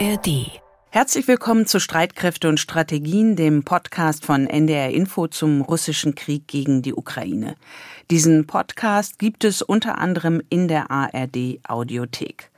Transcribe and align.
ARD. 0.00 0.60
Herzlich 0.90 1.28
willkommen 1.28 1.66
zu 1.66 1.78
Streitkräfte 1.78 2.48
und 2.48 2.58
Strategien, 2.58 3.36
dem 3.36 3.62
Podcast 3.62 4.24
von 4.24 4.48
NDR 4.48 4.90
Info 4.90 5.28
zum 5.28 5.60
russischen 5.60 6.16
Krieg 6.16 6.48
gegen 6.48 6.82
die 6.82 6.94
Ukraine. 6.94 7.54
Diesen 8.10 8.46
Podcast 8.46 9.20
gibt 9.20 9.44
es 9.44 9.62
unter 9.62 9.98
anderem 9.98 10.42
in 10.48 10.66
der 10.66 10.90
ARD 10.90 11.60
Audiothek. 11.68 12.50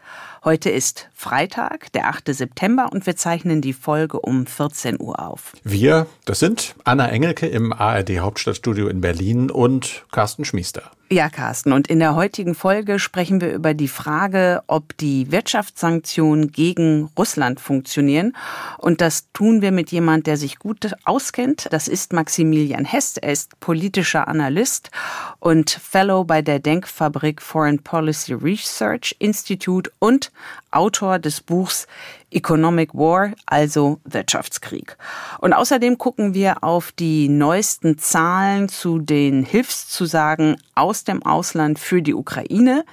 Heute 0.44 0.70
ist 0.70 1.10
Freitag, 1.12 1.92
der 1.92 2.08
8. 2.08 2.34
September 2.34 2.88
und 2.90 3.04
wir 3.04 3.16
zeichnen 3.16 3.60
die 3.60 3.72
Folge 3.72 4.20
um 4.20 4.46
14 4.46 4.98
Uhr 4.98 5.18
auf. 5.18 5.52
Wir, 5.62 6.06
das 6.24 6.38
sind 6.38 6.74
Anna 6.84 7.08
Engelke 7.08 7.46
im 7.46 7.72
ARD 7.72 8.20
Hauptstadtstudio 8.20 8.88
in 8.88 9.00
Berlin 9.00 9.50
und 9.50 10.06
Carsten 10.10 10.44
Schmiester. 10.44 10.90
Ja, 11.08 11.28
Carsten. 11.28 11.72
Und 11.72 11.86
in 11.86 12.00
der 12.00 12.16
heutigen 12.16 12.56
Folge 12.56 12.98
sprechen 12.98 13.40
wir 13.40 13.52
über 13.52 13.74
die 13.74 13.86
Frage, 13.86 14.64
ob 14.66 14.96
die 14.96 15.30
Wirtschaftssanktionen 15.30 16.50
gegen 16.50 17.10
Russland 17.16 17.60
funktionieren. 17.60 18.36
Und 18.78 19.00
das 19.00 19.30
tun 19.32 19.62
wir 19.62 19.70
mit 19.70 19.92
jemand, 19.92 20.26
der 20.26 20.36
sich 20.36 20.58
gut 20.58 20.90
auskennt. 21.04 21.68
Das 21.70 21.86
ist 21.86 22.12
Maximilian 22.12 22.84
Hess. 22.84 23.18
Er 23.18 23.30
ist 23.30 23.60
politischer 23.60 24.26
Analyst 24.26 24.90
und 25.38 25.70
Fellow 25.70 26.24
bei 26.24 26.42
der 26.42 26.58
Denkfabrik 26.58 27.40
Foreign 27.40 27.78
Policy 27.78 28.32
Research 28.32 29.14
Institute 29.20 29.88
und 30.00 30.32
Autor 30.72 31.20
des 31.20 31.40
Buchs 31.40 31.86
Economic 32.30 32.94
War, 32.94 33.32
also 33.46 34.00
Wirtschaftskrieg. 34.04 34.96
Und 35.40 35.52
außerdem 35.52 35.96
gucken 35.96 36.34
wir 36.34 36.64
auf 36.64 36.92
die 36.92 37.28
neuesten 37.28 37.98
Zahlen 37.98 38.68
zu 38.68 38.98
den 38.98 39.44
Hilfszusagen 39.44 40.56
aus 40.74 41.04
dem 41.04 41.24
Ausland 41.24 41.78
für 41.78 42.02
die 42.02 42.14
Ukraine, 42.14 42.84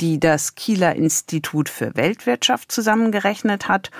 die 0.00 0.20
das 0.20 0.54
Kieler 0.54 0.94
Institut 0.94 1.68
für 1.68 1.96
Weltwirtschaft 1.96 2.70
zusammengerechnet 2.70 3.68
hat. 3.68 3.90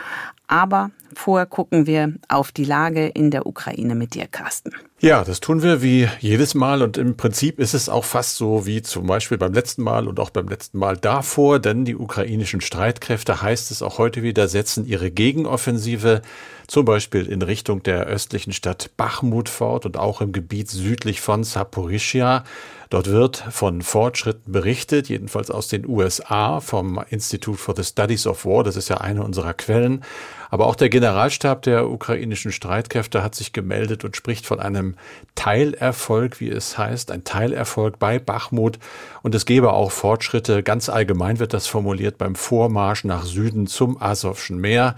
Aber 0.47 0.91
vorher 1.15 1.47
gucken 1.47 1.87
wir 1.87 2.15
auf 2.29 2.53
die 2.53 2.65
Lage 2.65 3.07
in 3.07 3.31
der 3.31 3.47
Ukraine 3.47 3.95
mit 3.95 4.15
dir, 4.15 4.27
Carsten. 4.27 4.73
Ja, 4.99 5.25
das 5.25 5.41
tun 5.41 5.63
wir 5.63 5.83
wie 5.83 6.09
jedes 6.21 6.55
Mal 6.55 6.81
und 6.81 6.97
im 6.97 7.19
Prinzip 7.19 7.59
ist 7.59 7.75
es 7.75 7.91
auch 7.91 8.05
fast 8.05 8.37
so 8.37 8.65
wie 8.65 8.81
zum 8.81 9.07
Beispiel 9.07 9.37
beim 9.37 9.53
letzten 9.53 9.83
Mal 9.83 10.09
und 10.09 10.19
auch 10.19 10.31
beim 10.31 10.49
letzten 10.49 10.79
Mal 10.79 10.97
davor, 10.97 11.59
denn 11.59 11.85
die 11.85 11.97
ukrainischen 11.97 12.63
Streitkräfte, 12.63 13.43
heißt 13.43 13.71
es 13.71 13.83
auch 13.83 13.99
heute 13.99 14.23
wieder, 14.23 14.49
setzen 14.49 14.87
ihre 14.87 15.11
Gegenoffensive 15.11 16.23
zum 16.67 16.87
Beispiel 16.87 17.27
in 17.27 17.43
Richtung 17.43 17.83
der 17.83 18.07
östlichen 18.07 18.55
Stadt 18.55 18.91
Bachmut 18.97 19.51
fort 19.51 19.85
und 19.85 19.99
auch 19.99 20.23
im 20.23 20.33
Gebiet 20.33 20.71
südlich 20.71 21.21
von 21.21 21.45
Saporischia. 21.45 22.45
Dort 22.89 23.09
wird 23.09 23.37
von 23.51 23.83
Fortschritten 23.83 24.53
berichtet, 24.53 25.09
jedenfalls 25.09 25.51
aus 25.51 25.69
den 25.69 25.87
USA 25.87 26.61
vom 26.61 27.01
Institute 27.11 27.59
for 27.59 27.75
the 27.77 27.85
Studies 27.85 28.27
of 28.27 28.45
War, 28.45 28.65
das 28.65 28.77
ist 28.77 28.89
ja 28.89 28.99
eine 28.99 29.25
unserer 29.25 29.55
Quellen. 29.55 30.03
Aber 30.51 30.67
auch 30.67 30.77
der 30.77 30.89
Generalstab 30.89 31.63
der 31.63 31.89
ukrainischen 31.89 32.53
Streitkräfte 32.53 33.23
hat 33.23 33.35
sich 33.35 33.53
gemeldet 33.53 34.05
und 34.05 34.17
spricht 34.17 34.47
von 34.47 34.61
einem 34.61 34.97
Teilerfolg, 35.35 36.41
wie 36.41 36.51
es 36.51 36.79
heißt, 36.79 37.11
ein 37.11 37.25
Teilerfolg 37.25 37.99
bei 37.99 38.19
Bachmut. 38.19 38.79
Und 39.23 39.35
es 39.35 39.47
gebe 39.47 39.73
auch 39.73 39.91
Fortschritte, 39.91 40.63
ganz 40.63 40.89
allgemein 40.89 41.39
wird 41.39 41.53
das 41.53 41.67
formuliert, 41.67 42.19
beim 42.19 42.35
Vormarsch 42.35 43.05
nach 43.05 43.25
Süden 43.25 43.67
zum 43.67 44.01
Asowschen 44.01 44.59
Meer. 44.59 44.97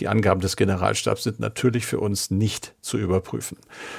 Die 0.00 0.06
Angaben 0.06 0.40
des 0.40 0.56
Generalstabs 0.56 1.24
sind 1.24 1.40
natürlich 1.40 1.84
für 1.84 1.98
uns 1.98 2.30
nicht 2.30 2.74
zu 2.80 2.98
überprüfen. 2.98 3.58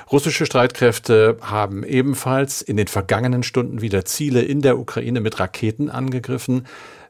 Russische 0.09 0.45
Streitkräfte 0.45 1.37
haben 1.41 1.83
ebenfalls 1.83 2.61
in 2.61 2.77
den 2.77 2.87
vergangenen 2.87 3.43
Stunden 3.43 3.81
wieder 3.81 4.05
Ziele 4.05 4.41
in 4.41 4.61
der 4.61 4.79
Ukraine 4.79 5.19
mit 5.19 5.39
Raketen 5.39 5.89
angegriffen. 5.89 6.67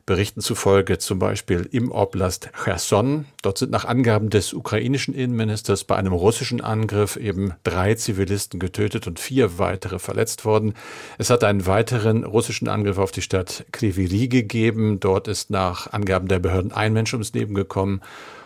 Berichten 0.10 0.42
zufolge 0.42 0.98
zum 0.98 1.20
Beispiel 1.20 1.70
im 1.72 1.92
Oblast 1.92 2.50
Cherson. 2.64 3.26
Dort 3.44 3.60
sind 3.60 3.70
nach 3.70 3.86
Angaben 3.86 4.32
des 4.32 4.56
ukrainischen 4.56 5.14
Innenministers 5.14 5.84
bei 5.84 5.98
einem 5.98 6.14
russischen 6.14 6.62
Angriff 6.62 7.16
eben 7.16 7.54
drei 7.64 7.94
Zivilisten 7.94 8.60
getötet 8.60 9.06
und 9.06 9.20
vier 9.20 9.60
weitere 9.60 10.00
verletzt 10.00 10.46
worden. 10.46 10.74
Es 11.20 11.30
hat 11.30 11.44
einen 11.44 11.68
weiteren 11.68 12.24
russischen 12.24 12.68
Angriff 12.68 12.98
auf 12.98 13.12
die 13.12 13.22
Stadt 13.22 13.66
Kriviri 13.72 14.30
gegeben. 14.30 15.00
Dort 15.00 15.28
ist 15.28 15.52
nach 15.52 15.94
Angaben 15.94 16.28
der 16.28 16.40
Behörden 16.40 16.72
ein 16.72 16.94
Mensch 16.94 17.14
ums 17.14 17.34
Leben 17.34 17.54
gekommen 17.54 18.02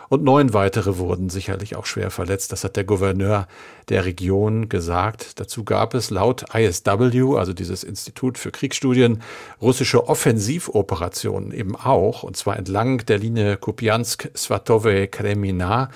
und 0.08 0.24
neun 0.24 0.54
weitere 0.54 0.98
wurden 0.98 1.30
sicherlich 1.30 1.76
auch 1.76 1.86
schwer 1.86 2.10
verletzt. 2.10 2.50
Das 2.52 2.64
hat 2.64 2.74
der 2.76 2.82
Gouverneur 2.84 3.46
der 3.88 4.04
Region 4.04 4.68
gesagt. 4.68 5.40
Dazu 5.40 5.64
gab 5.64 5.94
es 5.94 6.10
laut 6.10 6.44
ISW, 6.54 7.36
also 7.36 7.52
dieses 7.52 7.84
Institut 7.84 8.38
für 8.38 8.50
Kriegsstudien, 8.50 9.22
russische 9.60 10.08
Offensivoperationen 10.08 11.52
eben 11.52 11.76
auch, 11.76 12.22
und 12.22 12.36
zwar 12.36 12.56
entlang 12.56 13.04
der 13.06 13.18
Linie 13.18 13.56
Kupiansk-Svatowe-Kremina 13.56 15.90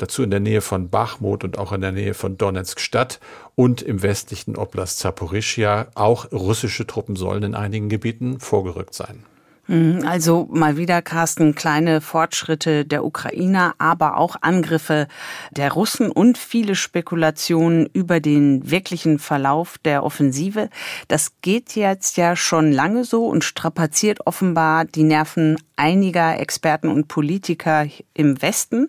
dazu 0.00 0.22
in 0.22 0.30
der 0.30 0.40
Nähe 0.40 0.62
von 0.62 0.88
Bachmut 0.88 1.44
und 1.44 1.58
auch 1.58 1.72
in 1.72 1.82
der 1.82 1.92
Nähe 1.92 2.14
von 2.14 2.38
Donetsk 2.38 2.80
Stadt 2.80 3.20
und 3.54 3.82
im 3.82 4.02
westlichen 4.02 4.56
Oblast 4.56 4.98
Zaporischia. 4.98 5.88
Auch 5.94 6.32
russische 6.32 6.86
Truppen 6.86 7.16
sollen 7.16 7.42
in 7.42 7.54
einigen 7.54 7.88
Gebieten 7.88 8.40
vorgerückt 8.40 8.94
sein. 8.94 9.24
Mhm, 9.70 10.04
also 10.04 10.48
mal 10.50 10.76
wieder, 10.76 11.00
Carsten, 11.00 11.54
kleine 11.54 12.00
Fortschritte 12.00 12.84
der 12.84 13.04
Ukrainer, 13.04 13.74
aber 13.78 14.16
auch 14.16 14.34
Angriffe 14.40 15.06
der 15.52 15.70
Russen 15.70 16.10
und 16.10 16.38
viele 16.38 16.74
Spekulationen 16.74 17.88
über 17.92 18.18
den 18.18 18.68
wirklichen 18.68 19.20
Verlauf 19.20 19.78
der 19.78 20.02
Offensive. 20.02 20.70
Das 21.06 21.34
geht 21.40 21.76
jetzt 21.76 22.16
ja 22.16 22.34
schon 22.34 22.72
lange 22.72 23.04
so 23.04 23.26
und 23.26 23.44
strapaziert 23.44 24.26
offenbar 24.26 24.86
die 24.86 25.04
Nerven 25.04 25.56
einiger 25.76 26.40
Experten 26.40 26.88
und 26.88 27.06
Politiker 27.06 27.86
im 28.12 28.42
Westen. 28.42 28.88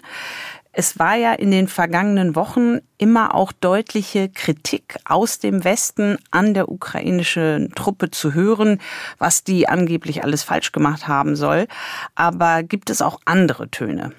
Es 0.73 0.99
war 0.99 1.15
ja 1.15 1.33
in 1.33 1.51
den 1.51 1.67
vergangenen 1.67 2.35
Wochen 2.35 2.79
immer 2.97 3.35
auch 3.35 3.51
deutliche 3.51 4.29
Kritik 4.29 4.97
aus 5.03 5.39
dem 5.39 5.65
Westen 5.65 6.17
an 6.31 6.53
der 6.53 6.69
ukrainischen 6.69 7.73
Truppe 7.75 8.09
zu 8.09 8.33
hören, 8.33 8.79
was 9.17 9.43
die 9.43 9.67
angeblich 9.67 10.23
alles 10.23 10.43
falsch 10.43 10.71
gemacht 10.71 11.09
haben 11.09 11.35
soll. 11.35 11.67
Aber 12.15 12.63
gibt 12.63 12.89
es 12.89 13.01
auch 13.01 13.19
andere 13.25 13.69
Töne? 13.69 14.13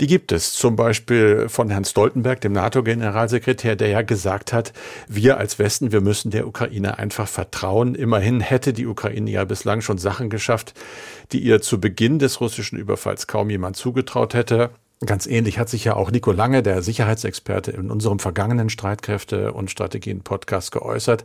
Die 0.00 0.06
gibt 0.06 0.32
es 0.32 0.54
zum 0.54 0.76
Beispiel 0.76 1.48
von 1.48 1.68
Herrn 1.68 1.84
Stoltenberg, 1.84 2.40
dem 2.40 2.52
NATO-Generalsekretär, 2.52 3.76
der 3.76 3.88
ja 3.88 4.02
gesagt 4.02 4.54
hat, 4.54 4.72
wir 5.08 5.36
als 5.36 5.58
Westen, 5.58 5.92
wir 5.92 6.00
müssen 6.00 6.30
der 6.30 6.46
Ukraine 6.46 6.98
einfach 6.98 7.28
vertrauen. 7.28 7.94
Immerhin 7.94 8.40
hätte 8.40 8.72
die 8.72 8.86
Ukraine 8.86 9.30
ja 9.30 9.44
bislang 9.44 9.82
schon 9.82 9.98
Sachen 9.98 10.30
geschafft, 10.30 10.72
die 11.32 11.40
ihr 11.40 11.60
zu 11.60 11.80
Beginn 11.80 12.18
des 12.18 12.40
russischen 12.40 12.78
Überfalls 12.78 13.26
kaum 13.26 13.50
jemand 13.50 13.76
zugetraut 13.76 14.32
hätte. 14.32 14.70
Ganz 15.06 15.26
ähnlich 15.26 15.58
hat 15.58 15.70
sich 15.70 15.84
ja 15.84 15.96
auch 15.96 16.10
Nico 16.10 16.30
Lange, 16.30 16.62
der 16.62 16.82
Sicherheitsexperte, 16.82 17.70
in 17.70 17.90
unserem 17.90 18.18
vergangenen 18.18 18.68
Streitkräfte- 18.68 19.52
und 19.52 19.70
Strategien-Podcast 19.70 20.72
geäußert. 20.72 21.24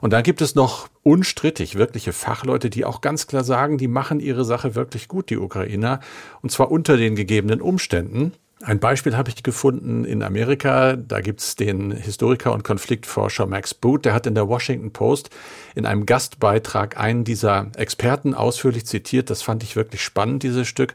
Und 0.00 0.12
da 0.12 0.20
gibt 0.20 0.40
es 0.40 0.56
noch 0.56 0.88
unstrittig 1.04 1.76
wirkliche 1.76 2.12
Fachleute, 2.12 2.70
die 2.70 2.84
auch 2.84 3.00
ganz 3.02 3.28
klar 3.28 3.44
sagen, 3.44 3.78
die 3.78 3.86
machen 3.86 4.18
ihre 4.18 4.44
Sache 4.44 4.74
wirklich 4.74 5.06
gut, 5.06 5.30
die 5.30 5.38
Ukrainer, 5.38 6.00
und 6.42 6.50
zwar 6.50 6.72
unter 6.72 6.96
den 6.96 7.14
gegebenen 7.14 7.60
Umständen. 7.60 8.32
Ein 8.64 8.80
Beispiel 8.80 9.16
habe 9.16 9.28
ich 9.28 9.42
gefunden 9.42 10.04
in 10.04 10.22
Amerika. 10.22 10.96
Da 10.96 11.20
gibt 11.20 11.40
es 11.40 11.54
den 11.54 11.92
Historiker 11.92 12.52
und 12.52 12.64
Konfliktforscher 12.64 13.46
Max 13.46 13.74
Boot. 13.74 14.06
Der 14.06 14.14
hat 14.14 14.26
in 14.26 14.34
der 14.34 14.48
Washington 14.48 14.90
Post 14.90 15.30
in 15.74 15.86
einem 15.86 16.06
Gastbeitrag 16.06 16.98
einen 16.98 17.24
dieser 17.24 17.70
Experten 17.76 18.32
ausführlich 18.32 18.86
zitiert. 18.86 19.28
Das 19.28 19.42
fand 19.42 19.62
ich 19.62 19.76
wirklich 19.76 20.02
spannend, 20.02 20.42
dieses 20.44 20.66
Stück. 20.66 20.94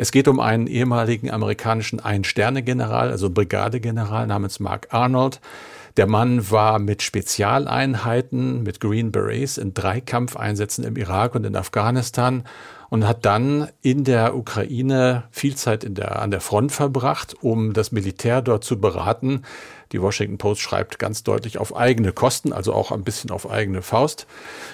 Es 0.00 0.12
geht 0.12 0.28
um 0.28 0.38
einen 0.38 0.68
ehemaligen 0.68 1.28
amerikanischen 1.28 1.98
Ein-Sterne-General, 1.98 3.10
also 3.10 3.30
Brigadegeneral 3.30 4.28
namens 4.28 4.60
Mark 4.60 4.86
Arnold. 4.90 5.40
Der 5.96 6.06
Mann 6.06 6.52
war 6.52 6.78
mit 6.78 7.02
Spezialeinheiten, 7.02 8.62
mit 8.62 8.78
Green 8.78 9.10
Berets 9.10 9.58
in 9.58 9.74
drei 9.74 10.00
Kampfeinsätzen 10.00 10.84
im 10.84 10.96
Irak 10.96 11.34
und 11.34 11.44
in 11.44 11.56
Afghanistan 11.56 12.44
und 12.90 13.08
hat 13.08 13.24
dann 13.24 13.66
in 13.82 14.04
der 14.04 14.36
Ukraine 14.36 15.24
viel 15.32 15.56
Zeit 15.56 15.84
der, 15.84 16.22
an 16.22 16.30
der 16.30 16.42
Front 16.42 16.70
verbracht, 16.70 17.34
um 17.40 17.72
das 17.72 17.90
Militär 17.90 18.40
dort 18.40 18.62
zu 18.62 18.80
beraten. 18.80 19.42
Die 19.90 20.00
Washington 20.00 20.38
Post 20.38 20.60
schreibt 20.60 21.00
ganz 21.00 21.24
deutlich 21.24 21.58
auf 21.58 21.74
eigene 21.74 22.12
Kosten, 22.12 22.52
also 22.52 22.72
auch 22.72 22.92
ein 22.92 23.02
bisschen 23.02 23.32
auf 23.32 23.50
eigene 23.50 23.82
Faust. 23.82 24.28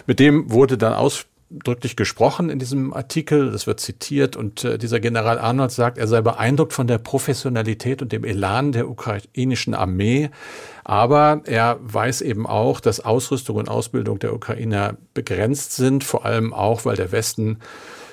Mit 0.07 0.21
dem 0.21 0.53
wurde 0.53 0.77
dann 0.77 0.93
aus 0.93 1.25
ausdrücklich 1.55 1.97
gesprochen 1.97 2.51
in 2.51 2.59
diesem 2.59 2.93
Artikel, 2.93 3.51
das 3.51 3.67
wird 3.67 3.81
zitiert 3.81 4.37
und 4.37 4.65
äh, 4.65 4.79
dieser 4.79 5.01
General 5.01 5.39
Arnold 5.39 5.71
sagt, 5.71 5.99
er 5.99 6.07
sei 6.07 6.21
beeindruckt 6.21 6.73
von 6.73 6.87
der 6.87 6.99
Professionalität 6.99 8.03
und 8.03 8.13
dem 8.13 8.25
Elan 8.25 8.73
der 8.73 8.89
ukrainischen 8.89 9.75
Armee, 9.75 10.31
aber 10.85 11.43
er 11.45 11.79
weiß 11.81 12.23
eben 12.23 12.47
auch, 12.47 12.81
dass 12.81 13.01
Ausrüstung 13.01 13.57
und 13.57 13.69
Ausbildung 13.69 14.19
der 14.19 14.35
Ukrainer 14.35 14.97
begrenzt 15.15 15.77
sind, 15.77 16.05
vor 16.05 16.25
allem 16.25 16.53
auch, 16.53 16.85
weil 16.85 16.97
der 16.97 17.13
Westen 17.13 17.59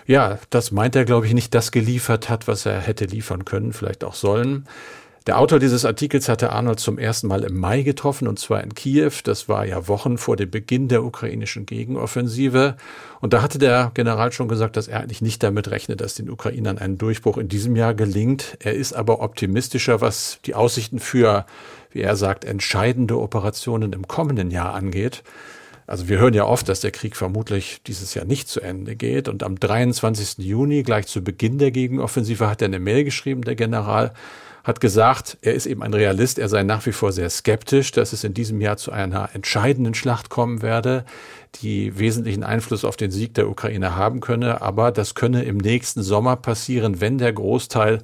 ja, 0.07 0.39
das 0.49 0.71
meint 0.71 0.95
er, 0.95 1.05
glaube 1.05 1.27
ich, 1.27 1.33
nicht 1.33 1.53
das 1.53 1.71
geliefert 1.71 2.27
hat, 2.27 2.47
was 2.47 2.65
er 2.65 2.79
hätte 2.81 3.05
liefern 3.05 3.45
können, 3.45 3.71
vielleicht 3.71 4.03
auch 4.03 4.15
sollen. 4.15 4.67
Der 5.27 5.38
Autor 5.38 5.59
dieses 5.59 5.85
Artikels 5.85 6.27
hatte 6.29 6.51
Arnold 6.51 6.79
zum 6.79 6.97
ersten 6.97 7.27
Mal 7.27 7.44
im 7.44 7.56
Mai 7.56 7.83
getroffen, 7.83 8.27
und 8.27 8.39
zwar 8.39 8.63
in 8.63 8.73
Kiew. 8.73 9.12
Das 9.23 9.47
war 9.47 9.68
ja 9.68 9.88
Wochen 9.88 10.18
vor 10.18 10.35
dem 10.35 10.50
Beginn 10.50 10.88
der 10.88 11.03
ukrainischen 11.03 11.68
Gegenoffensive. 11.68 12.75
Und 13.19 13.33
da 13.33 13.44
hatte 13.44 13.59
der 13.59 13.91
General 13.94 14.31
schon 14.31 14.47
gesagt, 14.47 14.77
dass 14.77 14.88
er 14.88 15.01
eigentlich 15.01 15.21
nicht 15.21 15.44
damit 15.44 15.69
rechnet, 15.69 16.01
dass 16.01 16.15
den 16.15 16.27
Ukrainern 16.27 16.79
ein 16.79 16.97
Durchbruch 16.97 17.38
in 17.38 17.50
diesem 17.50 17.75
Jahr 17.75 17.94
gelingt. 17.94 18.57
Er 18.62 18.73
ist 18.73 18.94
aber 18.94 19.21
optimistischer, 19.21 20.01
was 20.01 20.39
die 20.45 20.56
Aussichten 20.56 20.97
für, 20.97 21.45
wie 21.91 22.01
er 22.01 22.15
sagt, 22.15 22.44
entscheidende 22.44 23.19
Operationen 23.19 23.94
im 23.94 24.07
kommenden 24.07 24.50
Jahr 24.50 24.74
angeht. 24.74 25.21
Also 25.85 26.09
wir 26.09 26.17
hören 26.17 26.33
ja 26.33 26.45
oft, 26.45 26.67
dass 26.67 26.79
der 26.79 26.91
Krieg 26.91 27.15
vermutlich 27.15 27.83
dieses 27.85 28.15
Jahr 28.15 28.25
nicht 28.25 28.47
zu 28.47 28.59
Ende 28.59 28.95
geht. 28.95 29.27
Und 29.27 29.44
am 29.44 29.59
23. 29.59 30.39
Juni, 30.39 30.81
gleich 30.81 31.06
zu 31.06 31.24
Beginn 31.24 31.59
der 31.59 31.69
Gegenoffensive, 31.69 32.50
hat 32.50 32.63
er 32.63 32.69
eine 32.69 32.79
Mail 32.79 33.03
geschrieben, 33.03 33.44
der 33.44 33.56
General, 33.56 34.13
hat 34.63 34.80
gesagt, 34.80 35.38
er 35.42 35.54
ist 35.54 35.66
eben 35.66 35.81
ein 35.84 35.94
Realist, 35.94 36.38
er 36.40 36.50
sei 36.50 36.63
nach 36.63 36.86
wie 36.86 36.92
vor 36.92 37.12
sehr 37.12 37.30
skeptisch, 37.30 37.92
dass 37.92 38.13
es 38.13 38.24
in 38.24 38.34
diesem 38.34 38.62
Jahr 38.62 38.78
zu 38.78 38.92
einer 38.92 39.30
entscheidenden 39.34 39.94
Schlacht 39.94 40.30
kommen 40.30 40.62
werde, 40.62 41.06
die 41.62 41.98
wesentlichen 41.98 42.44
Einfluss 42.44 42.86
auf 42.86 42.96
den 42.96 43.12
Sieg 43.12 43.34
der 43.34 43.50
Ukraine 43.50 43.96
haben 43.96 44.19
könne. 44.19 44.62
Aber 44.62 44.92
das 44.92 45.16
könne 45.16 45.44
im 45.44 45.58
nächsten 45.58 46.04
Sommer 46.04 46.36
passieren, 46.36 47.02
wenn 47.02 47.18
der 47.18 47.34
Großteil 47.34 48.00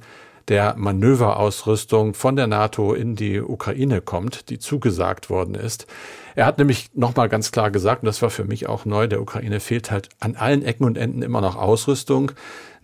der 0.48 0.74
Manöverausrüstung 0.76 2.14
von 2.14 2.36
der 2.36 2.46
NATO 2.46 2.94
in 2.94 3.16
die 3.16 3.40
Ukraine 3.40 4.00
kommt, 4.00 4.48
die 4.50 4.58
zugesagt 4.58 5.30
worden 5.30 5.54
ist. 5.54 5.86
Er 6.34 6.46
hat 6.46 6.58
nämlich 6.58 6.90
nochmal 6.94 7.28
ganz 7.28 7.52
klar 7.52 7.70
gesagt, 7.70 8.02
und 8.02 8.06
das 8.06 8.22
war 8.22 8.30
für 8.30 8.44
mich 8.44 8.68
auch 8.68 8.84
neu, 8.84 9.08
der 9.08 9.20
Ukraine 9.20 9.60
fehlt 9.60 9.90
halt 9.90 10.08
an 10.20 10.36
allen 10.36 10.62
Ecken 10.62 10.84
und 10.84 10.96
Enden 10.96 11.22
immer 11.22 11.40
noch 11.40 11.56
Ausrüstung. 11.56 12.32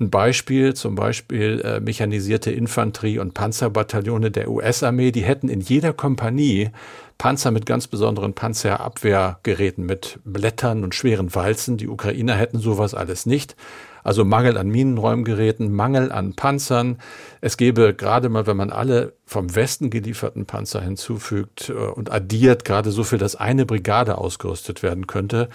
Ein 0.00 0.10
Beispiel, 0.10 0.74
zum 0.74 0.96
Beispiel 0.96 1.60
äh, 1.64 1.80
mechanisierte 1.80 2.50
Infanterie- 2.50 3.20
und 3.20 3.32
Panzerbataillone 3.32 4.30
der 4.30 4.50
US-Armee, 4.50 5.12
die 5.12 5.22
hätten 5.22 5.48
in 5.48 5.60
jeder 5.60 5.92
Kompanie 5.92 6.70
Panzer 7.16 7.52
mit 7.52 7.64
ganz 7.64 7.86
besonderen 7.86 8.34
Panzerabwehrgeräten, 8.34 9.86
mit 9.86 10.18
Blättern 10.24 10.82
und 10.82 10.94
schweren 10.94 11.34
Walzen. 11.34 11.76
Die 11.76 11.88
Ukrainer 11.88 12.34
hätten 12.34 12.58
sowas 12.58 12.92
alles 12.92 13.24
nicht. 13.24 13.54
Also 14.04 14.24
Mangel 14.24 14.56
an 14.58 14.68
Minenräumgeräten, 14.68 15.72
Mangel 15.72 16.12
an 16.12 16.34
Panzern. 16.34 16.98
Es 17.40 17.56
gäbe 17.56 17.94
gerade 17.94 18.28
mal, 18.28 18.46
wenn 18.46 18.56
man 18.56 18.70
alle 18.70 19.14
vom 19.24 19.56
Westen 19.56 19.90
gelieferten 19.90 20.46
Panzer 20.46 20.82
hinzufügt 20.82 21.70
äh, 21.70 21.72
und 21.72 22.12
addiert, 22.12 22.64
gerade 22.64 22.92
so 22.92 23.02
viel, 23.02 23.18
dass 23.18 23.34
eine 23.34 23.66
Brigade 23.66 24.18
ausgerüstet 24.18 24.82
werden 24.82 25.08
könnte 25.08 25.48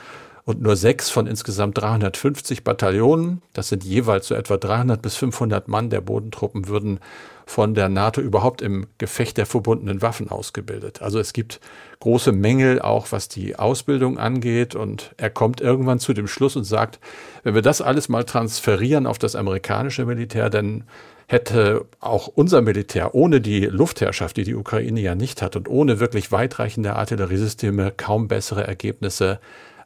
und 0.49 0.63
nur 0.63 0.75
sechs 0.75 1.11
von 1.11 1.27
insgesamt 1.27 1.77
350 1.77 2.63
Bataillonen, 2.63 3.43
das 3.53 3.69
sind 3.69 3.83
jeweils 3.83 4.27
so 4.27 4.33
etwa 4.33 4.57
300 4.57 4.99
bis 4.99 5.15
500 5.15 5.67
Mann 5.67 5.91
der 5.91 6.01
Bodentruppen, 6.01 6.67
würden 6.67 6.99
von 7.45 7.75
der 7.75 7.87
NATO 7.87 8.19
überhaupt 8.19 8.63
im 8.63 8.87
Gefecht 8.97 9.37
der 9.37 9.45
verbundenen 9.45 10.01
Waffen 10.01 10.31
ausgebildet. 10.31 11.03
Also 11.03 11.19
es 11.19 11.33
gibt 11.33 11.59
große 11.99 12.31
Mängel 12.31 12.81
auch, 12.81 13.11
was 13.11 13.27
die 13.27 13.59
Ausbildung 13.59 14.17
angeht. 14.17 14.73
Und 14.73 15.13
er 15.17 15.29
kommt 15.29 15.61
irgendwann 15.61 15.99
zu 15.99 16.13
dem 16.13 16.27
Schluss 16.27 16.55
und 16.55 16.63
sagt, 16.63 16.99
wenn 17.43 17.53
wir 17.53 17.61
das 17.61 17.79
alles 17.79 18.09
mal 18.09 18.23
transferieren 18.23 19.05
auf 19.05 19.19
das 19.19 19.35
amerikanische 19.35 20.05
Militär, 20.05 20.49
dann 20.49 20.83
hätte 21.27 21.85
auch 21.99 22.25
unser 22.25 22.63
Militär 22.63 23.13
ohne 23.13 23.39
die 23.39 23.65
Luftherrschaft, 23.65 24.35
die 24.37 24.45
die 24.45 24.55
Ukraine 24.55 24.99
ja 24.99 25.13
nicht 25.13 25.43
hat 25.43 25.55
und 25.55 25.69
ohne 25.69 25.99
wirklich 25.99 26.31
weitreichende 26.31 26.95
Artilleriesysteme 26.95 27.93
kaum 27.95 28.27
bessere 28.27 28.65
Ergebnisse 28.65 29.39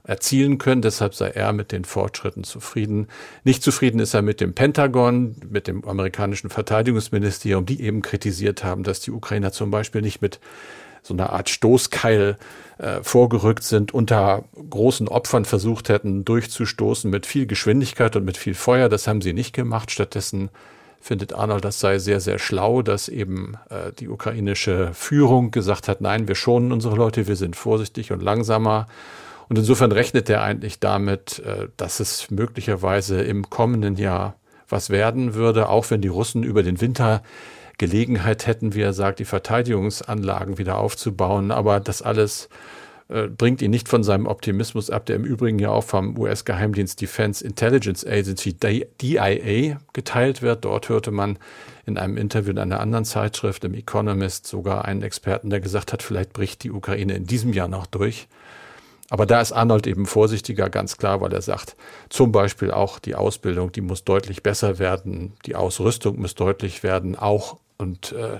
erzielen 0.03 0.57
können. 0.57 0.81
Deshalb 0.81 1.15
sei 1.15 1.29
er 1.29 1.53
mit 1.53 1.71
den 1.71 1.85
Fortschritten 1.85 2.43
zufrieden. 2.43 3.07
Nicht 3.43 3.63
zufrieden 3.63 3.99
ist 3.99 4.13
er 4.13 4.21
mit 4.21 4.41
dem 4.41 4.53
Pentagon, 4.53 5.35
mit 5.49 5.67
dem 5.67 5.85
amerikanischen 5.85 6.49
Verteidigungsministerium, 6.49 7.65
die 7.65 7.81
eben 7.81 8.01
kritisiert 8.01 8.63
haben, 8.63 8.83
dass 8.83 8.99
die 8.99 9.11
Ukrainer 9.11 9.51
zum 9.51 9.71
Beispiel 9.71 10.01
nicht 10.01 10.21
mit 10.21 10.39
so 11.01 11.13
einer 11.13 11.31
Art 11.31 11.49
Stoßkeil 11.49 12.37
äh, 12.77 13.03
vorgerückt 13.03 13.63
sind, 13.63 13.93
unter 13.93 14.45
großen 14.69 15.07
Opfern 15.07 15.45
versucht 15.45 15.89
hätten, 15.89 16.25
durchzustoßen 16.25 17.09
mit 17.09 17.25
viel 17.25 17.45
Geschwindigkeit 17.45 18.15
und 18.15 18.25
mit 18.25 18.37
viel 18.37 18.55
Feuer. 18.55 18.89
Das 18.89 19.07
haben 19.07 19.21
sie 19.21 19.33
nicht 19.33 19.53
gemacht. 19.53 19.91
Stattdessen 19.91 20.49
findet 21.01 21.33
Arnold, 21.33 21.65
das 21.65 21.81
sei 21.81 21.99
sehr, 21.99 22.21
sehr 22.21 22.39
schlau, 22.39 22.81
dass 22.81 23.09
eben 23.09 23.57
äh, 23.69 23.91
die 23.99 24.07
ukrainische 24.07 24.93
Führung 24.93 25.51
gesagt 25.51 25.89
hat, 25.89 25.99
nein, 25.99 26.29
wir 26.29 26.35
schonen 26.35 26.71
unsere 26.71 26.95
Leute, 26.95 27.27
wir 27.27 27.35
sind 27.35 27.57
vorsichtig 27.57 28.13
und 28.13 28.23
langsamer 28.23 28.87
und 29.49 29.57
insofern 29.57 29.91
rechnet 29.91 30.29
er 30.29 30.43
eigentlich 30.43 30.79
damit, 30.79 31.39
äh, 31.39 31.67
dass 31.77 31.99
es 31.99 32.31
möglicherweise 32.31 33.21
im 33.21 33.49
kommenden 33.49 33.95
Jahr 33.95 34.35
was 34.69 34.89
werden 34.89 35.35
würde, 35.35 35.69
auch 35.69 35.89
wenn 35.91 36.01
die 36.01 36.07
Russen 36.07 36.43
über 36.43 36.63
den 36.63 36.81
Winter 36.81 37.21
Gelegenheit 37.77 38.47
hätten, 38.47 38.75
wie 38.75 38.81
er 38.81 38.93
sagt, 38.93 39.19
die 39.19 39.25
Verteidigungsanlagen 39.25 40.57
wieder 40.57 40.77
aufzubauen. 40.77 41.51
Aber 41.51 41.79
das 41.79 42.01
alles 42.01 42.49
äh, 43.09 43.27
bringt 43.27 43.61
ihn 43.61 43.71
nicht 43.71 43.89
von 43.89 44.03
seinem 44.03 44.27
Optimismus 44.27 44.89
ab, 44.89 45.05
der 45.05 45.15
im 45.15 45.25
Übrigen 45.25 45.59
ja 45.59 45.69
auch 45.69 45.83
vom 45.83 46.17
US-Geheimdienst 46.17 47.01
Defense 47.01 47.45
Intelligence 47.45 48.05
Agency 48.05 48.53
DIA 48.53 49.77
geteilt 49.93 50.41
wird. 50.41 50.65
Dort 50.65 50.89
hörte 50.89 51.11
man 51.11 51.37
in 51.85 51.97
einem 51.97 52.17
Interview 52.17 52.51
in 52.51 52.59
einer 52.59 52.79
anderen 52.79 53.05
Zeitschrift, 53.05 53.65
im 53.65 53.73
Economist, 53.73 54.47
sogar 54.47 54.85
einen 54.85 55.01
Experten, 55.01 55.49
der 55.49 55.59
gesagt 55.59 55.93
hat, 55.93 56.01
vielleicht 56.01 56.33
bricht 56.33 56.63
die 56.63 56.71
Ukraine 56.71 57.15
in 57.15 57.25
diesem 57.25 57.53
Jahr 57.53 57.67
noch 57.67 57.85
durch. 57.85 58.27
Aber 59.09 59.25
da 59.25 59.41
ist 59.41 59.51
Arnold 59.51 59.85
eben 59.85 60.05
vorsichtiger, 60.05 60.69
ganz 60.69 60.97
klar, 60.97 61.21
weil 61.21 61.33
er 61.33 61.41
sagt, 61.41 61.75
zum 62.09 62.31
Beispiel 62.31 62.71
auch 62.71 62.99
die 62.99 63.15
Ausbildung, 63.15 63.71
die 63.71 63.81
muss 63.81 64.03
deutlich 64.03 64.43
besser 64.43 64.79
werden, 64.79 65.33
die 65.45 65.55
Ausrüstung 65.55 66.19
muss 66.19 66.35
deutlich 66.35 66.83
werden, 66.83 67.17
auch 67.17 67.57
und 67.77 68.13
äh, 68.13 68.35
äh 68.35 68.39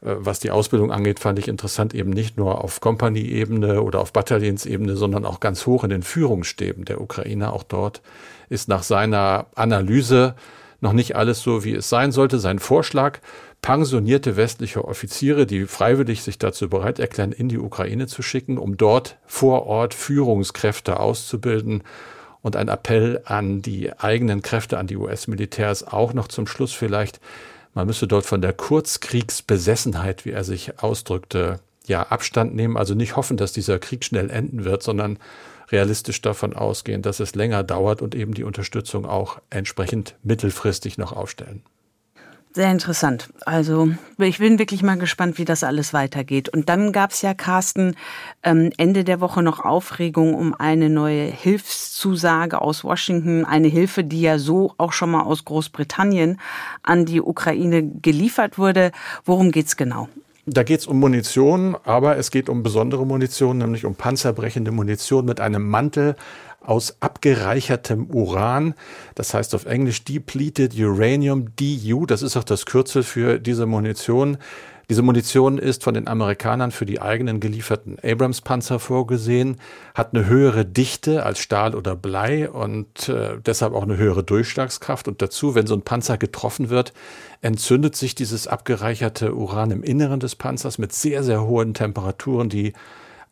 was 0.00 0.40
die 0.40 0.50
Ausbildung 0.50 0.92
angeht, 0.92 1.20
fand 1.20 1.38
ich 1.38 1.48
interessant, 1.48 1.94
eben 1.94 2.10
nicht 2.10 2.36
nur 2.36 2.64
auf 2.64 2.80
Kompanie-Ebene 2.80 3.82
oder 3.82 4.00
auf 4.00 4.12
Bataillonsebene, 4.12 4.96
sondern 4.96 5.24
auch 5.26 5.40
ganz 5.40 5.66
hoch 5.66 5.84
in 5.84 5.90
den 5.90 6.02
Führungsstäben 6.02 6.84
der 6.84 7.00
Ukraine. 7.00 7.52
Auch 7.52 7.62
dort 7.62 8.00
ist 8.48 8.68
nach 8.68 8.82
seiner 8.82 9.46
Analyse 9.54 10.34
noch 10.80 10.92
nicht 10.92 11.16
alles 11.16 11.42
so, 11.42 11.64
wie 11.64 11.74
es 11.74 11.88
sein 11.88 12.12
sollte. 12.12 12.38
Sein 12.38 12.58
Vorschlag, 12.60 13.18
pensionierte 13.62 14.36
westliche 14.36 14.84
Offiziere, 14.84 15.46
die 15.46 15.66
freiwillig 15.66 16.22
sich 16.22 16.38
dazu 16.38 16.68
bereit 16.68 16.98
erklären, 16.98 17.32
in 17.32 17.48
die 17.48 17.58
Ukraine 17.58 18.06
zu 18.06 18.22
schicken, 18.22 18.58
um 18.58 18.76
dort 18.76 19.18
vor 19.26 19.66
Ort 19.66 19.94
Führungskräfte 19.94 21.00
auszubilden. 21.00 21.82
Und 22.40 22.54
ein 22.54 22.68
Appell 22.68 23.20
an 23.24 23.62
die 23.62 23.92
eigenen 23.98 24.42
Kräfte, 24.42 24.78
an 24.78 24.86
die 24.86 24.96
US-Militärs 24.96 25.86
auch 25.86 26.14
noch 26.14 26.28
zum 26.28 26.46
Schluss 26.46 26.72
vielleicht. 26.72 27.20
Man 27.74 27.86
müsse 27.86 28.06
dort 28.06 28.26
von 28.26 28.40
der 28.40 28.52
Kurzkriegsbesessenheit, 28.52 30.24
wie 30.24 30.30
er 30.30 30.44
sich 30.44 30.80
ausdrückte, 30.80 31.60
ja, 31.86 32.04
Abstand 32.04 32.54
nehmen. 32.54 32.76
Also 32.76 32.94
nicht 32.94 33.16
hoffen, 33.16 33.36
dass 33.36 33.52
dieser 33.52 33.78
Krieg 33.78 34.04
schnell 34.04 34.30
enden 34.30 34.64
wird, 34.64 34.82
sondern 34.82 35.18
realistisch 35.70 36.22
davon 36.22 36.54
ausgehen, 36.54 37.02
dass 37.02 37.20
es 37.20 37.34
länger 37.34 37.64
dauert 37.64 38.02
und 38.02 38.14
eben 38.14 38.34
die 38.34 38.44
Unterstützung 38.44 39.04
auch 39.04 39.40
entsprechend 39.50 40.14
mittelfristig 40.22 40.96
noch 40.96 41.12
aufstellen. 41.12 41.62
Sehr 42.54 42.72
interessant. 42.72 43.28
Also 43.44 43.90
ich 44.16 44.38
bin 44.38 44.58
wirklich 44.58 44.82
mal 44.82 44.96
gespannt, 44.98 45.38
wie 45.38 45.44
das 45.44 45.62
alles 45.62 45.92
weitergeht. 45.92 46.48
Und 46.48 46.68
dann 46.68 46.92
gab 46.92 47.12
es 47.12 47.22
ja, 47.22 47.34
Carsten, 47.34 47.94
ähm, 48.42 48.70
Ende 48.78 49.04
der 49.04 49.20
Woche 49.20 49.42
noch 49.42 49.64
Aufregung 49.64 50.34
um 50.34 50.54
eine 50.54 50.88
neue 50.88 51.24
Hilfszusage 51.24 52.60
aus 52.60 52.84
Washington. 52.84 53.44
Eine 53.44 53.68
Hilfe, 53.68 54.02
die 54.02 54.22
ja 54.22 54.38
so 54.38 54.74
auch 54.78 54.92
schon 54.92 55.10
mal 55.10 55.22
aus 55.22 55.44
Großbritannien 55.44 56.40
an 56.82 57.04
die 57.04 57.20
Ukraine 57.20 57.82
geliefert 57.84 58.58
wurde. 58.58 58.92
Worum 59.24 59.52
geht's 59.52 59.76
genau? 59.76 60.08
Da 60.50 60.62
geht 60.62 60.80
es 60.80 60.86
um 60.86 60.98
Munition, 60.98 61.76
aber 61.84 62.16
es 62.16 62.30
geht 62.30 62.48
um 62.48 62.62
besondere 62.62 63.04
Munition, 63.04 63.58
nämlich 63.58 63.84
um 63.84 63.94
panzerbrechende 63.94 64.70
Munition 64.70 65.26
mit 65.26 65.40
einem 65.40 65.68
Mantel 65.68 66.16
aus 66.68 66.96
abgereichertem 67.00 68.10
Uran. 68.10 68.74
Das 69.14 69.32
heißt 69.32 69.54
auf 69.54 69.64
Englisch 69.64 70.04
Depleted 70.04 70.78
Uranium, 70.78 71.46
DU. 71.56 72.04
Das 72.04 72.22
ist 72.22 72.36
auch 72.36 72.44
das 72.44 72.66
Kürzel 72.66 73.02
für 73.02 73.38
diese 73.38 73.64
Munition. 73.64 74.36
Diese 74.90 75.02
Munition 75.02 75.58
ist 75.58 75.84
von 75.84 75.92
den 75.94 76.08
Amerikanern 76.08 76.70
für 76.70 76.86
die 76.86 77.00
eigenen 77.00 77.40
gelieferten 77.40 77.98
Abrams-Panzer 78.02 78.78
vorgesehen, 78.78 79.56
hat 79.94 80.14
eine 80.14 80.26
höhere 80.26 80.64
Dichte 80.64 81.26
als 81.26 81.40
Stahl 81.40 81.74
oder 81.74 81.94
Blei 81.94 82.48
und 82.48 83.08
äh, 83.10 83.38
deshalb 83.44 83.74
auch 83.74 83.82
eine 83.82 83.98
höhere 83.98 84.24
Durchschlagskraft. 84.24 85.06
Und 85.06 85.20
dazu, 85.20 85.54
wenn 85.54 85.66
so 85.66 85.74
ein 85.74 85.82
Panzer 85.82 86.16
getroffen 86.16 86.70
wird, 86.70 86.94
entzündet 87.42 87.96
sich 87.96 88.14
dieses 88.14 88.46
abgereicherte 88.46 89.34
Uran 89.34 89.70
im 89.72 89.82
Inneren 89.82 90.20
des 90.20 90.36
Panzers 90.36 90.78
mit 90.78 90.94
sehr, 90.94 91.22
sehr 91.22 91.46
hohen 91.46 91.74
Temperaturen, 91.74 92.48
die 92.48 92.72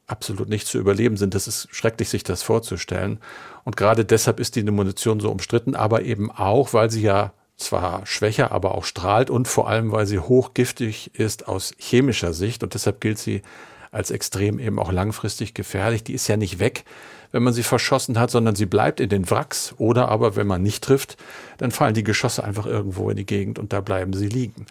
absolut 0.06 0.48
nicht 0.48 0.66
zu 0.66 0.78
überleben 0.78 1.16
sind. 1.16 1.34
Das 1.34 1.48
ist 1.48 1.68
schrecklich, 1.72 2.08
sich 2.08 2.22
das 2.22 2.42
vorzustellen. 2.42 3.18
Und 3.64 3.76
gerade 3.76 4.04
deshalb 4.04 4.40
ist 4.40 4.56
die 4.56 4.62
Munition 4.62 5.20
so 5.20 5.30
umstritten, 5.30 5.74
aber 5.74 6.02
eben 6.02 6.30
auch, 6.30 6.72
weil 6.72 6.90
sie 6.90 7.02
ja 7.02 7.32
zwar 7.56 8.04
schwächer, 8.06 8.52
aber 8.52 8.74
auch 8.74 8.84
strahlt 8.84 9.30
und 9.30 9.48
vor 9.48 9.68
allem, 9.68 9.90
weil 9.90 10.06
sie 10.06 10.18
hochgiftig 10.18 11.14
ist 11.14 11.48
aus 11.48 11.72
chemischer 11.78 12.32
Sicht 12.32 12.62
und 12.62 12.74
deshalb 12.74 13.00
gilt 13.00 13.18
sie 13.18 13.42
als 13.90 14.10
extrem 14.10 14.58
eben 14.58 14.78
auch 14.78 14.92
langfristig 14.92 15.54
gefährlich. 15.54 16.04
Die 16.04 16.12
ist 16.12 16.28
ja 16.28 16.36
nicht 16.36 16.58
weg, 16.58 16.84
wenn 17.32 17.42
man 17.42 17.54
sie 17.54 17.62
verschossen 17.62 18.18
hat, 18.18 18.30
sondern 18.30 18.54
sie 18.54 18.66
bleibt 18.66 19.00
in 19.00 19.08
den 19.08 19.28
Wracks 19.30 19.74
oder 19.78 20.08
aber 20.08 20.36
wenn 20.36 20.46
man 20.46 20.62
nicht 20.62 20.84
trifft, 20.84 21.16
dann 21.56 21.70
fallen 21.70 21.94
die 21.94 22.04
Geschosse 22.04 22.44
einfach 22.44 22.66
irgendwo 22.66 23.08
in 23.08 23.16
die 23.16 23.26
Gegend 23.26 23.58
und 23.58 23.72
da 23.72 23.80
bleiben 23.80 24.12
sie 24.12 24.28
liegen. 24.28 24.66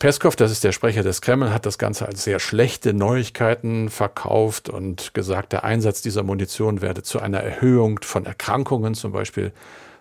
Peskov, 0.00 0.34
das 0.34 0.50
ist 0.50 0.64
der 0.64 0.72
Sprecher 0.72 1.04
des 1.04 1.20
Kreml, 1.20 1.52
hat 1.52 1.64
das 1.64 1.78
Ganze 1.78 2.06
als 2.06 2.24
sehr 2.24 2.40
schlechte 2.40 2.92
Neuigkeiten 2.92 3.90
verkauft 3.90 4.68
und 4.68 5.14
gesagt, 5.14 5.52
der 5.52 5.62
Einsatz 5.62 6.02
dieser 6.02 6.24
Munition 6.24 6.80
werde 6.80 7.04
zu 7.04 7.20
einer 7.20 7.38
Erhöhung 7.38 8.00
von 8.02 8.26
Erkrankungen, 8.26 8.94
zum 8.94 9.12
Beispiel 9.12 9.52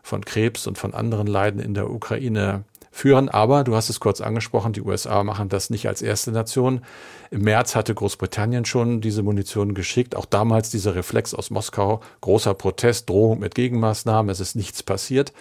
von 0.02 0.26
Krebs 0.26 0.66
und 0.66 0.80
von 0.80 0.96
anderen 0.96 1.28
Leiden 1.28 1.60
in 1.60 1.76
der 1.76 1.92
Ukraine 1.92 2.64
führen. 2.92 3.30
Aber 3.30 3.64
du 3.64 3.76
hast 3.76 3.90
es 3.90 4.00
kurz 4.00 4.20
angesprochen, 4.20 4.74
die 4.74 4.82
USA 4.82 5.24
machen 5.24 5.48
das 5.48 5.70
nicht 5.70 5.88
als 5.88 6.02
erste 6.02 6.32
Nation. 6.32 6.82
Im 7.30 7.42
März 7.42 7.76
hatte 7.76 7.94
Großbritannien 7.94 8.66
schon 8.66 9.02
diese 9.02 9.22
Munition 9.22 9.76
geschickt. 9.76 10.16
Auch 10.16 10.26
damals 10.26 10.72
dieser 10.72 10.96
Reflex 10.96 11.36
aus 11.36 11.52
Moskau, 11.52 12.02
großer 12.22 12.56
Protest, 12.56 13.10
Drohung 13.10 13.40
mit 13.40 13.54
Gegenmaßnahmen, 13.54 14.32
es 14.32 14.40
ist 14.40 14.56
nichts 14.56 14.82
passiert. 14.82 15.34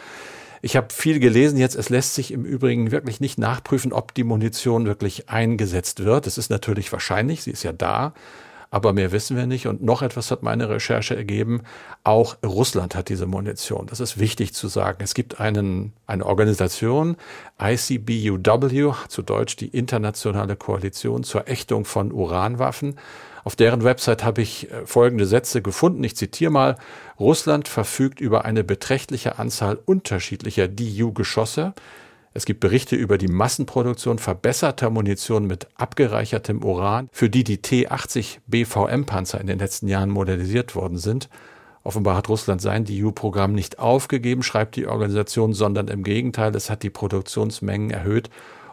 Ich 0.66 0.75
habe 0.75 0.88
viel 0.92 1.20
gelesen 1.20 1.58
jetzt. 1.58 1.76
Es 1.76 1.90
lässt 1.90 2.16
sich 2.16 2.32
im 2.32 2.44
Übrigen 2.44 2.90
wirklich 2.90 3.20
nicht 3.20 3.38
nachprüfen, 3.38 3.92
ob 3.92 4.14
die 4.14 4.25
Munition 4.25 4.85
wirklich 4.85 5.28
eingesetzt 5.28 6.02
wird. 6.02 6.26
Es 6.26 6.38
ist 6.38 6.50
natürlich 6.50 6.90
wahrscheinlich, 6.90 7.44
sie 7.44 7.52
ist 7.52 7.62
ja 7.62 7.73
da, 7.73 8.14
aber 8.73 8.92
mehr 8.92 9.12
wissen 9.12 9.37
wir 9.37 9.46
nicht. 9.46 9.68
Und 9.68 9.85
noch 9.85 10.02
etwas 10.02 10.32
hat 10.32 10.42
meine 10.42 10.68
Recherche 10.68 11.14
ergeben. 11.14 11.62
Auch 12.02 12.37
Russland 12.44 12.96
hat 12.96 13.11
diese 13.11 13.26
Munition. 13.26 13.87
Das 13.87 14.00
ist 14.00 14.18
wichtig 14.18 14.54
zu 14.54 14.66
sagen. 14.66 14.99
Es 15.04 15.14
gibt 15.14 15.38
einen, 15.38 15.92
eine 16.08 16.26
Organisation, 16.26 17.16
ICBUW, 17.62 18.92
zu 19.06 19.23
Deutsch 19.23 19.54
die 19.54 19.68
Internationale 19.68 20.56
Koalition 20.56 21.23
zur 21.23 21.46
Ächtung 21.46 21.85
von 21.85 22.11
Uranwaffen. 22.11 22.96
Auf 23.46 23.54
deren 23.54 23.84
Website 23.84 24.24
habe 24.24 24.42
ich 24.42 24.72
äh, 24.72 24.86
folgende 24.86 25.24
Sätze 25.24 25.62
gefunden. 25.62 26.02
Ich 26.02 26.16
zitiere 26.16 26.50
mal. 26.50 26.76
Russland 27.20 27.68
verfügt 27.68 28.20
über 28.20 28.44
eine 28.44 28.64
beträchtliche 28.64 29.38
Anzahl 29.38 29.78
unterschiedlicher 29.84 30.66
DU-Geschosse. 30.66 31.72
Es 32.34 32.44
gibt 32.44 32.58
Berichte 32.58 32.96
über 32.96 33.18
die 33.18 33.28
Massenproduktion 33.28 34.18
verbesserter 34.18 34.90
Munition 34.90 35.46
mit 35.46 35.68
abgereichertem 35.76 36.64
Uran, 36.64 37.08
für 37.12 37.30
die 37.30 37.44
die 37.44 37.62
T-80 37.62 38.38
BVM-Panzer 38.48 39.40
in 39.40 39.46
den 39.46 39.60
letzten 39.60 39.86
Jahren 39.86 40.10
modernisiert 40.10 40.74
worden 40.74 40.98
sind. 40.98 41.28
Offenbar 41.84 42.16
hat 42.16 42.28
Russland 42.28 42.60
sein 42.60 42.84
DU-Programm 42.84 43.52
nicht 43.52 43.78
aufgegeben, 43.78 44.42
schreibt 44.42 44.74
die 44.74 44.88
Organisation, 44.88 45.52
sondern 45.52 45.86
im 45.86 46.02
Gegenteil, 46.02 46.52
es 46.56 46.68
hat 46.68 46.82
die 46.82 46.90
Produktionsmengen 46.90 47.90
erhöht 47.90 48.28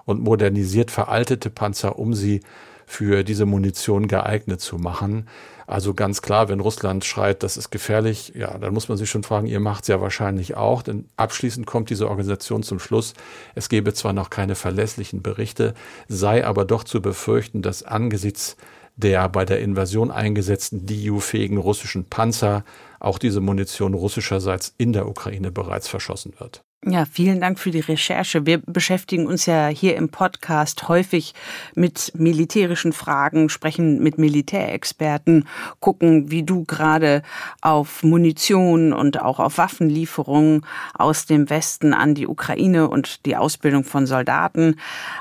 und 0.06 0.24
modernisiert 0.24 0.90
veraltete 0.90 1.52
Panzer, 1.52 2.00
um 2.00 2.16
sie 2.16 2.42
für 2.86 3.24
diese 3.24 3.46
Munition 3.46 4.08
geeignet 4.08 4.62
zu 4.62 4.78
machen. 4.78 5.28
Also 5.66 5.94
ganz 5.94 6.22
klar, 6.22 6.50
wenn 6.50 6.60
Russland 6.60 7.06
schreit, 7.06 7.42
das 7.42 7.58
ist 7.58 7.72
gefährlich, 7.72 8.34
ja, 8.36 8.58
dann 8.58 8.74
muss 8.74 8.90
man 8.90 8.98
sich 8.98 9.10
schon 9.10 9.24
fragen, 9.24 9.48
ihr 9.48 9.60
macht 9.60 9.84
es 9.84 9.88
ja 9.88 10.02
wahrscheinlich 10.02 10.56
auch. 10.56 10.82
Denn 10.82 11.10
abschließend 11.16 11.66
kommt 11.66 11.90
diese 11.90 12.10
Organisation 12.10 12.64
zum 12.64 12.80
Schluss, 12.80 13.14
es 13.56 13.70
gebe 13.70 13.94
zwar 13.94 14.14
noch 14.14 14.30
keine 14.30 14.56
verlässlichen 14.56 15.22
Berichte, 15.22 15.74
sei 16.08 16.46
aber 16.46 16.66
doch 16.66 16.84
zu 16.84 17.02
befürchten, 17.02 17.62
dass 17.62 17.84
angesichts 17.84 18.58
der 18.96 19.28
bei 19.30 19.46
der 19.46 19.60
Invasion 19.60 20.12
eingesetzten 20.12 20.86
DU-fähigen 20.86 21.58
russischen 21.58 22.06
Panzer 22.06 22.64
auch 23.00 23.18
diese 23.18 23.42
Munition 23.42 23.94
russischerseits 23.94 24.74
in 24.78 24.94
der 24.94 25.08
Ukraine 25.08 25.52
bereits 25.52 25.88
verschossen 25.88 26.34
wird. 26.40 26.64
Ja, 26.86 27.06
vielen 27.06 27.40
Dank 27.40 27.60
für 27.60 27.72
die 27.72 27.80
Recherche. 27.80 28.46
Wir 28.46 28.58
beschäftigen 28.58 29.26
uns 29.26 29.46
ja 29.46 29.68
hier 29.68 29.96
im 29.96 30.10
Podcast 30.10 30.90
häufig 30.90 31.34
mit 31.76 32.12
militärischen 32.14 32.92
Fragen, 32.92 33.48
sprechen 33.48 34.04
mit 34.04 34.18
Militärexperten, 34.18 35.48
gucken, 35.80 36.30
wie 36.30 36.44
du 36.44 36.66
gerade 36.66 37.22
auf 37.62 38.04
Munition 38.04 38.92
und 38.92 39.22
auch 39.22 39.40
auf 39.40 39.60
Waffenlieferungen 39.60 40.66
aus 40.94 41.26
dem 41.26 41.50
Westen 41.50 41.94
an 41.94 42.16
die 42.16 42.28
Ukraine 42.28 42.90
und 42.90 43.26
die 43.26 43.38
Ausbildung 43.38 43.86
von 43.86 44.06
Soldaten. 44.06 44.76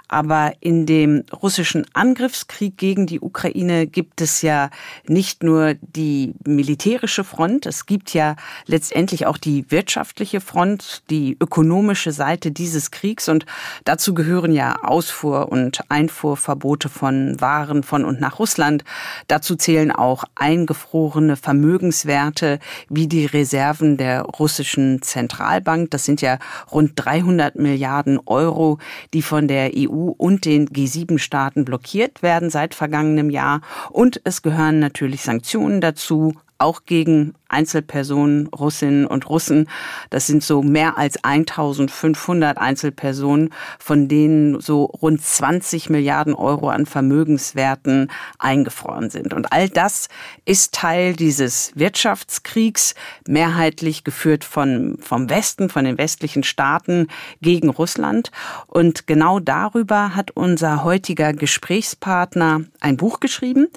Aber 0.08 0.54
in 0.58 0.84
dem 0.84 1.22
russischen 1.32 1.86
Angriffskrieg 1.92 2.76
gegen 2.76 3.06
die 3.06 3.20
Ukraine 3.20 3.86
gibt 3.86 4.20
es 4.20 4.42
ja 4.42 4.68
nicht 5.06 5.44
nur 5.44 5.74
die 5.74 6.34
militärische 6.44 7.22
Front, 7.22 7.66
es 7.66 7.86
gibt 7.86 8.14
ja 8.14 8.34
letztendlich 8.66 9.26
auch 9.26 9.38
die 9.38 9.70
wirtschaftliche 9.70 10.40
Front, 10.40 11.04
die 11.08 11.36
ökonomische 11.52 12.12
Seite 12.12 12.50
dieses 12.50 12.90
Kriegs 12.90 13.28
und 13.28 13.44
dazu 13.84 14.14
gehören 14.14 14.52
ja 14.52 14.76
Ausfuhr- 14.82 15.52
und 15.52 15.80
Einfuhrverbote 15.90 16.88
von 16.88 17.38
Waren 17.42 17.82
von 17.82 18.06
und 18.06 18.22
nach 18.22 18.38
Russland. 18.38 18.84
Dazu 19.28 19.54
zählen 19.54 19.92
auch 19.92 20.24
eingefrorene 20.34 21.36
Vermögenswerte 21.36 22.58
wie 22.88 23.06
die 23.06 23.26
Reserven 23.26 23.98
der 23.98 24.22
russischen 24.22 25.02
Zentralbank. 25.02 25.90
Das 25.90 26.06
sind 26.06 26.22
ja 26.22 26.38
rund 26.70 26.92
300 26.94 27.56
Milliarden 27.56 28.18
Euro, 28.24 28.78
die 29.12 29.20
von 29.20 29.46
der 29.46 29.72
EU 29.76 30.08
und 30.16 30.46
den 30.46 30.70
G7-Staaten 30.70 31.66
blockiert 31.66 32.22
werden 32.22 32.48
seit 32.48 32.74
vergangenem 32.74 33.28
Jahr. 33.28 33.60
Und 33.90 34.22
es 34.24 34.40
gehören 34.40 34.78
natürlich 34.78 35.20
Sanktionen 35.20 35.82
dazu, 35.82 36.34
auch 36.62 36.84
gegen 36.86 37.34
Einzelpersonen, 37.52 38.48
Russinnen 38.48 39.06
und 39.06 39.28
Russen. 39.28 39.68
Das 40.10 40.26
sind 40.26 40.42
so 40.42 40.62
mehr 40.62 40.98
als 40.98 41.22
1500 41.22 42.58
Einzelpersonen, 42.58 43.50
von 43.78 44.08
denen 44.08 44.60
so 44.60 44.84
rund 44.84 45.22
20 45.22 45.90
Milliarden 45.90 46.34
Euro 46.34 46.68
an 46.70 46.86
Vermögenswerten 46.86 48.10
eingefroren 48.38 49.10
sind. 49.10 49.34
Und 49.34 49.52
all 49.52 49.68
das 49.68 50.08
ist 50.44 50.74
Teil 50.74 51.14
dieses 51.14 51.72
Wirtschaftskriegs, 51.74 52.94
mehrheitlich 53.26 54.04
geführt 54.04 54.44
von, 54.44 54.98
vom 55.00 55.30
Westen, 55.30 55.68
von 55.68 55.84
den 55.84 55.98
westlichen 55.98 56.42
Staaten 56.42 57.08
gegen 57.40 57.68
Russland. 57.68 58.30
Und 58.66 59.06
genau 59.06 59.40
darüber 59.40 60.14
hat 60.14 60.30
unser 60.32 60.84
heutiger 60.84 61.32
Gesprächspartner 61.32 62.62
ein 62.80 62.96
Buch 62.96 63.20
geschrieben. 63.20 63.68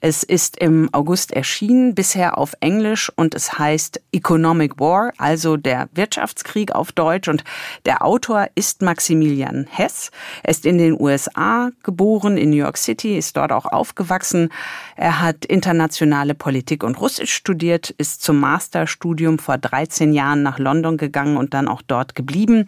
Es 0.00 0.22
ist 0.22 0.58
im 0.58 0.88
August 0.92 1.32
erschienen, 1.32 1.94
bisher 1.94 2.38
auf 2.38 2.54
Englisch 2.60 3.10
und 3.16 3.34
es 3.34 3.58
heißt 3.58 4.00
Economic 4.12 4.78
War, 4.78 5.12
also 5.18 5.56
der 5.56 5.88
Wirtschaftskrieg 5.94 6.72
auf 6.72 6.92
Deutsch. 6.92 7.28
Und 7.28 7.44
der 7.86 8.04
Autor 8.04 8.48
ist 8.54 8.82
Maximilian 8.82 9.66
Hess. 9.70 10.10
Er 10.42 10.50
ist 10.50 10.66
in 10.66 10.78
den 10.78 11.00
USA 11.00 11.70
geboren, 11.82 12.36
in 12.36 12.50
New 12.50 12.56
York 12.56 12.76
City, 12.76 13.16
ist 13.16 13.36
dort 13.36 13.52
auch 13.52 13.66
aufgewachsen. 13.66 14.50
Er 14.96 15.20
hat 15.20 15.44
internationale 15.44 16.34
Politik 16.34 16.82
und 16.84 17.00
Russisch 17.00 17.32
studiert, 17.32 17.90
ist 17.90 18.22
zum 18.22 18.40
Masterstudium 18.40 19.38
vor 19.38 19.58
13 19.58 20.12
Jahren 20.12 20.42
nach 20.42 20.58
London 20.58 20.96
gegangen 20.96 21.36
und 21.36 21.54
dann 21.54 21.68
auch 21.68 21.82
dort 21.82 22.14
geblieben. 22.14 22.66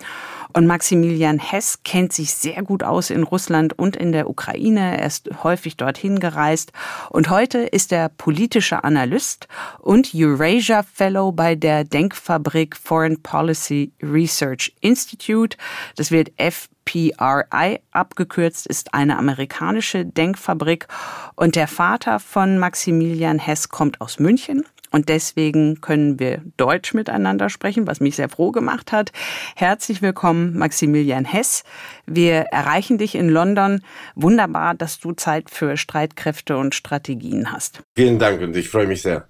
Und 0.56 0.66
Maximilian 0.66 1.38
Hess 1.38 1.80
kennt 1.84 2.14
sich 2.14 2.32
sehr 2.32 2.62
gut 2.62 2.82
aus 2.82 3.10
in 3.10 3.24
Russland 3.24 3.78
und 3.78 3.94
in 3.94 4.12
der 4.12 4.30
Ukraine. 4.30 4.96
Er 4.96 5.04
ist 5.04 5.28
häufig 5.42 5.76
dorthin 5.76 6.18
gereist. 6.18 6.72
Und 7.10 7.28
heute 7.28 7.58
ist 7.58 7.92
er 7.92 8.08
politischer 8.08 8.82
Analyst 8.82 9.48
und 9.80 10.12
Eurasia 10.14 10.82
Fellow 10.82 11.30
bei 11.30 11.56
der 11.56 11.84
Denkfabrik 11.84 12.74
Foreign 12.74 13.22
Policy 13.22 13.92
Research 14.02 14.74
Institute. 14.80 15.58
Das 15.96 16.10
wird 16.10 16.32
FPRI 16.38 17.80
abgekürzt, 17.90 18.66
ist 18.66 18.94
eine 18.94 19.18
amerikanische 19.18 20.06
Denkfabrik. 20.06 20.88
Und 21.34 21.54
der 21.54 21.68
Vater 21.68 22.18
von 22.18 22.58
Maximilian 22.58 23.38
Hess 23.38 23.68
kommt 23.68 24.00
aus 24.00 24.18
München 24.18 24.64
und 24.90 25.08
deswegen 25.08 25.80
können 25.80 26.18
wir 26.18 26.42
Deutsch 26.56 26.94
miteinander 26.94 27.48
sprechen, 27.48 27.86
was 27.86 28.00
mich 28.00 28.16
sehr 28.16 28.28
froh 28.28 28.52
gemacht 28.52 28.92
hat. 28.92 29.12
Herzlich 29.54 30.02
willkommen, 30.02 30.56
Maximilian 30.56 31.24
Hess. 31.24 31.64
Wir 32.06 32.46
erreichen 32.52 32.98
dich 32.98 33.14
in 33.14 33.28
London. 33.28 33.82
Wunderbar, 34.14 34.74
dass 34.74 34.98
du 34.98 35.12
Zeit 35.12 35.50
für 35.50 35.76
Streitkräfte 35.76 36.56
und 36.56 36.74
Strategien 36.74 37.52
hast. 37.52 37.82
Vielen 37.94 38.18
Dank 38.18 38.40
und 38.40 38.56
ich 38.56 38.68
freue 38.68 38.86
mich 38.86 39.02
sehr. 39.02 39.26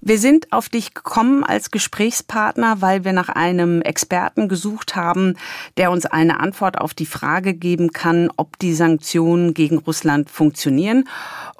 Wir 0.00 0.18
sind 0.18 0.52
auf 0.52 0.68
dich 0.68 0.94
gekommen 0.94 1.44
als 1.44 1.70
Gesprächspartner, 1.70 2.80
weil 2.80 3.04
wir 3.04 3.12
nach 3.12 3.28
einem 3.28 3.82
Experten 3.82 4.48
gesucht 4.48 4.96
haben, 4.96 5.36
der 5.76 5.90
uns 5.90 6.06
eine 6.06 6.40
Antwort 6.40 6.78
auf 6.78 6.94
die 6.94 7.06
Frage 7.06 7.54
geben 7.54 7.92
kann, 7.92 8.30
ob 8.36 8.58
die 8.58 8.74
Sanktionen 8.74 9.54
gegen 9.54 9.78
Russland 9.78 10.30
funktionieren. 10.30 11.08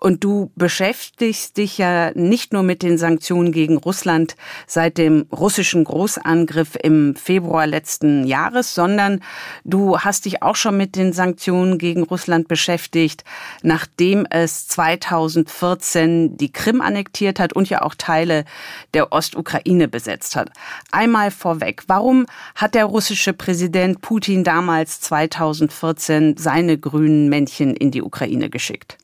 Und 0.01 0.25
du 0.25 0.51
beschäftigst 0.57 1.59
dich 1.59 1.77
ja 1.77 2.13
nicht 2.15 2.55
nur 2.55 2.63
mit 2.63 2.83
den 2.83 2.97
Sanktionen 2.97 3.53
gegen 3.53 3.77
Russland 3.77 4.37
seit 4.67 4.97
dem 4.97 5.27
russischen 5.31 5.85
Großangriff 5.85 6.77
im 6.83 7.15
Februar 7.17 7.67
letzten 7.67 8.27
Jahres, 8.27 8.75
sondern 8.75 9.21
du 9.65 9.99
hast 9.99 10.25
dich 10.25 10.43
auch 10.43 10.57
schon 10.57 10.79
mit 10.79 10.97
den 10.97 11.13
Sanktionen 11.13 11.77
gegen 11.77 12.03
Russland 12.05 12.49
beschäftigt, 12.49 13.25
nachdem 13.63 14.27
es 14.31 14.69
2014 14.69 16.39
die 16.39 16.51
Krim 16.51 16.81
annektiert 16.81 17.39
hat 17.39 17.53
und 17.53 17.69
ja 17.69 17.83
auch 17.83 17.90
Teile 17.95 18.45
der 18.95 19.13
Ostukraine 19.13 19.89
besetzt 19.89 20.37
hat. 20.37 20.51
Einmal 20.91 21.31
vorweg, 21.31 21.85
warum 21.87 22.27
hat 22.55 22.75
der 22.75 22.85
russische 22.85 23.33
Präsident 23.33 24.01
Putin 24.01 24.45
damals 24.45 25.01
2014 25.01 26.37
seine 26.37 26.79
grünen 26.79 27.29
Männchen 27.29 27.75
in 27.75 27.91
die 27.91 28.03
Ukraine 28.03 28.51
geschickt? 28.51 28.99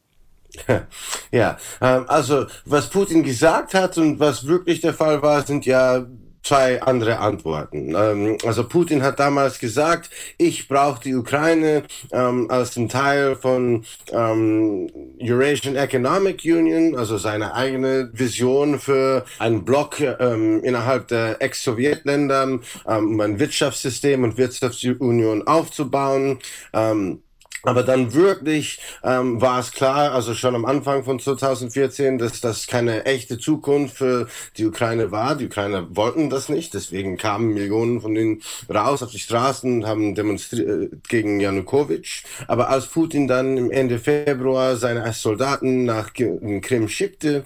Ja, 1.32 1.58
ähm, 1.80 2.04
also 2.08 2.46
was 2.64 2.88
Putin 2.88 3.22
gesagt 3.22 3.74
hat 3.74 3.98
und 3.98 4.20
was 4.20 4.46
wirklich 4.46 4.80
der 4.80 4.94
Fall 4.94 5.20
war, 5.20 5.42
sind 5.42 5.66
ja 5.66 6.06
zwei 6.46 6.80
andere 6.80 7.18
Antworten. 7.18 7.94
Ähm, 7.96 8.38
also 8.44 8.68
Putin 8.68 9.02
hat 9.02 9.18
damals 9.18 9.58
gesagt, 9.58 10.10
ich 10.38 10.68
brauche 10.68 11.02
die 11.02 11.14
Ukraine 11.14 11.82
ähm, 12.12 12.50
als 12.50 12.76
ein 12.76 12.88
Teil 12.88 13.34
von 13.34 13.84
ähm, 14.12 14.88
Eurasian 15.20 15.76
Economic 15.76 16.42
Union, 16.44 16.96
also 16.96 17.18
seine 17.18 17.54
eigene 17.54 18.10
Vision 18.12 18.78
für 18.78 19.24
einen 19.38 19.64
Block 19.64 20.00
ähm, 20.00 20.62
innerhalb 20.62 21.08
der 21.08 21.42
Ex-Sowjetländer, 21.42 22.44
ähm, 22.44 22.60
um 22.86 23.20
ein 23.20 23.38
Wirtschaftssystem 23.40 24.22
und 24.22 24.38
Wirtschaftsunion 24.38 25.46
aufzubauen. 25.46 26.38
Ähm, 26.72 27.22
aber 27.66 27.82
dann 27.82 28.14
wirklich 28.14 28.78
ähm, 29.02 29.40
war 29.40 29.58
es 29.58 29.72
klar, 29.72 30.12
also 30.12 30.34
schon 30.34 30.54
am 30.54 30.64
Anfang 30.64 31.04
von 31.04 31.18
2014, 31.18 32.18
dass 32.18 32.40
das 32.40 32.66
keine 32.66 33.04
echte 33.04 33.38
Zukunft 33.38 33.96
für 33.96 34.28
die 34.56 34.66
Ukraine 34.66 35.10
war. 35.10 35.34
Die 35.34 35.46
Ukrainer 35.46 35.86
wollten 35.94 36.30
das 36.30 36.48
nicht, 36.48 36.74
deswegen 36.74 37.16
kamen 37.16 37.52
Millionen 37.52 38.00
von 38.00 38.14
denen 38.14 38.42
raus 38.72 39.02
auf 39.02 39.10
die 39.10 39.18
Straßen 39.18 39.82
und 39.82 39.86
haben 39.86 40.14
demonstriert 40.14 41.08
gegen 41.08 41.40
Janukowitsch. 41.40 42.24
Aber 42.46 42.70
als 42.70 42.86
Putin 42.86 43.26
dann 43.26 43.56
im 43.56 43.70
Ende 43.70 43.98
Februar 43.98 44.76
seine 44.76 45.12
Soldaten 45.12 45.84
nach 45.84 46.12
Krim 46.14 46.88
schickte, 46.88 47.44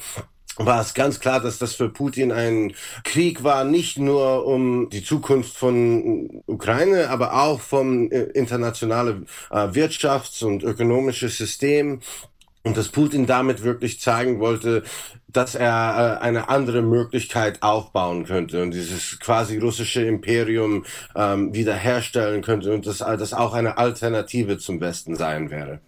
war 0.56 0.80
es 0.80 0.94
ganz 0.94 1.20
klar, 1.20 1.40
dass 1.40 1.58
das 1.58 1.74
für 1.74 1.88
Putin 1.88 2.32
ein 2.32 2.74
Krieg 3.04 3.44
war, 3.44 3.64
nicht 3.64 3.98
nur 3.98 4.46
um 4.46 4.90
die 4.90 5.02
Zukunft 5.02 5.56
von 5.56 6.42
Ukraine, 6.46 7.08
aber 7.08 7.42
auch 7.42 7.60
vom 7.60 8.10
äh, 8.10 8.22
internationalen 8.34 9.26
äh, 9.50 9.56
Wirtschafts- 9.56 10.44
und 10.44 10.62
ökonomischen 10.62 11.28
System. 11.28 12.00
Und 12.62 12.76
dass 12.76 12.88
Putin 12.88 13.24
damit 13.24 13.62
wirklich 13.62 14.00
zeigen 14.00 14.38
wollte, 14.38 14.82
dass 15.28 15.54
er 15.54 16.18
äh, 16.20 16.22
eine 16.22 16.50
andere 16.50 16.82
Möglichkeit 16.82 17.62
aufbauen 17.62 18.26
könnte 18.26 18.62
und 18.62 18.72
dieses 18.72 19.18
quasi 19.18 19.56
russische 19.56 20.02
Imperium 20.02 20.84
ähm, 21.16 21.54
wiederherstellen 21.54 22.42
könnte 22.42 22.74
und 22.74 22.86
dass 22.86 22.98
das 22.98 23.32
auch 23.32 23.54
eine 23.54 23.78
Alternative 23.78 24.58
zum 24.58 24.78
Westen 24.80 25.16
sein 25.16 25.50
wäre. 25.50 25.80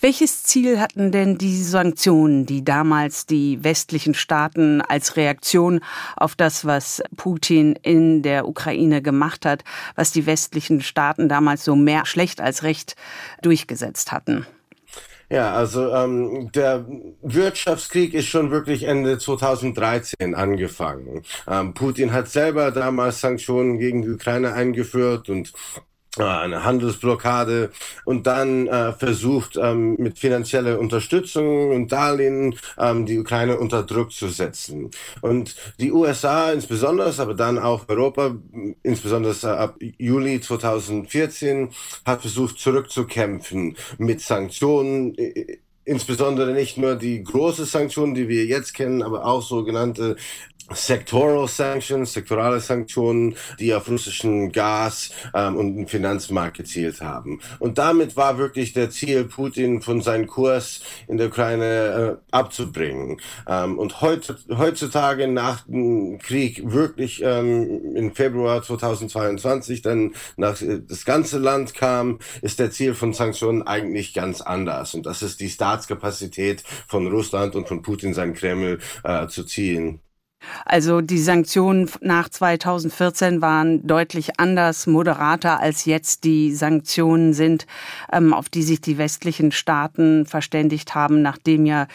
Welches 0.00 0.44
Ziel 0.44 0.78
hatten 0.78 1.10
denn 1.10 1.38
die 1.38 1.60
Sanktionen, 1.60 2.46
die 2.46 2.64
damals 2.64 3.26
die 3.26 3.64
westlichen 3.64 4.14
Staaten 4.14 4.80
als 4.80 5.16
Reaktion 5.16 5.80
auf 6.16 6.36
das, 6.36 6.64
was 6.64 7.02
Putin 7.16 7.74
in 7.82 8.22
der 8.22 8.46
Ukraine 8.46 9.02
gemacht 9.02 9.44
hat, 9.44 9.64
was 9.96 10.12
die 10.12 10.24
westlichen 10.24 10.82
Staaten 10.82 11.28
damals 11.28 11.64
so 11.64 11.74
mehr 11.74 12.06
schlecht 12.06 12.40
als 12.40 12.62
recht 12.62 12.94
durchgesetzt 13.42 14.12
hatten? 14.12 14.46
Ja, 15.30 15.52
also 15.52 15.92
ähm, 15.92 16.50
der 16.52 16.86
Wirtschaftskrieg 17.20 18.14
ist 18.14 18.28
schon 18.28 18.50
wirklich 18.52 18.84
Ende 18.84 19.18
2013 19.18 20.34
angefangen. 20.34 21.22
Ähm, 21.46 21.74
Putin 21.74 22.12
hat 22.12 22.28
selber 22.28 22.70
damals 22.70 23.20
Sanktionen 23.20 23.78
gegen 23.78 24.02
die 24.02 24.10
Ukraine 24.10 24.54
eingeführt 24.54 25.28
und 25.28 25.52
eine 26.18 26.64
Handelsblockade 26.64 27.70
und 28.04 28.26
dann 28.26 28.66
äh, 28.66 28.92
versucht 28.92 29.56
ähm, 29.56 29.96
mit 29.98 30.18
finanzieller 30.18 30.78
Unterstützung 30.78 31.70
und 31.70 31.92
Darlehen 31.92 32.56
ähm, 32.78 33.06
die 33.06 33.18
Ukraine 33.18 33.58
unter 33.58 33.82
Druck 33.82 34.12
zu 34.12 34.28
setzen. 34.28 34.90
Und 35.20 35.56
die 35.78 35.92
USA 35.92 36.52
insbesondere, 36.52 37.12
aber 37.18 37.34
dann 37.34 37.58
auch 37.58 37.88
Europa, 37.88 38.36
insbesondere 38.82 39.34
äh, 39.42 39.46
ab 39.46 39.76
Juli 39.80 40.40
2014, 40.40 41.70
hat 42.04 42.20
versucht 42.20 42.58
zurückzukämpfen 42.58 43.76
mit 43.98 44.20
Sanktionen 44.20 45.14
insbesondere 45.88 46.52
nicht 46.52 46.76
nur 46.76 46.96
die 46.96 47.22
große 47.24 47.64
Sanktionen, 47.64 48.14
die 48.14 48.28
wir 48.28 48.44
jetzt 48.44 48.74
kennen, 48.74 49.02
aber 49.02 49.24
auch 49.24 49.42
sogenannte 49.42 50.16
Sectoral 50.70 51.48
Sanctions, 51.48 52.12
sektorale 52.12 52.60
Sanktionen, 52.60 53.36
die 53.58 53.74
auf 53.74 53.88
russischen 53.88 54.52
Gas 54.52 55.10
ähm, 55.34 55.56
und 55.56 55.76
den 55.76 55.88
Finanzmarkt 55.88 56.58
gezielt 56.58 57.00
haben. 57.00 57.40
Und 57.58 57.78
damit 57.78 58.16
war 58.16 58.38
wirklich 58.38 58.72
der 58.72 58.90
Ziel, 58.90 59.24
Putin 59.24 59.80
von 59.82 60.02
seinem 60.02 60.26
Kurs 60.26 60.80
in 61.06 61.16
der 61.16 61.28
Ukraine 61.28 62.18
äh, 62.20 62.36
abzubringen. 62.36 63.20
Ähm, 63.46 63.78
und 63.78 64.00
heut, 64.00 64.34
heutzutage 64.50 65.28
nach 65.28 65.66
dem 65.66 66.18
Krieg 66.18 66.70
wirklich 66.70 67.22
ähm, 67.22 67.96
im 67.96 68.14
Februar 68.14 68.62
2022, 68.62 69.82
dann 69.82 70.14
nach 70.36 70.60
äh, 70.60 70.80
das 70.86 71.04
ganze 71.04 71.38
Land 71.38 71.74
kam, 71.74 72.18
ist 72.42 72.58
der 72.58 72.70
Ziel 72.70 72.94
von 72.94 73.12
Sanktionen 73.12 73.62
eigentlich 73.62 74.14
ganz 74.14 74.40
anders. 74.40 74.94
Und 74.94 75.06
das 75.06 75.22
ist 75.22 75.40
die 75.40 75.48
Staatskapazität 75.48 76.62
von 76.86 77.06
Russland 77.06 77.54
und 77.54 77.68
von 77.68 77.82
Putin, 77.82 78.14
sein 78.14 78.34
Kreml 78.34 78.78
äh, 79.04 79.26
zu 79.28 79.44
ziehen. 79.44 80.00
Also 80.64 81.00
die 81.00 81.18
Sanktionen 81.18 81.90
nach 82.00 82.28
2014 82.28 83.40
waren 83.40 83.86
deutlich 83.86 84.38
anders, 84.38 84.86
moderater 84.86 85.60
als 85.60 85.84
jetzt 85.84 86.24
die 86.24 86.54
Sanktionen 86.54 87.32
sind, 87.32 87.66
ähm, 88.12 88.32
auf 88.32 88.48
die 88.48 88.62
sich 88.62 88.80
die 88.80 88.98
westlichen 88.98 89.52
Staaten 89.52 90.26
verständigt 90.26 90.94
haben, 90.94 91.22
nachdem 91.22 91.66
ja 91.66 91.86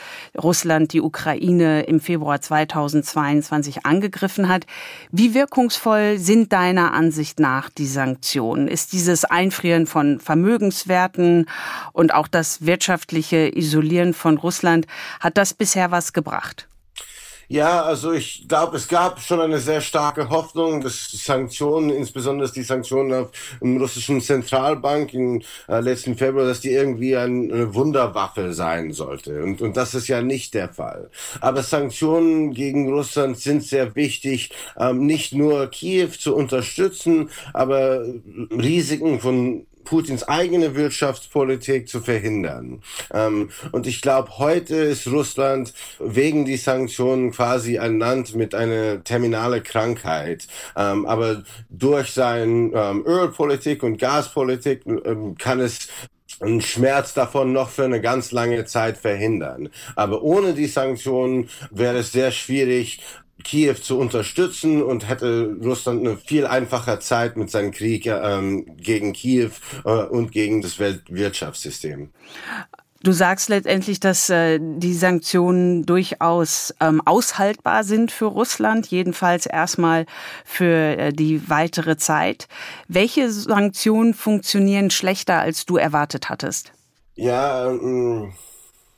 Russland 0.41 0.93
die 0.93 1.01
Ukraine 1.01 1.83
im 1.83 1.99
Februar 1.99 2.41
2022 2.41 3.85
angegriffen 3.85 4.49
hat. 4.49 4.65
Wie 5.11 5.33
wirkungsvoll 5.33 6.17
sind 6.17 6.51
deiner 6.51 6.93
Ansicht 6.93 7.39
nach 7.39 7.69
die 7.69 7.87
Sanktionen? 7.87 8.67
Ist 8.67 8.93
dieses 8.93 9.25
Einfrieren 9.25 9.87
von 9.87 10.19
Vermögenswerten 10.19 11.47
und 11.91 12.13
auch 12.13 12.27
das 12.27 12.65
wirtschaftliche 12.65 13.55
Isolieren 13.55 14.13
von 14.13 14.37
Russland, 14.37 14.87
hat 15.19 15.37
das 15.37 15.53
bisher 15.53 15.91
was 15.91 16.13
gebracht? 16.13 16.67
Ja, 17.53 17.83
also 17.83 18.13
ich 18.13 18.47
glaube, 18.47 18.77
es 18.77 18.87
gab 18.87 19.19
schon 19.21 19.39
eine 19.39 19.59
sehr 19.59 19.79
starke 19.79 20.29
Hoffnung, 20.29 20.81
dass 20.81 21.11
Sanktionen, 21.11 21.91
insbesondere 21.91 22.51
die 22.51 22.63
Sanktionen 22.63 23.13
auf 23.13 23.29
dem 23.61 23.77
russischen 23.77 24.21
Zentralbank 24.21 25.13
im 25.13 25.43
äh, 25.67 25.79
letzten 25.79 26.17
Februar, 26.17 26.47
dass 26.47 26.61
die 26.61 26.71
irgendwie 26.71 27.15
eine 27.15 27.75
Wunderwaffe 27.75 28.53
sein 28.53 28.91
sollte. 28.91 29.43
Und, 29.43 29.61
und 29.61 29.77
das 29.77 29.93
ist 29.93 30.07
ja 30.07 30.23
nicht 30.23 30.55
der 30.55 30.69
Fall. 30.69 31.11
Aber 31.41 31.61
Sanktionen 31.61 32.55
gegen 32.55 32.91
Russland 32.91 33.37
sind 33.37 33.63
sehr 33.63 33.95
wichtig, 33.95 34.49
ähm, 34.75 35.05
nicht 35.05 35.35
nur 35.35 35.67
Kiew 35.67 36.09
zu 36.09 36.35
unterstützen, 36.35 37.29
aber 37.53 38.03
Risiken 38.49 39.19
von 39.19 39.67
Putins 39.83 40.23
eigene 40.23 40.75
Wirtschaftspolitik 40.75 41.87
zu 41.87 42.01
verhindern. 42.01 42.81
Ähm, 43.13 43.49
und 43.71 43.87
ich 43.87 44.01
glaube, 44.01 44.37
heute 44.37 44.75
ist 44.75 45.07
Russland 45.07 45.73
wegen 45.99 46.45
die 46.45 46.57
Sanktionen 46.57 47.31
quasi 47.31 47.79
ein 47.79 47.99
Land 47.99 48.35
mit 48.35 48.55
einer 48.55 49.03
terminale 49.03 49.61
Krankheit. 49.61 50.47
Ähm, 50.75 51.05
aber 51.05 51.43
durch 51.69 52.11
seine 52.11 52.71
ähm, 52.73 53.03
Ölpolitik 53.05 53.83
und 53.83 53.97
Gaspolitik 53.97 54.85
ähm, 54.85 55.35
kann 55.37 55.59
es 55.59 55.87
einen 56.39 56.61
Schmerz 56.61 57.13
davon 57.13 57.53
noch 57.53 57.69
für 57.69 57.85
eine 57.85 58.01
ganz 58.01 58.31
lange 58.31 58.65
Zeit 58.65 58.97
verhindern. 58.97 59.69
Aber 59.95 60.23
ohne 60.23 60.53
die 60.53 60.67
Sanktionen 60.67 61.49
wäre 61.71 61.99
es 61.99 62.11
sehr 62.11 62.31
schwierig, 62.31 63.01
Kiew 63.43 63.75
zu 63.75 63.97
unterstützen 63.97 64.81
und 64.81 65.07
hätte 65.07 65.55
Russland 65.61 66.05
eine 66.05 66.17
viel 66.17 66.45
einfacher 66.45 66.99
Zeit 66.99 67.37
mit 67.37 67.49
seinem 67.49 67.71
Krieg 67.71 68.05
ähm, 68.05 68.77
gegen 68.77 69.13
Kiew 69.13 69.51
äh, 69.85 69.89
und 69.89 70.31
gegen 70.31 70.61
das 70.61 70.79
Weltwirtschaftssystem. 70.79 72.09
Du 73.03 73.11
sagst 73.11 73.49
letztendlich, 73.49 73.99
dass 73.99 74.29
äh, 74.29 74.59
die 74.61 74.93
Sanktionen 74.93 75.85
durchaus 75.85 76.73
ähm, 76.79 77.01
aushaltbar 77.03 77.83
sind 77.83 78.13
für 78.13 78.27
Russland, 78.27 78.87
jedenfalls 78.87 79.45
erstmal 79.45 80.05
für 80.45 80.97
äh, 80.97 81.11
die 81.11 81.49
weitere 81.49 81.97
Zeit. 81.97 82.47
Welche 82.87 83.29
Sanktionen 83.29 84.13
funktionieren 84.13 84.89
schlechter, 84.89 85.39
als 85.39 85.65
du 85.65 85.75
erwartet 85.75 86.29
hattest? 86.29 86.71
Ja, 87.15 87.69
ähm, 87.69 88.31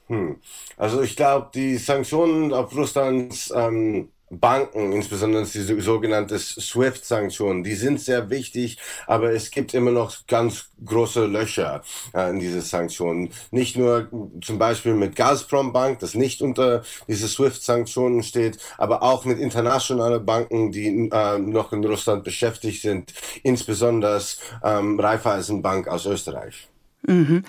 hm. 0.05 0.36
also 0.77 1.01
ich 1.01 1.15
glaube, 1.15 1.49
die 1.55 1.77
Sanktionen 1.77 2.53
auf 2.53 2.75
Russlands 2.75 3.51
ähm, 3.55 4.10
Banken, 4.30 4.92
insbesondere 4.92 5.46
die 5.46 5.82
sogenannte 5.82 6.40
SWIFT-Sanktionen, 6.40 7.64
die 7.64 7.76
sind 7.76 8.02
sehr 8.02 8.30
wichtig, 8.30 8.78
aber 9.06 9.32
es 9.32 9.52
gibt 9.52 9.74
immer 9.74 9.92
noch 9.92 10.26
ganz 10.28 10.70
große 10.84 11.26
Löcher 11.26 11.84
äh, 12.14 12.32
in 12.32 12.40
diese 12.40 12.62
Sanktionen. 12.62 13.30
Nicht 13.52 13.78
nur 13.78 14.10
zum 14.42 14.58
Beispiel 14.58 14.96
mit 14.96 15.16
Gazprom 15.16 15.74
Bank, 15.74 16.00
das 16.00 16.16
nicht 16.16 16.42
unter 16.42 16.84
diese 17.08 17.28
SWIFT-Sanktionen 17.28 18.24
steht, 18.24 18.58
aber 18.78 19.04
auch 19.04 19.26
mit 19.26 19.40
internationalen 19.40 20.26
Banken, 20.26 20.72
die 20.72 21.10
äh, 21.12 21.38
noch 21.38 21.72
in 21.72 21.86
Russland 21.86 22.24
beschäftigt 22.24 22.82
sind, 22.82 23.14
insbesondere 23.44 24.22
ähm, 24.64 25.00
Raiffeisenbank 25.00 25.88
aus 25.88 26.06
Österreich. 26.06 26.68
Mhm. 27.08 27.44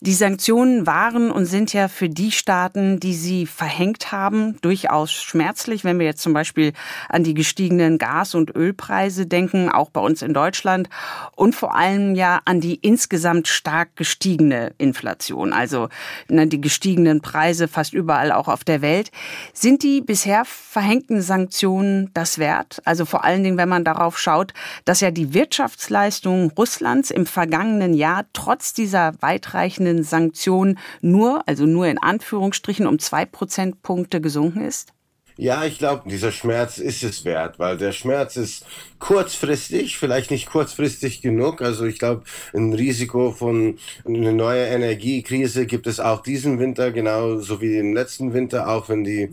Die 0.00 0.14
Sanktionen 0.14 0.86
waren 0.86 1.30
und 1.30 1.46
sind 1.46 1.72
ja 1.72 1.88
für 1.88 2.08
die 2.08 2.30
Staaten, 2.30 3.00
die 3.00 3.14
sie 3.14 3.46
verhängt 3.46 4.12
haben, 4.12 4.56
durchaus 4.60 5.12
schmerzlich. 5.12 5.84
Wenn 5.84 5.98
wir 5.98 6.06
jetzt 6.06 6.22
zum 6.22 6.32
Beispiel 6.32 6.72
an 7.08 7.24
die 7.24 7.34
gestiegenen 7.34 7.98
Gas- 7.98 8.34
und 8.34 8.54
Ölpreise 8.54 9.26
denken, 9.26 9.68
auch 9.68 9.90
bei 9.90 10.00
uns 10.00 10.22
in 10.22 10.34
Deutschland, 10.34 10.88
und 11.34 11.54
vor 11.54 11.74
allem 11.74 12.14
ja 12.14 12.40
an 12.44 12.60
die 12.60 12.76
insgesamt 12.76 13.48
stark 13.48 13.96
gestiegene 13.96 14.72
Inflation, 14.78 15.52
also 15.52 15.88
ne, 16.28 16.46
die 16.46 16.60
gestiegenen 16.60 17.20
Preise 17.20 17.68
fast 17.68 17.92
überall 17.92 18.32
auch 18.32 18.48
auf 18.48 18.64
der 18.64 18.82
Welt. 18.82 19.10
Sind 19.52 19.82
die 19.82 20.00
bisher 20.00 20.44
verhängten 20.44 21.20
Sanktionen 21.22 22.10
das 22.14 22.38
wert? 22.38 22.80
Also 22.84 23.04
vor 23.04 23.24
allen 23.24 23.42
Dingen, 23.42 23.56
wenn 23.56 23.68
man 23.68 23.84
darauf 23.84 24.18
schaut, 24.18 24.52
dass 24.84 25.00
ja 25.00 25.10
die 25.10 25.34
Wirtschaftsleistung 25.34 26.52
Russlands 26.56 27.10
im 27.10 27.26
vergangenen 27.26 27.94
Jahr 27.94 28.26
trotz 28.32 28.72
dieser 28.72 28.99
dieser 29.00 29.22
weitreichenden 29.22 30.02
Sanktionen 30.02 30.78
nur, 31.00 31.42
also 31.46 31.64
nur 31.66 31.86
in 31.86 31.98
Anführungsstrichen, 31.98 32.86
um 32.86 32.98
zwei 32.98 33.24
Prozentpunkte 33.24 34.20
gesunken 34.20 34.62
ist? 34.62 34.92
Ja, 35.36 35.64
ich 35.64 35.78
glaube, 35.78 36.06
dieser 36.06 36.32
Schmerz 36.32 36.76
ist 36.76 37.02
es 37.02 37.24
wert, 37.24 37.58
weil 37.58 37.78
der 37.78 37.92
Schmerz 37.92 38.36
ist 38.36 38.66
kurzfristig, 38.98 39.96
vielleicht 39.96 40.30
nicht 40.30 40.50
kurzfristig 40.50 41.22
genug. 41.22 41.62
Also 41.62 41.86
ich 41.86 41.98
glaube, 41.98 42.24
ein 42.52 42.74
Risiko 42.74 43.30
von 43.30 43.78
einer 44.04 44.32
neuen 44.32 44.70
Energiekrise 44.70 45.64
gibt 45.64 45.86
es 45.86 45.98
auch 45.98 46.22
diesen 46.22 46.58
Winter, 46.58 46.90
genauso 46.92 47.62
wie 47.62 47.78
im 47.78 47.94
letzten 47.94 48.34
Winter, 48.34 48.68
auch 48.68 48.90
wenn 48.90 49.02
die 49.02 49.30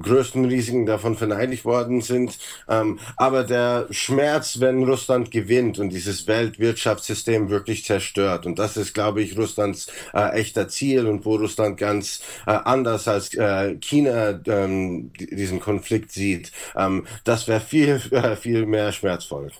größten 0.00 0.44
Risiken 0.44 0.86
davon 0.86 1.16
verneidlich 1.16 1.64
worden 1.64 2.00
sind. 2.00 2.38
Ähm, 2.68 2.98
aber 3.16 3.44
der 3.44 3.86
Schmerz, 3.90 4.60
wenn 4.60 4.84
Russland 4.84 5.30
gewinnt 5.30 5.78
und 5.78 5.90
dieses 5.90 6.26
Weltwirtschaftssystem 6.26 7.50
wirklich 7.50 7.84
zerstört, 7.84 8.46
und 8.46 8.58
das 8.58 8.76
ist, 8.76 8.94
glaube 8.94 9.22
ich, 9.22 9.36
Russlands 9.36 9.88
äh, 10.14 10.30
echter 10.38 10.68
Ziel 10.68 11.06
und 11.06 11.24
wo 11.24 11.36
Russland 11.36 11.78
ganz 11.78 12.22
äh, 12.46 12.50
anders 12.50 13.08
als 13.08 13.34
äh, 13.34 13.76
China 13.76 14.40
ähm, 14.46 15.12
diesen 15.14 15.60
Konflikt 15.60 16.12
sieht, 16.12 16.52
ähm, 16.76 17.06
das 17.24 17.48
wäre 17.48 17.60
viel, 17.60 18.00
äh, 18.10 18.36
viel 18.36 18.66
mehr 18.66 18.92
schmerzvoll. 18.92 19.50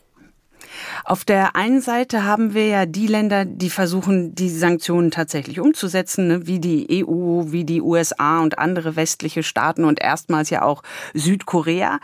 Auf 1.05 1.25
der 1.25 1.57
einen 1.57 1.81
Seite 1.81 2.25
haben 2.25 2.55
wir 2.55 2.67
ja 2.67 2.87
die 2.87 3.07
Länder, 3.07 3.45
die 3.45 3.71
versuchen, 3.71 4.35
die 4.35 4.49
Sanktionen 4.51 5.11
tatsächlich 5.11 5.61
umzusetzen, 5.61 6.29
ne, 6.29 6.47
wie 6.47 6.59
die 6.59 7.05
EU, 7.05 7.45
wie 7.53 7.65
die 7.65 7.81
USA 7.81 8.41
und 8.41 8.59
andere 8.59 8.97
westliche 8.97 9.43
Staaten 9.43 9.85
und 9.85 10.01
erstmals 10.01 10.51
ja 10.51 10.63
auch 10.63 10.83
Südkorea. 11.15 12.01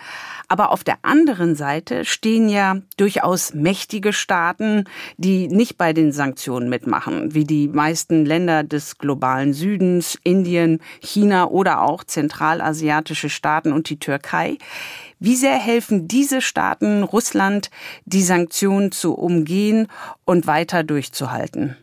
Aber 0.49 0.71
auf 0.71 0.85
der 0.85 0.99
anderen 1.03 1.55
Seite 1.55 2.05
stehen 2.05 2.49
ja 2.49 2.77
durchaus 2.97 3.55
mächtige 3.55 4.13
Staaten, 4.13 4.85
die 5.17 5.49
nicht 5.49 5.79
bei 5.79 5.93
den 5.93 6.13
Sanktionen 6.13 6.69
mitmachen, 6.69 7.35
wie 7.35 7.45
die 7.45 7.69
meisten 7.69 8.25
Länder 8.27 8.63
des 8.63 8.99
globalen 8.99 9.55
Südens, 9.55 10.19
Indien, 10.25 10.81
China 11.01 11.49
oder 11.49 11.83
auch 11.83 12.05
zentralasiatische 12.05 13.31
Staaten 13.31 13.73
und 13.73 13.89
die 13.89 13.99
Türkei. 13.99 14.59
Wie 15.25 15.37
sehr 15.37 15.57
helfen 15.57 16.09
diese 16.09 16.41
Staaten 16.41 17.05
Russland, 17.05 17.71
die 18.07 18.25
Sanktionen 18.25 18.91
zu 18.91 19.15
umgehen 19.15 19.87
und 20.25 20.49
weiter 20.49 20.83
durchzuhalten? 20.83 21.77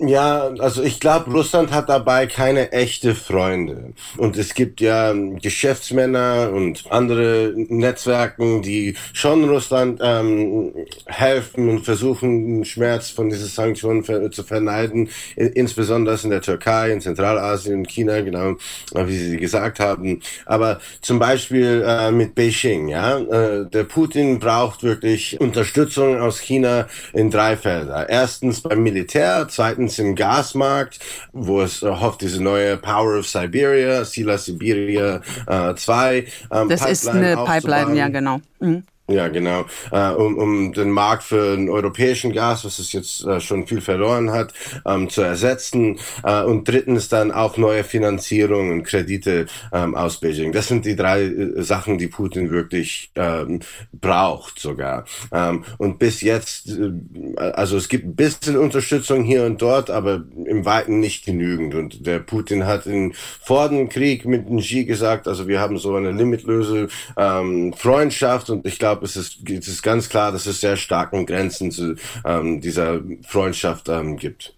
Ja, 0.00 0.50
also 0.58 0.82
ich 0.82 0.98
glaube, 0.98 1.30
Russland 1.30 1.70
hat 1.70 1.88
dabei 1.88 2.26
keine 2.26 2.72
echte 2.72 3.14
Freunde. 3.14 3.92
Und 4.16 4.36
es 4.36 4.54
gibt 4.54 4.80
ja 4.80 5.14
Geschäftsmänner 5.40 6.50
und 6.52 6.82
andere 6.90 7.52
Netzwerken, 7.54 8.60
die 8.60 8.96
schon 9.12 9.48
Russland 9.48 10.00
ähm, 10.02 10.72
helfen 11.06 11.68
und 11.68 11.84
versuchen, 11.84 12.44
den 12.44 12.64
Schmerz 12.64 13.10
von 13.10 13.28
diesen 13.28 13.46
Sanktionen 13.46 14.02
ver 14.02 14.32
zu 14.32 14.42
verneiden, 14.42 15.10
insbesondere 15.36 16.18
in 16.24 16.30
der 16.30 16.42
Türkei, 16.42 16.90
in 16.90 17.00
Zentralasien, 17.00 17.74
in 17.74 17.86
China, 17.86 18.20
genau 18.20 18.56
wie 18.94 19.16
Sie 19.16 19.36
gesagt 19.36 19.78
haben. 19.78 20.20
Aber 20.44 20.80
zum 21.02 21.20
Beispiel 21.20 21.84
äh, 21.86 22.10
mit 22.10 22.34
Beijing, 22.34 22.88
ja, 22.88 23.18
äh, 23.18 23.64
der 23.66 23.84
Putin 23.84 24.40
braucht 24.40 24.82
wirklich 24.82 25.40
Unterstützung 25.40 26.18
aus 26.18 26.40
China 26.40 26.88
in 27.12 27.30
drei 27.30 27.56
Felder. 27.56 28.08
Erstens 28.08 28.60
beim 28.60 28.82
Militär, 28.82 29.46
zweitens 29.48 29.83
zweitens 29.84 29.98
im 29.98 30.14
Gasmarkt, 30.14 31.00
wo 31.32 31.62
es 31.62 31.82
äh, 31.82 31.88
hofft, 31.88 32.22
diese 32.22 32.42
neue 32.42 32.76
Power 32.76 33.18
of 33.18 33.26
Siberia, 33.26 34.04
Sila 34.04 34.38
Siberia 34.38 35.20
2. 35.46 36.16
Äh, 36.16 36.24
ähm, 36.50 36.68
das 36.68 36.80
Pipeline 36.80 36.92
ist 36.92 37.08
eine 37.08 37.36
Pipeline, 37.44 37.96
ja 37.96 38.08
genau. 38.08 38.40
Mhm. 38.60 38.84
Ja, 39.06 39.28
genau. 39.28 39.66
Äh, 39.92 40.12
um, 40.12 40.38
um 40.38 40.72
den 40.72 40.90
Markt 40.90 41.24
für 41.24 41.56
den 41.56 41.68
europäischen 41.68 42.32
Gas, 42.32 42.64
was 42.64 42.78
es 42.78 42.94
jetzt 42.94 43.22
äh, 43.26 43.38
schon 43.38 43.66
viel 43.66 43.82
verloren 43.82 44.32
hat, 44.32 44.54
ähm, 44.86 45.10
zu 45.10 45.20
ersetzen. 45.20 45.98
Äh, 46.22 46.42
und 46.44 46.66
drittens 46.66 47.10
dann 47.10 47.30
auch 47.30 47.58
neue 47.58 47.84
Finanzierung 47.84 48.70
und 48.70 48.84
Kredite 48.84 49.44
ähm, 49.72 49.94
aus 49.94 50.20
Beijing. 50.20 50.52
Das 50.52 50.68
sind 50.68 50.86
die 50.86 50.96
drei 50.96 51.24
äh, 51.24 51.62
Sachen, 51.62 51.98
die 51.98 52.06
Putin 52.06 52.50
wirklich 52.50 53.10
ähm, 53.14 53.60
braucht 53.92 54.58
sogar. 54.58 55.04
Ähm, 55.32 55.64
und 55.76 55.98
bis 55.98 56.22
jetzt, 56.22 56.70
äh, 56.70 57.36
also 57.36 57.76
es 57.76 57.90
gibt 57.90 58.06
ein 58.06 58.16
bisschen 58.16 58.56
Unterstützung 58.56 59.22
hier 59.22 59.44
und 59.44 59.60
dort, 59.60 59.90
aber 59.90 60.24
im 60.46 60.64
Weiten 60.64 61.00
nicht 61.00 61.26
genügend. 61.26 61.74
Und 61.74 62.06
der 62.06 62.20
Putin 62.20 62.64
hat 62.64 62.86
in, 62.86 63.12
vor 63.42 63.68
dem 63.68 63.90
Krieg 63.90 64.24
mit 64.24 64.46
Xi 64.48 64.86
gesagt, 64.86 65.28
also 65.28 65.46
wir 65.46 65.60
haben 65.60 65.76
so 65.76 65.94
eine 65.94 66.10
limitlose 66.10 66.88
ähm, 67.18 67.74
Freundschaft 67.74 68.48
und 68.48 68.64
ich 68.64 68.78
glaube, 68.78 68.93
glaube, 68.94 69.06
es 69.06 69.16
ist, 69.16 69.48
es 69.48 69.68
ist 69.68 69.82
ganz 69.82 70.08
klar, 70.08 70.32
dass 70.32 70.46
es 70.46 70.60
sehr 70.60 70.76
starken 70.76 71.26
Grenzen 71.26 71.70
zu 71.70 71.96
ähm, 72.24 72.60
dieser 72.60 73.00
Freundschaft 73.26 73.88
ähm, 73.88 74.16
gibt. 74.16 74.54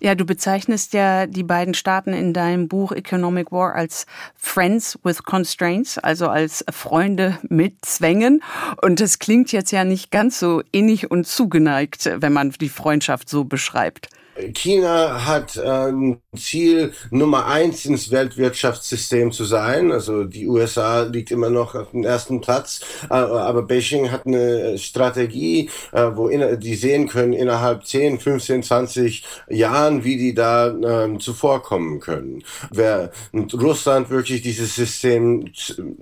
Ja, 0.00 0.14
du 0.14 0.24
bezeichnest 0.24 0.92
ja 0.92 1.26
die 1.26 1.42
beiden 1.42 1.74
Staaten 1.74 2.12
in 2.12 2.32
deinem 2.32 2.68
Buch 2.68 2.92
Economic 2.92 3.50
War 3.50 3.74
als 3.74 4.06
Friends 4.36 4.96
with 5.02 5.24
Constraints, 5.24 5.98
also 5.98 6.28
als 6.28 6.64
Freunde 6.70 7.38
mit 7.48 7.84
Zwängen. 7.84 8.40
Und 8.80 9.00
das 9.00 9.18
klingt 9.18 9.50
jetzt 9.50 9.72
ja 9.72 9.82
nicht 9.82 10.12
ganz 10.12 10.38
so 10.38 10.62
innig 10.70 11.10
und 11.10 11.26
zugeneigt, 11.26 12.08
wenn 12.18 12.32
man 12.32 12.52
die 12.52 12.68
Freundschaft 12.68 13.28
so 13.28 13.44
beschreibt. 13.44 14.08
China 14.52 15.24
hat 15.24 15.56
ein 15.58 15.94
ähm, 15.94 16.20
Ziel, 16.36 16.92
Nummer 17.10 17.46
eins 17.46 17.84
ins 17.84 18.10
Weltwirtschaftssystem 18.10 19.32
zu 19.32 19.44
sein. 19.44 19.92
Also 19.92 20.24
die 20.24 20.48
USA 20.48 21.02
liegt 21.02 21.30
immer 21.30 21.50
noch 21.50 21.74
auf 21.74 21.90
dem 21.92 22.04
ersten 22.04 22.40
Platz. 22.40 22.80
Äh, 23.10 23.14
aber 23.14 23.62
Beijing 23.62 24.10
hat 24.10 24.26
eine 24.26 24.78
Strategie, 24.78 25.70
äh, 25.92 26.10
wo 26.14 26.28
die 26.28 26.74
sehen 26.74 27.08
können 27.08 27.32
innerhalb 27.32 27.86
10, 27.86 28.18
15, 28.18 28.62
20 28.62 29.24
Jahren, 29.48 30.04
wie 30.04 30.16
die 30.16 30.34
da 30.34 30.68
ähm, 30.68 31.20
zuvorkommen 31.20 32.00
können. 32.00 32.42
Wer 32.70 33.12
Russland 33.52 34.10
wirklich 34.10 34.42
dieses 34.42 34.74
System 34.74 35.52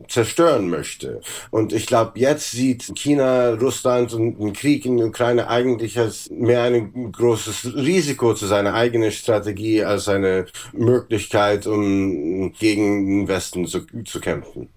zerstören 0.09 0.71
möchte. 0.71 1.21
Und 1.51 1.73
ich 1.73 1.87
glaube, 1.87 2.19
jetzt 2.19 2.51
sieht 2.53 2.93
China, 2.95 3.55
Russland 3.55 4.15
und 4.15 4.41
ein 4.41 4.53
Krieg 4.53 4.85
in 4.87 4.97
der 4.97 5.09
Ukraine 5.09 5.49
eigentlich 5.49 5.99
als 5.99 6.31
mehr 6.31 6.63
ein 6.63 7.13
großes 7.13 7.75
Risiko 7.75 8.22
Risiko 8.23 8.35
zu 8.35 8.47
seiner 8.47 8.75
eigenen 8.75 9.11
Strategie 9.11 9.85
als 9.85 10.09
eine 10.09 10.47
Möglichkeit, 10.73 11.67
um 11.67 12.53
gegen 12.53 13.07
den 13.07 13.29
Westen 13.29 13.67
zu, 13.67 13.81
zu 14.05 14.21
kämpfen. 14.21 14.69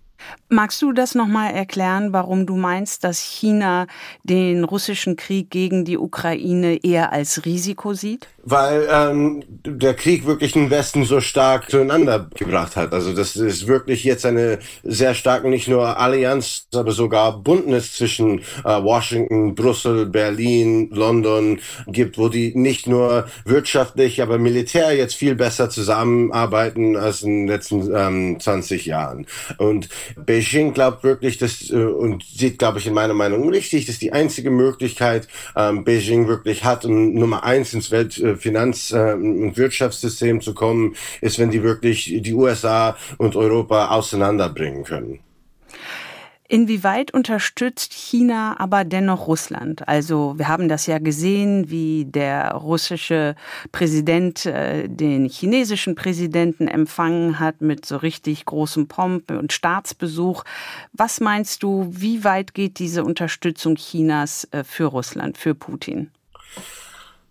Magst 0.50 0.82
du 0.82 0.92
das 0.92 1.14
nochmal 1.14 1.54
erklären, 1.54 2.12
warum 2.12 2.48
du 2.48 2.56
meinst, 2.56 3.04
dass 3.04 3.20
China 3.20 3.86
den 4.24 4.64
russischen 4.64 5.16
Krieg 5.16 5.52
gegen 5.52 5.86
die 5.86 6.00
Ukraine 6.00 6.84
eher 6.84 7.12
als 7.12 7.46
Risiko 7.46 7.94
sieht? 7.94 8.28
Weil 8.48 8.88
ähm, 8.92 9.44
der 9.66 9.96
Krieg 9.96 10.28
wirklich 10.28 10.52
den 10.52 10.70
Westen 10.70 11.04
so 11.04 11.20
stark 11.20 11.72
zueinander 11.72 12.30
gebracht 12.36 12.76
hat. 12.76 12.94
Also 12.94 13.12
das 13.12 13.36
ist 13.36 13.66
wirklich 13.66 14.04
jetzt 14.04 14.24
eine 14.24 14.60
sehr 14.84 15.16
starke, 15.16 15.50
nicht 15.50 15.68
nur 15.68 15.98
Allianz, 15.98 16.68
aber 16.76 16.92
sogar 16.92 17.42
Bündnis 17.42 17.94
zwischen 17.94 18.42
äh, 18.64 18.84
Washington, 18.84 19.56
Brüssel, 19.56 20.06
Berlin, 20.06 20.92
London 20.92 21.60
gibt, 21.88 22.20
wo 22.20 22.30
die 22.30 22.54
nicht 22.56 22.86
nur 22.86 23.26
wirtschaftlich, 23.46 24.22
aber 24.22 24.38
militär 24.38 24.96
jetzt 24.96 25.16
viel 25.16 25.34
besser 25.34 25.72
zusammenarbeiten 25.72 26.98
als 26.98 27.24
in 27.24 27.32
den 27.32 27.48
letzten 27.48 27.96
ähm, 27.96 28.40
20 28.40 28.86
Jahren. 28.86 29.26
Und 29.58 29.90
Beijing 30.24 30.76
glaubt 30.76 31.04
wirklich, 31.04 31.40
dass 31.40 31.72
äh, 31.72 31.78
und 31.78 32.24
sieht, 32.24 32.60
glaube 32.60 32.78
ich, 32.78 32.86
in 32.86 32.94
meiner 32.94 33.16
Meinung 33.16 33.50
richtig, 33.50 33.88
dass 33.88 33.98
die 33.98 34.14
einzige 34.14 34.52
Möglichkeit 34.52 35.28
ähm, 35.56 35.84
Beijing 35.84 36.28
wirklich 36.28 36.64
hat, 36.64 36.86
um 36.86 37.16
Nummer 37.16 37.44
eins 37.44 37.74
ins 37.74 37.92
Weltfinanz- 37.92 38.35
äh, 38.35 38.35
und 38.36 39.58
Wirtschaftssystem 39.58 40.42
zu 40.42 40.54
kommen, 40.54 40.96
ist, 41.22 41.40
wenn 41.40 41.52
die 41.52 41.64
wirklich 41.64 42.20
die 42.22 42.34
USA 42.34 42.98
und 43.18 43.36
Europa 43.36 43.90
auseinanderbringen 43.90 44.84
können. 44.84 45.20
Inwieweit 46.48 47.12
unterstützt 47.12 47.92
China 47.92 48.60
aber 48.60 48.84
dennoch 48.84 49.28
Russland? 49.28 49.88
Also 49.88 50.36
wir 50.38 50.48
haben 50.48 50.70
das 50.70 50.86
ja 50.86 51.00
gesehen, 51.00 51.72
wie 51.72 52.06
der 52.06 52.52
russische 52.52 53.36
Präsident 53.72 54.46
äh, 54.46 54.88
den 54.88 55.28
chinesischen 55.28 55.96
Präsidenten 55.96 56.68
empfangen 56.68 57.40
hat 57.40 57.62
mit 57.62 57.88
so 57.88 57.98
richtig 57.98 58.46
großem 58.46 58.88
Pomp 58.88 59.32
und 59.32 59.54
Staatsbesuch. 59.54 60.44
Was 60.94 61.20
meinst 61.20 61.64
du, 61.64 61.88
wie 61.90 62.24
weit 62.24 62.54
geht 62.54 62.78
diese 62.78 63.04
Unterstützung 63.04 63.76
Chinas 63.76 64.48
äh, 64.52 64.64
für 64.64 64.86
Russland, 64.86 65.40
für 65.40 65.56
Putin? 65.56 66.12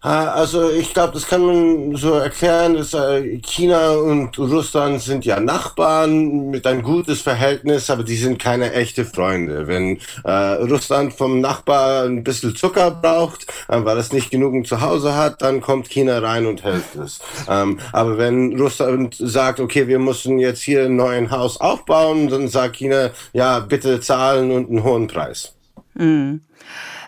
Also 0.05 0.71
ich 0.71 0.93
glaube, 0.93 1.15
das 1.15 1.27
kann 1.27 1.41
man 1.41 1.97
so 1.97 2.13
erklären, 2.13 2.75
dass 2.75 2.93
äh, 2.93 3.39
China 3.39 3.93
und 3.93 4.39
Russland 4.39 5.01
sind 5.01 5.25
ja 5.25 5.41
Nachbarn 5.41 6.51
mit 6.51 6.67
ein 6.67 6.83
gutes 6.83 7.23
Verhältnis, 7.23 7.89
aber 7.89 8.05
die 8.05 8.17
sind 8.17 8.39
keine 8.39 8.75
echte 8.75 9.07
Freunde. 9.07 9.67
Wenn 9.67 9.99
äh, 10.25 10.31
Russland 10.31 11.15
vom 11.15 11.41
Nachbar 11.41 12.05
ein 12.05 12.23
bisschen 12.23 12.55
Zucker 12.55 12.91
braucht, 12.91 13.47
äh, 13.69 13.83
weil 13.83 13.97
es 13.97 14.13
nicht 14.13 14.31
genug 14.31 14.67
zu 14.67 14.83
Hause 14.83 15.17
hat, 15.17 15.41
dann 15.41 15.63
kommt 15.63 15.89
China 15.89 16.19
rein 16.19 16.45
und 16.45 16.63
hält 16.65 16.95
es. 17.03 17.21
Ähm, 17.49 17.79
aber 17.93 18.19
wenn 18.19 18.61
Russland 18.61 19.17
sagt, 19.19 19.59
okay, 19.59 19.89
wir 19.89 19.99
müssen 19.99 20.39
jetzt 20.39 20.61
hier 20.61 20.85
ein 20.85 20.97
neues 20.97 21.31
Haus 21.31 21.59
aufbauen, 21.59 22.29
dann 22.29 22.49
sagt 22.49 22.77
China, 22.77 23.09
ja, 23.33 23.61
bitte 23.61 24.01
zahlen 24.01 24.51
und 24.51 24.69
einen 24.69 24.85
hohen 24.85 25.07
Preis. 25.07 25.55
Mhm. 25.95 26.43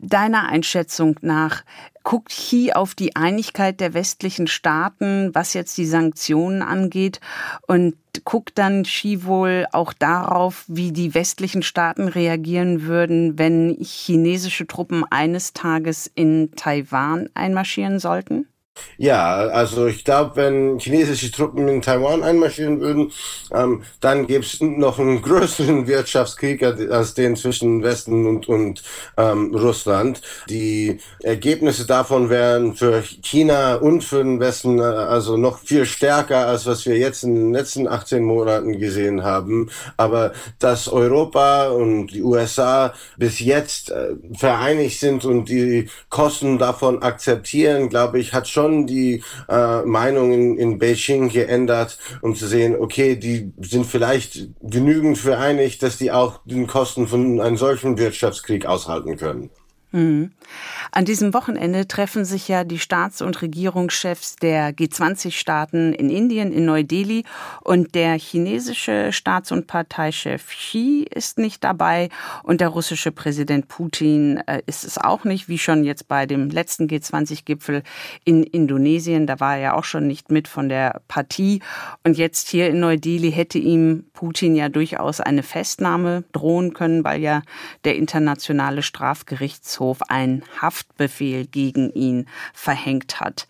Deiner 0.03 0.49
Einschätzung 0.49 1.17
nach, 1.23 1.63
guckt 2.07 2.29
Xi 2.29 2.71
auf 2.73 2.95
die 2.95 3.17
Einigkeit 3.17 3.81
der 3.81 3.93
westlichen 3.93 4.47
Staaten, 4.47 5.35
was 5.35 5.55
jetzt 5.55 5.77
die 5.77 5.87
Sanktionen 5.87 6.63
angeht 6.63 7.21
und 7.67 7.97
guckt 8.25 8.59
dann 8.59 8.85
Xi 8.85 9.25
wohl 9.25 9.67
auch 9.73 9.93
darauf, 9.93 10.65
wie 10.69 10.93
die 10.93 11.15
westlichen 11.15 11.63
Staaten 11.63 12.07
reagieren 12.07 12.83
würden, 12.83 13.39
wenn 13.39 13.77
chinesische 13.81 14.69
Truppen 14.69 15.05
eines 15.11 15.53
Tages 15.53 16.11
in 16.15 16.53
Taiwan 16.55 17.29
einmarschieren 17.35 17.99
sollten? 17.99 18.47
Ja, 18.99 19.37
also 19.37 19.87
ich 19.87 20.05
glaube, 20.05 20.37
wenn 20.37 20.79
chinesische 20.79 21.31
Truppen 21.31 21.69
in 21.69 21.83
Taiwan 21.83 22.23
einmarschieren 22.23 22.81
würden, 22.81 23.13
ähm, 23.53 23.83
dann 24.01 24.27
gäbe 24.27 24.45
es 24.45 24.61
noch 24.61 24.99
einen 24.99 25.23
größeren 25.27 25.87
Wirtschaftskrieg 25.87 26.63
als 26.63 27.15
den 27.15 27.37
zwischen 27.37 27.83
Westen 27.83 28.27
und, 28.27 28.49
und 28.49 28.83
ähm, 29.17 29.55
Russland. 29.55 30.23
Die 30.49 30.99
Ergebnisse 31.23 31.87
davon 31.87 32.31
wären 32.31 32.75
für 32.75 33.03
China 33.23 33.77
und 33.77 34.03
für 34.03 34.23
den 34.23 34.41
Westen 34.41 34.79
äh, 34.79 34.83
also 34.83 35.37
noch 35.37 35.59
viel 35.59 35.87
stärker, 35.87 36.47
als 36.47 36.67
was 36.67 36.87
wir 36.87 36.97
jetzt 36.97 37.23
in 37.23 37.35
den 37.35 37.53
letzten 37.53 37.89
18 37.89 38.23
Monaten 38.23 38.79
gesehen 38.79 39.23
haben. 39.23 39.71
Aber 39.97 40.33
dass 40.59 40.89
Europa 40.89 41.69
und 41.69 42.09
die 42.09 42.23
USA 42.23 42.95
bis 43.17 43.41
jetzt 43.41 43.91
äh, 43.91 44.15
vereinigt 44.35 45.01
sind 45.01 45.25
und 45.25 45.49
die 45.49 45.89
Kosten 46.09 46.59
davon 46.59 47.03
akzeptieren, 47.03 47.89
glaube 47.89 48.19
ich, 48.19 48.33
hat 48.33 48.49
schon 48.49 48.66
schon 48.67 48.87
die 48.87 49.23
äh, 49.49 49.83
Meinung 49.83 50.33
in, 50.33 50.59
in 50.59 50.79
Beijing 50.79 51.29
geändert, 51.29 51.99
um 52.21 52.35
zu 52.35 52.47
sehen, 52.47 52.77
okay, 52.79 53.17
die 53.17 53.53
sind 53.61 53.87
vielleicht 53.87 54.49
genügend 54.63 55.19
vereinigt, 55.19 55.83
dass 55.83 55.99
die 55.99 56.11
auch 56.13 56.41
den 56.45 56.67
Kosten 56.67 57.07
von 57.07 57.41
einem 57.41 57.57
solchen 57.57 57.99
Wirtschaftskrieg 57.99 58.67
aushalten 58.67 59.17
können. 59.17 59.51
Mhm. 59.93 60.33
An 60.93 61.05
diesem 61.05 61.35
Wochenende 61.35 61.87
treffen 61.89 62.25
sich 62.25 62.49
ja 62.49 62.65
die 62.65 62.79
Staats- 62.79 63.23
und 63.23 63.43
Regierungschefs 63.43 64.37
der 64.37 64.73
G20-Staaten 64.73 65.93
in 65.93 66.11
Indien, 66.11 66.53
in 66.53 66.65
Neu-Delhi. 66.65 67.25
Und 67.63 67.95
der 67.95 68.19
chinesische 68.19 69.13
Staats- 69.13 69.53
und 69.53 69.67
Parteichef 69.67 70.49
Xi 70.49 71.07
ist 71.11 71.39
nicht 71.39 71.65
dabei. 71.65 72.09
Und 72.43 72.61
der 72.61 72.69
russische 72.69 73.13
Präsident 73.13 73.69
Putin 73.69 74.39
äh, 74.47 74.63
ist 74.67 74.85
es 74.85 74.99
auch 74.99 75.25
nicht, 75.25 75.49
wie 75.49 75.59
schon 75.59 75.85
jetzt 75.85 76.09
bei 76.09 76.27
dem 76.27 76.51
letzten 76.51 76.87
G20-Gipfel 76.87 77.83
in 78.25 78.43
Indonesien. 78.43 79.27
Da 79.27 79.41
war 79.41 79.57
er 79.57 79.61
ja 79.61 79.75
auch 79.75 79.85
schon 79.85 80.07
nicht 80.07 80.31
mit 80.31 80.49
von 80.49 80.69
der 80.69 81.01
Partie. 81.09 81.61
Und 82.05 82.17
jetzt 82.17 82.49
hier 82.49 82.69
in 82.69 82.81
Neu-Delhi 82.81 83.33
hätte 83.33 83.59
ihm 83.59 84.05
Putin 84.13 84.55
ja 84.55 84.69
durchaus 84.69 85.21
eine 85.21 85.43
Festnahme 85.43 86.25
drohen 86.33 86.73
können, 86.75 87.05
weil 87.05 87.21
ja 87.21 87.43
der 87.85 87.97
internationale 87.97 88.83
Strafgerichtshof 88.83 90.03
ein 90.09 90.36
Haftbefehl 90.61 91.47
gegen 91.47 91.91
ihn 91.93 92.27
verhängt 92.53 93.21
hat. 93.21 93.47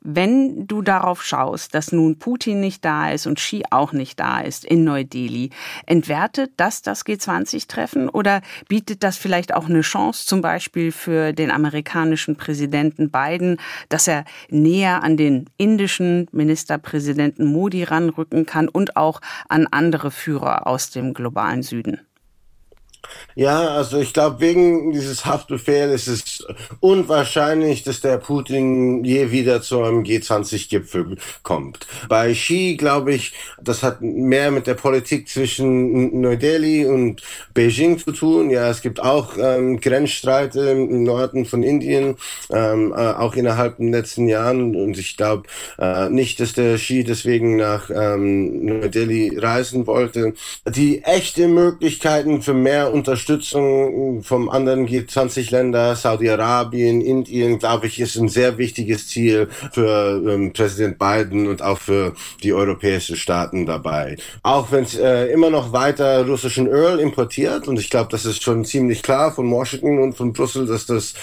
Wenn 0.00 0.66
du 0.66 0.82
darauf 0.82 1.24
schaust, 1.24 1.74
dass 1.74 1.92
nun 1.92 2.18
Putin 2.18 2.60
nicht 2.60 2.84
da 2.84 3.10
ist 3.10 3.26
und 3.26 3.38
Xi 3.38 3.64
auch 3.70 3.92
nicht 3.92 4.18
da 4.18 4.40
ist 4.40 4.64
in 4.64 4.84
Neu-Delhi, 4.84 5.50
entwertet 5.86 6.52
das 6.56 6.82
das 6.82 7.04
G20-Treffen 7.04 8.08
oder 8.08 8.42
bietet 8.68 9.02
das 9.02 9.16
vielleicht 9.16 9.54
auch 9.54 9.68
eine 9.68 9.82
Chance 9.82 10.26
zum 10.26 10.40
Beispiel 10.40 10.92
für 10.92 11.32
den 11.32 11.50
amerikanischen 11.50 12.36
Präsidenten 12.36 13.10
Biden, 13.10 13.58
dass 13.88 14.08
er 14.08 14.24
näher 14.48 15.02
an 15.02 15.16
den 15.16 15.50
indischen 15.56 16.28
Ministerpräsidenten 16.32 17.46
Modi 17.46 17.84
ranrücken 17.84 18.46
kann 18.46 18.68
und 18.68 18.96
auch 18.96 19.20
an 19.48 19.66
andere 19.70 20.10
Führer 20.10 20.66
aus 20.66 20.90
dem 20.90 21.14
globalen 21.14 21.62
Süden? 21.62 22.00
Ja, 23.34 23.68
also 23.68 23.98
ich 23.98 24.12
glaube, 24.12 24.40
wegen 24.40 24.92
dieses 24.92 25.24
Haftbefehls 25.24 26.08
ist 26.08 26.26
es 26.26 26.46
unwahrscheinlich, 26.80 27.84
dass 27.84 28.00
der 28.00 28.18
Putin 28.18 29.04
je 29.04 29.30
wieder 29.30 29.62
zu 29.62 29.82
einem 29.82 30.02
G20-Gipfel 30.02 31.16
kommt. 31.42 31.86
Bei 32.08 32.32
Xi 32.32 32.76
glaube 32.76 33.14
ich, 33.14 33.34
das 33.62 33.82
hat 33.82 34.02
mehr 34.02 34.50
mit 34.50 34.66
der 34.66 34.74
Politik 34.74 35.28
zwischen 35.28 36.20
Neu-Delhi 36.20 36.86
und 36.86 37.22
Beijing 37.54 37.98
zu 37.98 38.12
tun. 38.12 38.50
Ja, 38.50 38.68
es 38.70 38.82
gibt 38.82 39.00
auch 39.00 39.36
ähm, 39.38 39.80
Grenzstreite 39.80 40.60
im 40.70 41.04
Norden 41.04 41.46
von 41.46 41.62
Indien, 41.62 42.16
ähm, 42.50 42.92
äh, 42.92 42.96
auch 42.96 43.36
innerhalb 43.36 43.76
den 43.76 43.92
letzten 43.92 44.28
Jahren. 44.28 44.74
Und 44.74 44.98
ich 44.98 45.16
glaube 45.16 45.44
äh, 45.78 46.08
nicht, 46.08 46.40
dass 46.40 46.54
der 46.54 46.76
Xi 46.76 47.04
deswegen 47.04 47.56
nach 47.56 47.88
ähm, 47.90 48.64
Neu-Delhi 48.64 49.38
reisen 49.38 49.86
wollte. 49.86 50.34
Die 50.66 51.04
echte 51.04 51.46
Möglichkeiten 51.46 52.42
für 52.42 52.54
mehr 52.54 52.87
Unterstützung 52.92 54.22
vom 54.22 54.48
anderen 54.48 54.86
G20-Länder, 54.86 55.96
Saudi-Arabien, 55.96 57.00
Indien, 57.00 57.58
glaube 57.58 57.86
ich, 57.86 58.00
ist 58.00 58.16
ein 58.16 58.28
sehr 58.28 58.58
wichtiges 58.58 59.08
Ziel 59.08 59.48
für 59.72 60.22
ähm, 60.26 60.52
Präsident 60.52 60.98
Biden 60.98 61.46
und 61.46 61.62
auch 61.62 61.78
für 61.78 62.14
die 62.42 62.52
europäischen 62.52 63.16
Staaten 63.16 63.66
dabei. 63.66 64.16
Auch 64.42 64.70
wenn 64.72 64.84
es 64.84 64.96
äh, 64.96 65.26
immer 65.26 65.50
noch 65.50 65.72
weiter 65.72 66.26
russischen 66.26 66.66
Öl 66.66 66.98
importiert 66.98 67.68
und 67.68 67.78
ich 67.78 67.90
glaube, 67.90 68.08
das 68.10 68.24
ist 68.24 68.42
schon 68.42 68.64
ziemlich 68.64 69.02
klar 69.02 69.32
von 69.32 69.50
Washington 69.50 69.98
und 69.98 70.14
von 70.14 70.32
Brüssel, 70.32 70.66
dass 70.66 70.86
das 70.86 71.14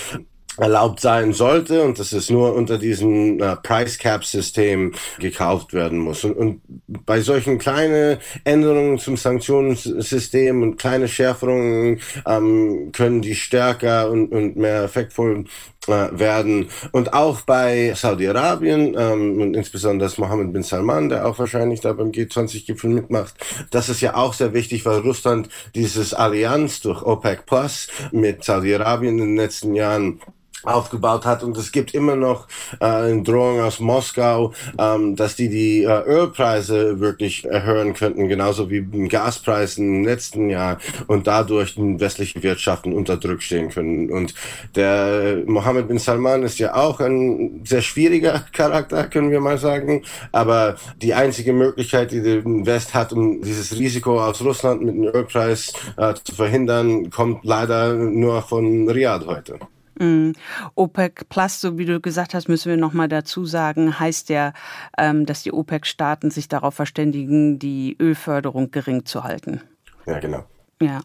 erlaubt 0.57 0.99
sein 0.99 1.33
sollte 1.33 1.83
und 1.83 1.99
dass 1.99 2.11
es 2.11 2.29
nur 2.29 2.53
unter 2.53 2.77
diesem 2.77 3.41
äh, 3.41 3.55
Price 3.57 3.97
Cap 3.97 4.23
System 4.23 4.93
gekauft 5.19 5.73
werden 5.73 5.99
muss. 5.99 6.23
Und, 6.23 6.33
und 6.33 6.61
bei 6.87 7.21
solchen 7.21 7.57
kleinen 7.57 8.17
Änderungen 8.43 8.99
zum 8.99 9.17
Sanktionssystem 9.17 10.61
und 10.61 10.77
kleine 10.77 11.07
Schärferungen 11.07 11.99
ähm, 12.25 12.91
können 12.91 13.21
die 13.21 13.35
stärker 13.35 14.09
und, 14.09 14.31
und 14.31 14.55
mehr 14.55 14.83
effektvoll 14.83 15.45
äh, 15.87 16.17
werden. 16.17 16.69
Und 16.91 17.13
auch 17.13 17.41
bei 17.41 17.93
Saudi-Arabien 17.93 18.95
ähm, 18.97 19.41
und 19.41 19.53
insbesondere 19.55 20.09
Mohammed 20.17 20.53
bin 20.53 20.63
Salman, 20.63 21.09
der 21.09 21.27
auch 21.27 21.37
wahrscheinlich 21.37 21.81
da 21.81 21.93
beim 21.93 22.11
G20-Gipfel 22.11 22.89
mitmacht, 22.89 23.35
das 23.71 23.89
ist 23.89 24.01
ja 24.01 24.15
auch 24.15 24.33
sehr 24.33 24.53
wichtig, 24.53 24.85
weil 24.85 24.99
Russland 24.99 25.49
dieses 25.75 26.13
Allianz 26.13 26.81
durch 26.81 27.03
OPEC 27.03 27.45
Plus 27.45 27.87
mit 28.11 28.43
Saudi-Arabien 28.43 29.19
in 29.19 29.25
den 29.25 29.37
letzten 29.37 29.75
Jahren 29.75 30.21
aufgebaut 30.65 31.25
hat 31.25 31.43
und 31.43 31.57
es 31.57 31.71
gibt 31.71 31.93
immer 31.93 32.15
noch 32.15 32.47
äh, 32.79 32.85
eine 32.85 33.23
Drohung 33.23 33.61
aus 33.61 33.79
Moskau, 33.79 34.53
ähm, 34.77 35.15
dass 35.15 35.35
die 35.35 35.49
die 35.49 35.83
äh, 35.83 36.03
Ölpreise 36.05 36.99
wirklich 36.99 37.45
erhöhen 37.45 37.93
könnten, 37.93 38.27
genauso 38.27 38.69
wie 38.69 38.81
den 38.81 39.09
Gaspreis 39.09 39.77
im 39.77 40.03
letzten 40.03 40.49
Jahr 40.49 40.77
und 41.07 41.27
dadurch 41.27 41.75
den 41.75 41.99
westlichen 41.99 42.43
Wirtschaften 42.43 42.93
unter 42.93 43.17
Druck 43.17 43.41
stehen 43.41 43.69
können. 43.69 44.11
Und 44.11 44.33
der 44.75 45.43
Mohammed 45.45 45.87
bin 45.87 45.99
Salman 45.99 46.43
ist 46.43 46.59
ja 46.59 46.75
auch 46.75 46.99
ein 46.99 47.61
sehr 47.63 47.81
schwieriger 47.81 48.45
Charakter, 48.53 49.05
können 49.05 49.31
wir 49.31 49.39
mal 49.39 49.57
sagen, 49.57 50.03
aber 50.31 50.75
die 51.01 51.13
einzige 51.13 51.53
Möglichkeit, 51.53 52.11
die 52.11 52.21
der 52.21 52.43
West 52.45 52.93
hat, 52.93 53.13
um 53.13 53.41
dieses 53.41 53.77
Risiko 53.77 54.21
aus 54.23 54.41
Russland 54.41 54.81
mit 54.81 54.95
dem 54.95 55.03
Ölpreis 55.03 55.73
äh, 55.97 56.13
zu 56.23 56.35
verhindern, 56.35 57.09
kommt 57.09 57.45
leider 57.45 57.93
nur 57.93 58.41
von 58.41 58.89
Riyadh 58.89 59.25
heute. 59.25 59.59
Mm. 59.99 60.31
OPEC 60.75 61.29
Plus, 61.29 61.61
so 61.61 61.77
wie 61.77 61.85
du 61.85 61.99
gesagt 61.99 62.33
hast, 62.33 62.47
müssen 62.47 62.69
wir 62.69 62.77
nochmal 62.77 63.07
dazu 63.07 63.45
sagen, 63.45 63.99
heißt 63.99 64.29
ja, 64.29 64.53
ähm, 64.97 65.25
dass 65.25 65.43
die 65.43 65.53
OPEC-Staaten 65.53 66.31
sich 66.31 66.47
darauf 66.47 66.75
verständigen, 66.75 67.59
die 67.59 67.95
Ölförderung 67.99 68.71
gering 68.71 69.05
zu 69.05 69.23
halten. 69.23 69.61
Ja, 70.05 70.19
genau. 70.19 70.45
Ja. 70.81 71.01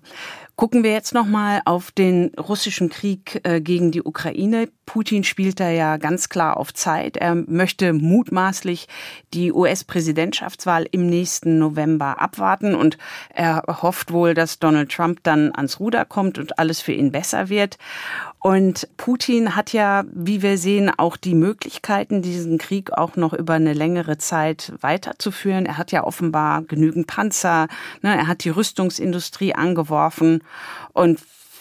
Gucken 0.60 0.84
wir 0.84 0.92
jetzt 0.92 1.14
nochmal 1.14 1.62
auf 1.64 1.90
den 1.90 2.32
russischen 2.38 2.90
Krieg 2.90 3.40
äh, 3.44 3.62
gegen 3.62 3.92
die 3.92 4.02
Ukraine. 4.02 4.68
Putin 4.84 5.24
spielt 5.24 5.58
da 5.58 5.70
ja 5.70 5.96
ganz 5.96 6.28
klar 6.28 6.58
auf 6.58 6.74
Zeit. 6.74 7.16
Er 7.16 7.34
möchte 7.34 7.94
mutmaßlich 7.94 8.86
die 9.32 9.52
US-Präsidentschaftswahl 9.52 10.86
im 10.90 11.06
nächsten 11.06 11.58
November 11.58 12.20
abwarten 12.20 12.74
und 12.74 12.98
er 13.32 13.62
hofft 13.68 14.12
wohl, 14.12 14.34
dass 14.34 14.58
Donald 14.58 14.92
Trump 14.92 15.20
dann 15.22 15.54
ans 15.54 15.80
Ruder 15.80 16.04
kommt 16.04 16.38
und 16.38 16.58
alles 16.58 16.82
für 16.82 16.92
ihn 16.92 17.10
besser 17.10 17.48
wird. 17.48 17.78
Und 18.40 18.88
Putin 18.96 19.54
hat 19.54 19.72
ja, 19.72 20.04
wie 20.12 20.42
wir 20.42 20.58
sehen, 20.58 20.90
auch 20.94 21.16
die 21.16 21.34
Möglichkeiten, 21.34 22.20
diesen 22.20 22.58
Krieg 22.58 22.92
auch 22.92 23.16
noch 23.16 23.32
über 23.32 23.54
eine 23.54 23.74
längere 23.74 24.18
Zeit 24.18 24.72
weiterzuführen. 24.80 25.66
Er 25.66 25.78
hat 25.78 25.92
ja 25.92 26.04
offenbar 26.04 26.62
genügend 26.62 27.06
Panzer, 27.06 27.68
ne? 28.02 28.16
er 28.16 28.26
hat 28.26 28.44
die 28.44 28.50
Rüstungsindustrie 28.50 29.54
angeworfen 29.54 30.42
und 30.92 31.20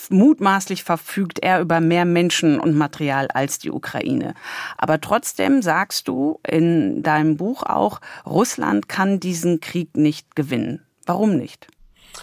mutmaßlich 0.09 0.83
verfügt 0.83 1.39
er 1.39 1.61
über 1.61 1.79
mehr 1.79 2.05
Menschen 2.05 2.59
und 2.59 2.75
Material 2.75 3.27
als 3.33 3.59
die 3.59 3.71
Ukraine. 3.71 4.33
Aber 4.77 4.99
trotzdem 5.01 5.61
sagst 5.61 6.07
du 6.07 6.39
in 6.47 7.03
deinem 7.03 7.37
Buch 7.37 7.63
auch, 7.63 8.01
Russland 8.25 8.89
kann 8.89 9.19
diesen 9.19 9.59
Krieg 9.59 9.95
nicht 9.95 10.35
gewinnen. 10.35 10.85
Warum 11.05 11.37
nicht? 11.37 11.67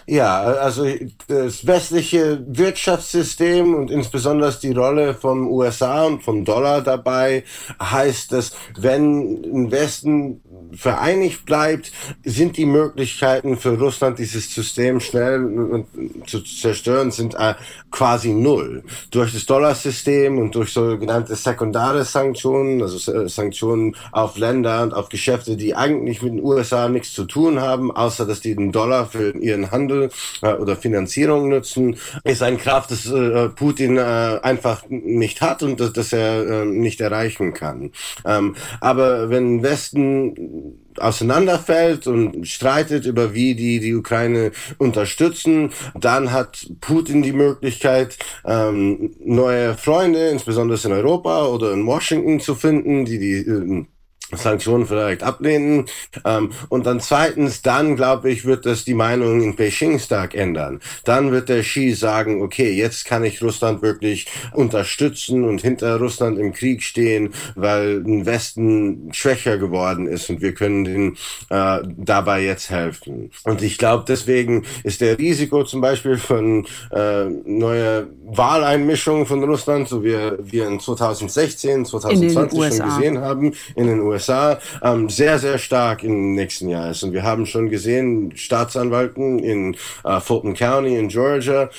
Ja, 0.07 0.41
also 0.43 0.87
das 1.27 1.67
westliche 1.67 2.45
Wirtschaftssystem 2.47 3.75
und 3.75 3.91
insbesondere 3.91 4.57
die 4.63 4.73
Rolle 4.73 5.15
von 5.15 5.47
USA 5.47 6.05
und 6.05 6.23
vom 6.23 6.45
Dollar 6.45 6.81
dabei 6.81 7.43
heißt, 7.83 8.31
dass 8.31 8.53
wenn 8.79 9.43
im 9.43 9.71
Westen 9.73 10.43
vereinigt 10.75 11.45
bleibt, 11.45 11.91
sind 12.25 12.57
die 12.57 12.67
Möglichkeiten 12.67 13.57
für 13.57 13.79
Russland 13.79 14.19
dieses 14.19 14.53
System 14.53 15.01
schnell 15.01 15.85
zu 16.27 16.41
zerstören 16.41 17.11
sind 17.11 17.35
äh, 17.35 17.55
quasi 17.91 18.33
null. 18.33 18.85
Durch 19.11 19.33
das 19.33 19.47
Dollarsystem 19.47 20.39
und 20.39 20.55
durch 20.55 20.73
sogenannte 20.73 21.35
sekundäre 21.35 22.05
Sanktionen, 22.05 22.83
also 22.83 23.27
Sanktionen 23.29 23.97
auf 24.13 24.39
Länder 24.39 24.83
und 24.83 24.95
auf 24.95 25.09
Geschäfte, 25.09 25.57
die 25.57 25.75
eigentlich 25.75 26.23
mit 26.23 26.35
den 26.35 26.45
USA 26.45 26.89
nichts 26.89 27.13
zu 27.13 27.25
tun 27.25 27.61
haben, 27.61 27.91
außer 27.91 28.27
dass 28.27 28.41
die 28.41 28.55
den 28.55 28.73
Dollar 28.73 29.07
für 29.07 29.37
ihren 29.37 29.71
Handel 29.77 30.11
äh, 30.43 30.55
oder 30.55 30.77
Finanzierung 30.77 31.49
nutzen, 31.49 31.97
ist 32.25 32.43
eine 32.43 32.57
Kraft, 32.57 32.91
das 32.91 33.07
äh, 33.07 33.49
Putin 33.51 33.99
äh, 33.99 34.41
einfach 34.43 34.85
nicht 34.89 35.41
hat 35.41 35.63
und 35.63 35.81
das, 35.81 35.93
das 35.93 36.13
er 36.13 36.63
äh, 36.63 36.65
nicht 36.65 37.01
erreichen 37.01 37.53
kann. 37.53 37.93
Ähm, 38.25 38.57
aber 38.81 39.31
wenn 39.31 39.63
Westen 39.63 40.77
auseinanderfällt 40.99 42.07
und 42.07 42.49
streitet 42.49 43.05
über 43.05 43.35
wie 43.35 43.55
die 43.55 43.81
die 43.81 43.95
Ukraine 43.95 44.53
unterstützen, 44.79 45.73
dann 45.95 46.33
hat 46.33 46.67
Putin 46.81 47.23
die 47.23 47.35
Möglichkeit 47.35 48.17
ähm, 48.47 49.15
neue 49.23 49.75
Freunde, 49.75 50.29
insbesondere 50.29 50.81
in 50.87 50.93
Europa 50.93 51.47
oder 51.47 51.73
in 51.73 51.87
Washington 51.87 52.41
zu 52.41 52.55
finden, 52.55 53.05
die 53.05 53.19
die 53.19 53.35
äh, 53.35 53.85
Sanktionen 54.33 54.87
vielleicht 54.87 55.23
ablehnen. 55.23 55.87
Ähm, 56.25 56.51
und 56.69 56.87
dann 56.87 57.01
zweitens, 57.01 57.63
dann 57.63 57.97
glaube 57.97 58.31
ich, 58.31 58.45
wird 58.45 58.67
das 58.67 58.85
die 58.85 58.95
Meinung 58.95 59.41
in 59.43 59.57
Beijing 59.57 59.99
stark 59.99 60.35
ändern. 60.35 60.81
Dann 61.05 61.33
wird 61.33 61.49
der 61.49 61.63
Xi 61.63 61.93
sagen, 61.93 62.43
okay, 62.43 62.73
jetzt 62.73 63.05
kann 63.05 63.25
ich 63.25 63.43
Russland 63.43 63.83
wirklich 63.83 64.27
unterstützen 64.53 65.45
und 65.45 65.61
hinter 65.61 65.99
Russland 65.99 66.39
im 66.39 66.53
Krieg 66.53 66.83
stehen, 66.83 67.33
weil 67.55 68.03
ein 68.05 68.27
Westen 68.27 69.11
schwächer 69.13 69.59
geworden 69.59 70.07
ist 70.07 70.29
und 70.31 70.41
wir 70.41 70.55
können 70.55 70.85
den 70.85 71.17
äh, 71.51 71.79
dabei 71.97 72.43
jetzt 72.43 72.71
helfen. 72.71 73.31
Und 73.45 73.63
ich 73.63 73.79
glaube, 73.79 74.05
deswegen 74.07 74.65
ist 74.83 75.01
der 75.01 75.19
Risiko 75.19 75.65
zum 75.65 75.81
Beispiel 75.81 76.19
von 76.19 76.67
äh, 76.91 77.25
neuer 77.45 78.07
Wahleinmischung 78.25 79.27
von 79.27 79.45
Russland, 79.45 79.89
so 79.89 80.03
wie 80.03 80.17
wir 80.39 80.67
in 80.67 80.81
2016, 80.81 81.85
2020 81.85 82.33
schon 82.33 82.89
gesehen 82.91 83.21
haben, 83.21 83.53
in 83.75 83.87
den 83.87 84.01
USA, 84.01 84.16
USA 84.17 84.59
ähm, 84.83 85.09
sehr, 85.09 85.39
sehr 85.39 85.59
stark 85.59 86.03
im 86.03 86.35
nächsten 86.35 86.69
Jahr 86.69 86.91
ist. 86.91 87.03
Und 87.03 87.13
wir 87.13 87.23
haben 87.23 87.47
schon 87.47 87.69
gesehen, 87.69 88.37
Staatsanwalten 88.37 89.39
in 89.39 89.77
äh, 90.05 90.21
Fulton 90.21 90.55
County 90.55 90.97
in 90.97 91.09
Georgia, 91.09 91.71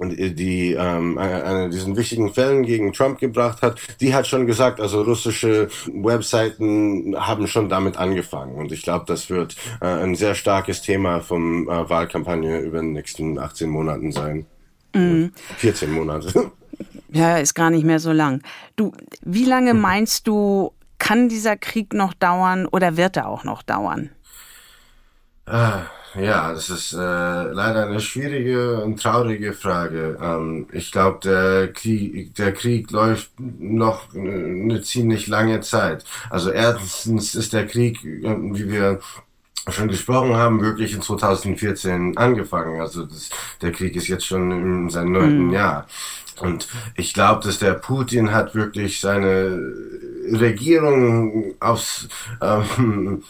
und 0.00 0.16
die 0.16 0.72
ähm, 0.72 1.18
eine 1.18 1.68
diesen 1.68 1.94
wichtigen 1.94 2.32
Fällen 2.32 2.62
gegen 2.62 2.94
Trump 2.94 3.18
gebracht 3.18 3.60
hat, 3.60 3.78
die 4.00 4.14
hat 4.14 4.26
schon 4.26 4.46
gesagt, 4.46 4.80
also 4.80 5.02
russische 5.02 5.68
Webseiten 5.92 7.14
haben 7.18 7.46
schon 7.46 7.68
damit 7.68 7.98
angefangen. 7.98 8.54
Und 8.54 8.72
ich 8.72 8.80
glaube, 8.80 9.04
das 9.06 9.28
wird 9.28 9.56
äh, 9.82 9.84
ein 9.84 10.14
sehr 10.14 10.34
starkes 10.34 10.80
Thema 10.80 11.20
vom 11.20 11.68
äh, 11.68 11.90
Wahlkampagne 11.90 12.60
über 12.60 12.78
den 12.78 12.92
nächsten 12.92 13.38
18 13.38 13.68
Monaten 13.68 14.10
sein. 14.10 14.46
Mhm. 14.94 15.32
14 15.58 15.92
Monate. 15.92 16.50
Ja, 17.12 17.36
ist 17.36 17.54
gar 17.54 17.68
nicht 17.68 17.84
mehr 17.84 17.98
so 17.98 18.12
lang. 18.12 18.42
Du, 18.76 18.92
wie 19.22 19.44
lange 19.44 19.74
mhm. 19.74 19.80
meinst 19.80 20.26
du, 20.26 20.72
kann 21.00 21.28
dieser 21.28 21.56
Krieg 21.56 21.92
noch 21.92 22.14
dauern 22.14 22.66
oder 22.66 22.96
wird 22.96 23.16
er 23.16 23.26
auch 23.26 23.42
noch 23.42 23.62
dauern? 23.62 24.10
Ah, 25.46 25.80
ja, 26.14 26.52
das 26.52 26.70
ist 26.70 26.92
äh, 26.92 26.96
leider 26.96 27.86
eine 27.86 28.00
schwierige 28.00 28.82
und 28.84 29.02
traurige 29.02 29.52
Frage. 29.52 30.18
Ähm, 30.20 30.68
ich 30.72 30.92
glaube, 30.92 31.18
der 31.24 31.72
Krieg, 31.72 32.34
der 32.36 32.52
Krieg 32.52 32.90
läuft 32.92 33.30
noch 33.38 34.14
eine 34.14 34.82
ziemlich 34.82 35.26
lange 35.26 35.60
Zeit. 35.60 36.04
Also 36.28 36.50
erstens 36.50 37.34
ist 37.34 37.52
der 37.52 37.66
Krieg, 37.66 38.02
wie 38.04 38.70
wir 38.70 39.00
schon 39.68 39.88
gesprochen 39.88 40.36
haben, 40.36 40.60
wirklich 40.60 40.94
in 40.94 41.02
2014 41.02 42.16
angefangen. 42.16 42.80
Also 42.80 43.04
das, 43.04 43.30
der 43.62 43.72
Krieg 43.72 43.96
ist 43.96 44.08
jetzt 44.08 44.26
schon 44.26 44.50
in 44.50 44.90
seinem 44.90 45.12
neunten 45.12 45.46
mhm. 45.46 45.52
Jahr. 45.52 45.86
Und 46.40 46.68
ich 46.96 47.12
glaube, 47.12 47.44
dass 47.44 47.58
der 47.58 47.74
Putin 47.74 48.32
hat 48.32 48.54
wirklich 48.54 49.00
seine 49.00 49.60
Regierung 50.32 51.54
aufs, 51.60 52.08
ähm, 52.40 53.22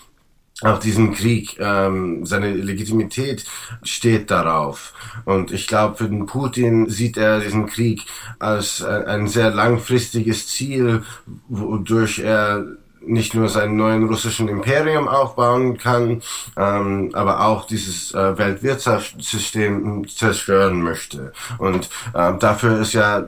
auf 0.63 0.79
diesen 0.79 1.15
Krieg, 1.15 1.57
ähm, 1.59 2.27
seine 2.27 2.53
Legitimität 2.53 3.45
steht 3.83 4.31
darauf. 4.31 4.93
Und 5.25 5.53
ich 5.53 5.67
glaube, 5.67 5.97
für 5.97 6.09
den 6.09 6.27
Putin 6.27 6.91
sieht 6.91 7.17
er 7.17 7.41
diesen 7.41 7.67
Krieg 7.67 8.05
als 8.39 8.83
ein, 8.83 9.27
sehr 9.27 9.51
langfristiges 9.53 10.49
Ziel, 10.49 11.03
wodurch 11.49 12.19
er 12.19 12.67
nicht 13.03 13.35
nur 13.35 13.49
seinen 13.49 13.77
neuen 13.77 14.07
russischen 14.07 14.49
Imperium 14.49 15.09
aufbauen 15.09 15.79
kann, 15.79 16.23
ähm, 16.57 17.11
aber 17.15 17.47
auch 17.47 17.67
dieses 17.67 18.13
äh, 18.13 18.37
Weltwirtschaftssystem 18.37 20.07
zerstören 20.09 20.83
möchte. 20.83 21.33
Und 21.59 21.89
äh, 22.13 22.35
dafür 22.39 22.81
ist 22.81 22.93
ja 22.93 23.27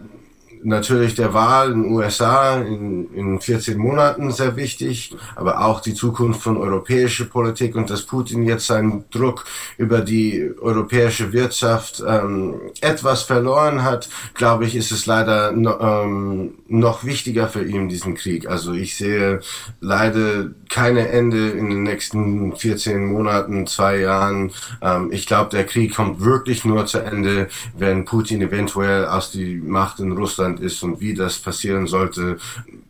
natürlich 0.64 1.14
der 1.14 1.34
Wahl 1.34 1.72
in 1.72 1.82
den 1.82 1.92
USA 1.92 2.58
in, 2.58 3.12
in 3.14 3.40
14 3.40 3.76
Monaten 3.78 4.30
sehr 4.30 4.56
wichtig, 4.56 5.14
aber 5.34 5.64
auch 5.64 5.80
die 5.80 5.94
Zukunft 5.94 6.42
von 6.42 6.56
europäischer 6.56 7.24
Politik 7.24 7.76
und 7.76 7.90
dass 7.90 8.02
Putin 8.02 8.44
jetzt 8.44 8.66
seinen 8.66 9.04
Druck 9.10 9.44
über 9.78 10.00
die 10.00 10.50
europäische 10.60 11.32
Wirtschaft 11.32 12.02
ähm, 12.06 12.60
etwas 12.80 13.22
verloren 13.22 13.82
hat, 13.82 14.08
glaube 14.34 14.64
ich, 14.64 14.76
ist 14.76 14.92
es 14.92 15.06
leider 15.06 15.52
no, 15.52 15.78
ähm, 15.80 16.54
noch 16.68 17.04
wichtiger 17.04 17.48
für 17.48 17.64
ihn, 17.64 17.88
diesen 17.88 18.14
Krieg. 18.14 18.48
Also 18.48 18.72
ich 18.72 18.96
sehe 18.96 19.40
leider 19.80 20.50
keine 20.68 21.08
Ende 21.08 21.50
in 21.50 21.68
den 21.70 21.82
nächsten 21.82 22.56
14 22.56 23.06
Monaten, 23.06 23.66
zwei 23.66 23.98
Jahren. 23.98 24.52
Ähm, 24.80 25.10
ich 25.12 25.26
glaube, 25.26 25.50
der 25.50 25.66
Krieg 25.66 25.94
kommt 25.94 26.20
wirklich 26.20 26.64
nur 26.64 26.86
zu 26.86 26.98
Ende, 26.98 27.48
wenn 27.76 28.04
Putin 28.04 28.42
eventuell 28.42 29.06
aus 29.06 29.30
die 29.30 29.56
Macht 29.56 30.00
in 30.00 30.12
Russland 30.12 30.51
Zustand 30.52 30.60
ist 30.60 30.82
und 30.82 31.00
wie 31.00 31.14
das 31.14 31.38
passieren 31.38 31.86
sollte, 31.86 32.38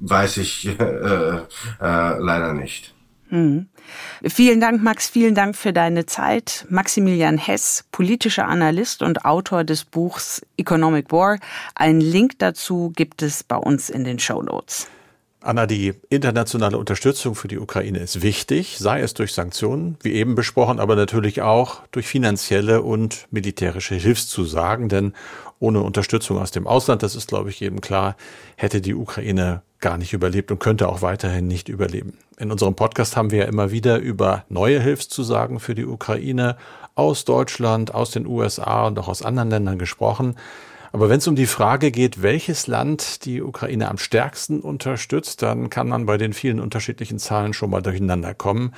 weiß 0.01 0.39
ich 0.39 0.69
äh, 0.79 1.37
äh, 1.37 1.43
leider 1.81 2.53
nicht. 2.53 2.95
Mhm. 3.31 3.67
Vielen 4.25 4.61
Dank, 4.61 4.83
Max. 4.83 5.09
Vielen 5.09 5.35
Dank 5.35 5.57
für 5.57 5.73
deine 5.73 6.05
Zeit. 6.05 6.67
Maximilian 6.69 7.39
Hess, 7.39 7.85
politischer 7.91 8.47
Analyst 8.47 9.03
und 9.03 9.25
Autor 9.25 9.65
des 9.65 9.85
Buchs 9.85 10.43
Economic 10.59 11.11
War. 11.11 11.39
Einen 11.75 12.01
Link 12.01 12.39
dazu 12.39 12.93
gibt 12.95 13.23
es 13.23 13.43
bei 13.43 13.57
uns 13.57 13.89
in 13.89 14.05
den 14.05 14.19
Show 14.19 14.43
Notes. 14.43 14.89
Anna, 15.45 15.67
die 15.67 15.95
internationale 16.09 16.79
Unterstützung 16.79 17.35
für 17.35 17.49
die 17.49 17.59
Ukraine 17.59 17.99
ist 17.99 18.23
wichtig, 18.23 18.77
sei 18.79 19.01
es 19.01 19.13
durch 19.15 19.33
Sanktionen, 19.33 19.97
wie 20.01 20.13
eben 20.13 20.37
besprochen, 20.37 20.79
aber 20.79 20.95
natürlich 20.95 21.43
auch 21.43 21.81
durch 21.91 22.07
finanzielle 22.07 22.83
und 22.83 23.27
militärische 23.33 23.97
Hilfszusagen, 23.97 24.89
denn 24.89 25.15
ohne 25.63 25.81
Unterstützung 25.81 26.39
aus 26.39 26.51
dem 26.51 26.67
Ausland, 26.67 27.05
das 27.05 27.15
ist, 27.15 27.29
glaube 27.29 27.51
ich, 27.51 27.61
jedem 27.61 27.81
klar, 27.81 28.17
hätte 28.57 28.81
die 28.81 28.95
Ukraine 28.95 29.63
gar 29.81 29.97
nicht 29.97 30.13
überlebt 30.13 30.51
und 30.51 30.59
könnte 30.59 30.89
auch 30.89 31.03
weiterhin 31.03 31.47
nicht 31.47 31.69
überleben. 31.69 32.19
In 32.37 32.51
unserem 32.51 32.75
Podcast 32.75 33.17
haben 33.17 33.31
wir 33.31 33.41
ja 33.41 33.45
immer 33.45 33.71
wieder 33.71 33.99
über 33.99 34.45
neue 34.49 34.81
Hilfszusagen 34.81 35.61
für 35.61 35.77
die 35.77 35.87
Ukraine 35.87 36.57
aus 36.97 37.25
Deutschland, 37.25 37.95
aus 37.95 38.11
den 38.11 38.27
USA 38.27 38.89
und 38.89 38.99
auch 38.99 39.07
aus 39.07 39.23
anderen 39.23 39.51
Ländern 39.51 39.79
gesprochen. 39.79 40.35
Aber 40.91 41.09
wenn 41.09 41.19
es 41.19 41.29
um 41.29 41.37
die 41.37 41.47
Frage 41.47 41.93
geht, 41.93 42.23
welches 42.23 42.67
Land 42.67 43.25
die 43.25 43.41
Ukraine 43.41 43.89
am 43.89 43.99
stärksten 43.99 44.61
unterstützt, 44.61 45.43
dann 45.43 45.71
kann 45.71 45.89
man 45.89 46.07
bei 46.07 46.19
den 46.19 46.33
vielen 46.33 46.59
unterschiedlichen 46.59 47.19
Zahlen 47.21 47.55
schon 47.55 47.71
mal 47.71 47.83
durcheinander 47.83 48.35
kommen. 48.35 48.75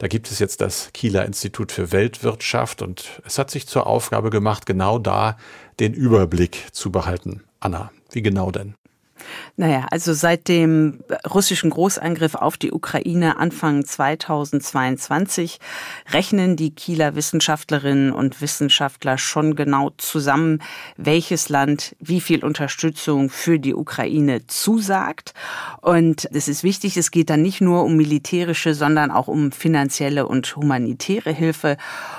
Da 0.00 0.08
gibt 0.08 0.30
es 0.30 0.38
jetzt 0.38 0.62
das 0.62 0.90
Kieler 0.94 1.26
Institut 1.26 1.72
für 1.72 1.92
Weltwirtschaft 1.92 2.80
und 2.80 3.20
es 3.26 3.38
hat 3.38 3.50
sich 3.50 3.66
zur 3.66 3.86
Aufgabe 3.86 4.30
gemacht, 4.30 4.64
genau 4.64 4.98
da 4.98 5.36
den 5.78 5.94
Überblick 5.94 6.68
zu 6.72 6.90
behalten. 6.90 7.42
Anna, 7.60 7.90
wie 8.10 8.22
genau 8.22 8.50
denn? 8.50 8.74
Naja, 9.60 9.84
also 9.90 10.14
seit 10.14 10.48
dem 10.48 11.00
russischen 11.28 11.68
Großangriff 11.68 12.34
auf 12.34 12.56
die 12.56 12.72
Ukraine 12.72 13.36
Anfang 13.36 13.84
2022 13.84 15.60
rechnen 16.14 16.56
die 16.56 16.74
Kieler 16.74 17.14
Wissenschaftlerinnen 17.14 18.10
und 18.10 18.40
Wissenschaftler 18.40 19.18
schon 19.18 19.56
genau 19.56 19.90
zusammen, 19.98 20.62
welches 20.96 21.50
Land 21.50 21.94
wie 22.00 22.22
viel 22.22 22.42
Unterstützung 22.42 23.28
für 23.28 23.58
die 23.58 23.74
Ukraine 23.74 24.46
zusagt. 24.46 25.34
Und 25.82 26.26
es 26.32 26.48
ist 26.48 26.64
wichtig, 26.64 26.96
es 26.96 27.10
geht 27.10 27.28
dann 27.28 27.42
nicht 27.42 27.60
nur 27.60 27.84
um 27.84 27.96
militärische, 27.96 28.72
sondern 28.72 29.10
auch 29.10 29.28
um 29.28 29.52
finanzielle 29.52 30.26
und 30.26 30.56
humanitäre 30.56 31.32
Hilfe. 31.32 31.76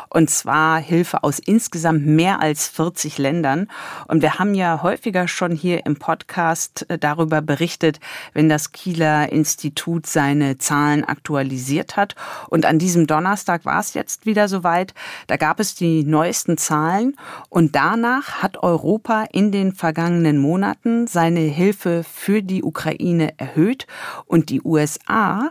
Und 0.10 0.30
zwar 0.30 0.80
Hilfe 0.80 1.24
aus 1.24 1.40
insgesamt 1.40 2.06
mehr 2.06 2.40
als 2.40 2.68
40 2.68 3.18
Ländern. 3.18 3.68
Und 4.08 4.22
wir 4.22 4.38
haben 4.38 4.54
ja 4.54 4.84
häufiger 4.84 5.28
schon 5.28 5.54
hier 5.54 5.88
im 5.88 5.96
Podcast 5.96 6.86
äh, 6.88 7.00
darüber 7.00 7.31
darüber 7.32 7.42
berichtet, 7.42 8.00
wenn 8.34 8.50
das 8.50 8.72
Kieler 8.72 9.32
Institut 9.32 10.06
seine 10.06 10.58
Zahlen 10.58 11.04
aktualisiert 11.04 11.96
hat. 11.96 12.16
Und 12.50 12.66
an 12.66 12.78
diesem 12.78 13.08
Donnerstag 13.08 13.66
war 13.66 13.80
es 13.80 13.94
jetzt 13.94 14.26
wieder 14.26 14.48
soweit. 14.48 14.94
Da 15.28 15.38
gab 15.38 15.60
es 15.60 15.76
die 15.76 16.04
neuesten 16.04 16.58
Zahlen. 16.58 17.16
Und 17.50 17.76
danach 17.76 18.44
hat 18.44 18.62
Europa 18.62 19.26
in 19.32 19.52
den 19.52 19.74
vergangenen 19.74 20.38
Monaten 20.38 21.08
seine 21.08 21.40
Hilfe 21.40 22.04
für 22.04 22.44
die 22.44 22.64
Ukraine 22.64 23.34
erhöht. 23.38 23.88
Und 24.26 24.50
die 24.50 24.62
USA 24.62 25.50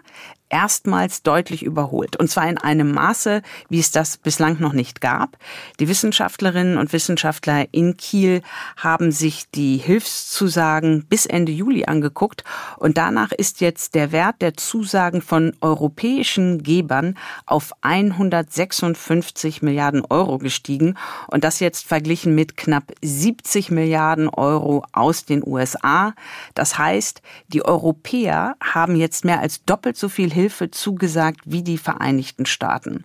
erstmals 0.50 1.22
deutlich 1.22 1.62
überholt. 1.62 2.16
Und 2.16 2.28
zwar 2.28 2.48
in 2.48 2.58
einem 2.58 2.92
Maße, 2.92 3.42
wie 3.68 3.78
es 3.78 3.92
das 3.92 4.18
bislang 4.18 4.60
noch 4.60 4.72
nicht 4.72 5.00
gab. 5.00 5.38
Die 5.78 5.88
Wissenschaftlerinnen 5.88 6.76
und 6.76 6.92
Wissenschaftler 6.92 7.66
in 7.72 7.96
Kiel 7.96 8.42
haben 8.76 9.12
sich 9.12 9.48
die 9.50 9.78
Hilfszusagen 9.78 11.06
bis 11.08 11.24
Ende 11.24 11.52
Juli 11.52 11.84
angeguckt. 11.86 12.44
Und 12.76 12.98
danach 12.98 13.32
ist 13.32 13.60
jetzt 13.60 13.94
der 13.94 14.12
Wert 14.12 14.42
der 14.42 14.54
Zusagen 14.54 15.22
von 15.22 15.56
europäischen 15.60 16.62
Gebern 16.62 17.16
auf 17.46 17.72
156 17.82 19.62
Milliarden 19.62 20.04
Euro 20.10 20.38
gestiegen. 20.38 20.96
Und 21.28 21.44
das 21.44 21.60
jetzt 21.60 21.86
verglichen 21.86 22.34
mit 22.34 22.56
knapp 22.56 22.92
70 23.02 23.70
Milliarden 23.70 24.28
Euro 24.28 24.84
aus 24.92 25.24
den 25.24 25.46
USA. 25.46 26.12
Das 26.54 26.76
heißt, 26.76 27.22
die 27.48 27.64
Europäer 27.64 28.56
haben 28.62 28.96
jetzt 28.96 29.24
mehr 29.24 29.40
als 29.40 29.64
doppelt 29.64 29.96
so 29.96 30.08
viel 30.08 30.32
Hilfe 30.32 30.39
zugesagt 30.48 31.40
wie 31.44 31.62
die 31.62 31.78
Vereinigten 31.78 32.46
Staaten. 32.46 33.04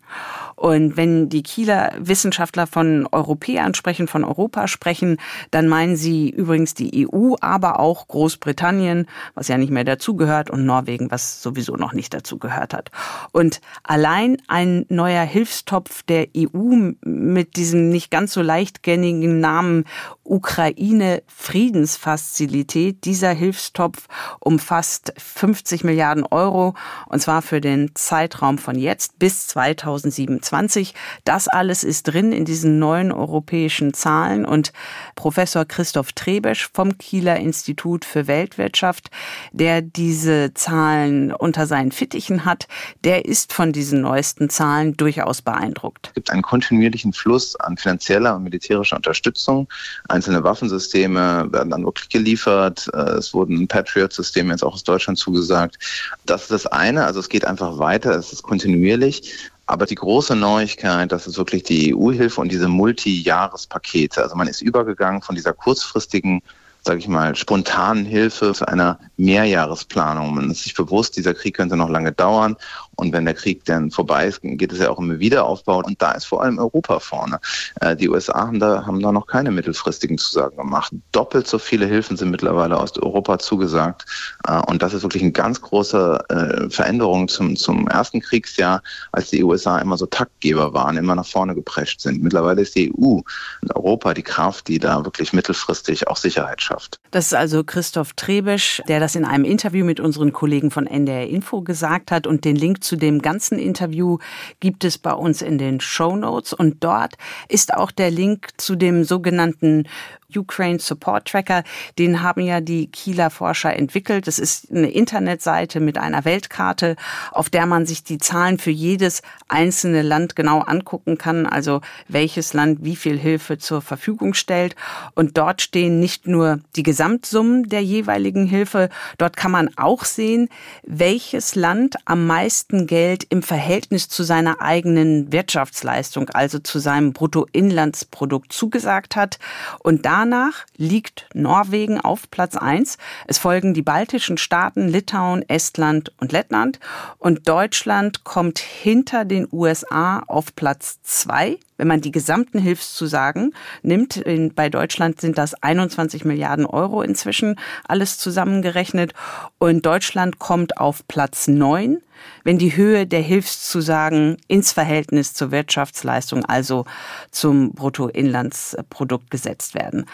Und 0.55 0.95
wenn 0.95 1.27
die 1.27 1.43
Kieler 1.43 1.91
Wissenschaftler 1.99 2.67
von 2.67 3.07
Europäern 3.11 3.73
sprechen, 3.73 4.07
von 4.07 4.23
Europa 4.23 4.67
sprechen, 4.67 5.17
dann 5.51 5.67
meinen 5.67 5.97
sie 5.97 6.29
übrigens 6.29 6.73
die 6.73 7.07
EU, 7.07 7.35
aber 7.41 7.79
auch 7.79 8.07
Großbritannien, 8.07 9.07
was 9.33 9.49
ja 9.49 9.57
nicht 9.57 9.71
mehr 9.71 9.83
dazugehört, 9.83 10.49
und 10.49 10.65
Norwegen, 10.65 11.11
was 11.11 11.41
sowieso 11.41 11.75
noch 11.75 11.93
nicht 11.93 12.13
dazugehört 12.13 12.73
hat. 12.73 12.91
Und 13.31 13.59
allein 13.83 14.37
ein 14.47 14.85
neuer 14.89 15.23
Hilfstopf 15.23 16.03
der 16.03 16.27
EU 16.37 16.93
mit 17.03 17.57
diesem 17.57 17.89
nicht 17.89 18.11
ganz 18.11 18.33
so 18.33 18.41
leichtgängigen 18.41 19.39
Namen 19.39 19.83
Ukraine 20.23 21.21
Friedensfazilität, 21.27 23.05
dieser 23.05 23.31
Hilfstopf 23.31 24.07
umfasst 24.39 25.13
50 25.17 25.83
Milliarden 25.83 26.25
Euro, 26.25 26.75
und 27.07 27.21
zwar 27.25 27.41
für 27.41 27.59
den 27.59 27.89
Zeitraum 27.95 28.59
von 28.59 28.77
jetzt 28.77 29.17
bis 29.17 29.47
2027. 29.47 30.93
Das 31.23 31.47
alles 31.47 31.83
ist 31.83 32.03
drin 32.03 32.31
in 32.31 32.45
diesen 32.45 32.77
neuen 32.77 33.11
europäischen 33.11 33.95
Zahlen 33.95 34.45
und 34.45 34.73
Professor 35.15 35.65
Christoph 35.65 36.13
Trebesch 36.13 36.69
vom 36.71 36.99
Kieler 36.99 37.37
Institut 37.37 38.05
für 38.05 38.27
Weltwirtschaft, 38.27 39.09
der 39.51 39.81
diese 39.81 40.53
Zahlen 40.53 41.33
unter 41.33 41.65
seinen 41.65 41.91
Fittichen 41.91 42.45
hat, 42.45 42.67
der 43.03 43.25
ist 43.25 43.53
von 43.53 43.73
diesen 43.73 44.01
neuesten 44.01 44.51
Zahlen 44.51 44.95
durchaus 44.95 45.41
beeindruckt. 45.41 46.09
Es 46.09 46.13
gibt 46.13 46.29
einen 46.29 46.43
kontinuierlichen 46.43 47.11
Fluss 47.11 47.55
an 47.55 47.77
finanzieller 47.77 48.35
und 48.35 48.43
militärischer 48.43 48.97
Unterstützung. 48.97 49.67
Einzelne 50.09 50.43
Waffensysteme 50.43 51.47
werden 51.51 51.71
dann 51.71 51.85
wirklich 51.85 52.09
geliefert. 52.09 52.87
Es 52.93 53.33
wurden 53.33 53.67
Patriot-Systeme 53.67 54.51
jetzt 54.51 54.63
auch 54.63 54.75
aus 54.75 54.83
Deutschland 54.83 55.17
zugesagt. 55.17 55.79
Das 56.27 56.43
ist 56.43 56.51
das 56.51 56.67
eine. 56.67 57.05
Also 57.05 57.14
es 57.19 57.29
geht 57.29 57.45
einfach 57.45 57.77
weiter. 57.77 58.11
Es 58.11 58.33
ist 58.33 58.43
kontinuierlich. 58.43 59.33
Aber 59.67 59.85
die 59.85 59.95
große 59.95 60.35
Neuigkeit, 60.35 61.11
das 61.11 61.25
ist 61.25 61.37
wirklich 61.37 61.63
die 61.63 61.95
EU-Hilfe 61.95 62.39
und 62.39 62.51
diese 62.51 62.67
Multi-Jahrespakete. 62.67 64.21
Also 64.21 64.35
man 64.35 64.47
ist 64.47 64.61
übergegangen 64.61 65.21
von 65.21 65.35
dieser 65.35 65.53
kurzfristigen 65.53 66.41
sage 66.85 66.99
ich 66.99 67.07
mal, 67.07 67.35
spontanen 67.35 68.05
Hilfe 68.05 68.53
zu 68.53 68.67
einer 68.67 68.99
Mehrjahresplanung. 69.17 70.35
Man 70.35 70.51
ist 70.51 70.63
sich 70.63 70.75
bewusst, 70.75 71.17
dieser 71.17 71.33
Krieg 71.33 71.55
könnte 71.55 71.75
noch 71.75 71.89
lange 71.89 72.11
dauern. 72.11 72.55
Und 72.95 73.13
wenn 73.13 73.25
der 73.25 73.33
Krieg 73.33 73.65
dann 73.65 73.91
vorbei 73.91 74.27
ist, 74.27 74.41
geht 74.41 74.71
es 74.71 74.79
ja 74.79 74.89
auch 74.89 74.97
um 74.97 75.19
Wiederaufbau. 75.19 75.83
Und 75.83 76.01
da 76.01 76.11
ist 76.11 76.25
vor 76.25 76.41
allem 76.43 76.57
Europa 76.59 76.99
vorne. 76.99 77.39
Äh, 77.81 77.95
die 77.95 78.09
USA 78.09 78.47
haben 78.47 78.59
da, 78.59 78.85
haben 78.85 79.01
da 79.01 79.11
noch 79.11 79.27
keine 79.27 79.51
mittelfristigen 79.51 80.17
Zusagen 80.17 80.57
gemacht. 80.57 80.93
Doppelt 81.11 81.47
so 81.47 81.59
viele 81.59 81.85
Hilfen 81.85 82.17
sind 82.17 82.31
mittlerweile 82.31 82.77
aus 82.77 82.97
Europa 82.97 83.39
zugesagt. 83.39 84.05
Äh, 84.47 84.59
und 84.67 84.81
das 84.81 84.93
ist 84.93 85.03
wirklich 85.03 85.23
eine 85.23 85.31
ganz 85.31 85.61
große 85.61 86.19
äh, 86.29 86.69
Veränderung 86.69 87.27
zum, 87.27 87.55
zum 87.55 87.87
ersten 87.87 88.21
Kriegsjahr, 88.21 88.81
als 89.11 89.29
die 89.29 89.43
USA 89.43 89.79
immer 89.79 89.97
so 89.97 90.05
Taktgeber 90.05 90.73
waren, 90.73 90.97
immer 90.97 91.15
nach 91.15 91.25
vorne 91.25 91.55
geprescht 91.55 92.01
sind. 92.01 92.23
Mittlerweile 92.23 92.61
ist 92.61 92.75
die 92.75 92.91
EU 92.91 93.19
und 93.61 93.75
Europa 93.75 94.13
die 94.13 94.23
Kraft, 94.23 94.67
die 94.67 94.79
da 94.79 95.03
wirklich 95.03 95.33
mittelfristig 95.33 96.07
auch 96.07 96.17
Sicherheit 96.17 96.61
schafft. 96.61 96.99
Das 97.11 97.27
ist 97.27 97.33
also 97.33 97.63
Christoph 97.63 98.13
Trebisch, 98.13 98.81
der 98.87 98.99
das 98.99 99.15
in 99.15 99.25
einem 99.25 99.45
Interview 99.45 99.85
mit 99.85 99.99
unseren 99.99 100.33
Kollegen 100.33 100.71
von 100.71 100.87
NDR 100.87 101.27
Info 101.27 101.61
gesagt 101.61 102.11
hat 102.11 102.27
und 102.27 102.45
den 102.45 102.55
Link 102.55 102.83
zu 102.85 102.95
dem 102.95 103.21
ganzen 103.21 103.59
Interview 103.59 104.19
gibt 104.59 104.83
es 104.83 104.97
bei 104.97 105.13
uns 105.13 105.41
in 105.41 105.57
den 105.57 105.79
Show 105.79 106.15
Notes. 106.15 106.53
Und 106.53 106.83
dort 106.83 107.15
ist 107.49 107.73
auch 107.73 107.91
der 107.91 108.11
Link 108.11 108.49
zu 108.57 108.75
dem 108.75 109.03
sogenannten 109.03 109.87
Ukraine 110.33 110.79
Support 110.79 111.27
Tracker, 111.27 111.63
den 111.97 112.21
haben 112.21 112.41
ja 112.41 112.61
die 112.61 112.87
Kieler 112.87 113.29
Forscher 113.29 113.75
entwickelt. 113.75 114.27
Das 114.27 114.39
ist 114.39 114.71
eine 114.71 114.89
Internetseite 114.89 115.79
mit 115.79 115.97
einer 115.97 116.25
Weltkarte, 116.25 116.95
auf 117.31 117.49
der 117.49 117.65
man 117.65 117.85
sich 117.85 118.03
die 118.03 118.17
Zahlen 118.17 118.57
für 118.57 118.71
jedes 118.71 119.21
einzelne 119.47 120.01
Land 120.01 120.35
genau 120.35 120.61
angucken 120.61 121.17
kann, 121.17 121.45
also 121.45 121.81
welches 122.07 122.53
Land 122.53 122.79
wie 122.83 122.95
viel 122.95 123.17
Hilfe 123.17 123.57
zur 123.57 123.81
Verfügung 123.81 124.33
stellt. 124.33 124.75
Und 125.13 125.37
dort 125.37 125.61
stehen 125.61 125.99
nicht 125.99 126.27
nur 126.27 126.59
die 126.75 126.83
Gesamtsummen 126.83 127.69
der 127.69 127.83
jeweiligen 127.83 128.45
Hilfe, 128.45 128.89
dort 129.17 129.37
kann 129.37 129.51
man 129.51 129.69
auch 129.77 130.05
sehen, 130.05 130.49
welches 130.83 131.55
Land 131.55 131.95
am 132.05 132.25
meisten 132.27 132.87
Geld 132.87 133.25
im 133.29 133.43
Verhältnis 133.43 134.09
zu 134.09 134.23
seiner 134.23 134.61
eigenen 134.61 135.31
Wirtschaftsleistung, 135.31 136.29
also 136.29 136.59
zu 136.59 136.79
seinem 136.79 137.13
Bruttoinlandsprodukt 137.13 138.51
zugesagt 138.51 139.15
hat. 139.15 139.39
Und 139.79 140.05
da 140.05 140.14
Danach 140.17 140.63
liegt 140.77 141.27
Norwegen 141.33 141.99
auf 141.99 142.31
Platz 142.31 142.55
1. 142.55 142.97
Es 143.27 143.37
folgen 143.37 143.73
die 143.73 143.81
baltischen 143.81 144.37
Staaten 144.37 144.87
Litauen, 144.87 145.43
Estland 145.49 146.13
und 146.21 146.31
Lettland. 146.31 146.79
Und 147.17 147.49
Deutschland 147.49 148.23
kommt 148.23 148.59
hinter 148.59 149.25
den 149.25 149.45
USA 149.51 150.19
auf 150.19 150.55
Platz 150.55 150.99
2. 151.03 151.59
Wenn 151.75 151.89
man 151.89 151.99
die 151.99 152.13
gesamten 152.13 152.59
Hilfszusagen 152.59 153.53
nimmt, 153.81 154.15
in, 154.15 154.53
bei 154.53 154.69
Deutschland 154.69 155.19
sind 155.19 155.37
das 155.37 155.53
21 155.61 156.23
Milliarden 156.23 156.65
Euro 156.65 157.01
inzwischen 157.01 157.59
alles 157.85 158.17
zusammengerechnet. 158.17 159.13
Und 159.57 159.85
Deutschland 159.85 160.39
kommt 160.39 160.77
auf 160.77 161.05
Platz 161.09 161.49
9 161.49 161.97
wenn 162.43 162.57
die 162.57 162.75
Höhe 162.75 163.07
der 163.07 163.21
Hilfszusagen 163.21 164.37
ins 164.47 164.71
Verhältnis 164.71 165.33
zur 165.33 165.51
Wirtschaftsleistung, 165.51 166.45
also 166.45 166.85
zum 167.31 167.73
Bruttoinlandsprodukt 167.73 169.29
gesetzt 169.31 169.75
werden. 169.75 170.05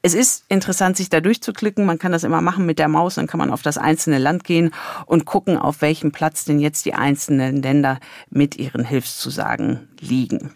Es 0.00 0.14
ist 0.14 0.44
interessant, 0.48 0.96
sich 0.96 1.10
da 1.10 1.20
durchzuklicken. 1.20 1.84
Man 1.84 1.98
kann 1.98 2.12
das 2.12 2.22
immer 2.22 2.40
machen 2.40 2.66
mit 2.66 2.78
der 2.78 2.88
Maus. 2.88 3.16
Dann 3.16 3.26
kann 3.26 3.38
man 3.38 3.50
auf 3.50 3.62
das 3.62 3.78
einzelne 3.78 4.18
Land 4.18 4.44
gehen 4.44 4.70
und 5.06 5.24
gucken, 5.24 5.58
auf 5.58 5.82
welchem 5.82 6.12
Platz 6.12 6.44
denn 6.44 6.60
jetzt 6.60 6.86
die 6.86 6.94
einzelnen 6.94 7.62
Länder 7.62 7.98
mit 8.30 8.56
ihren 8.56 8.84
Hilfszusagen 8.84 9.88
liegen. 10.00 10.54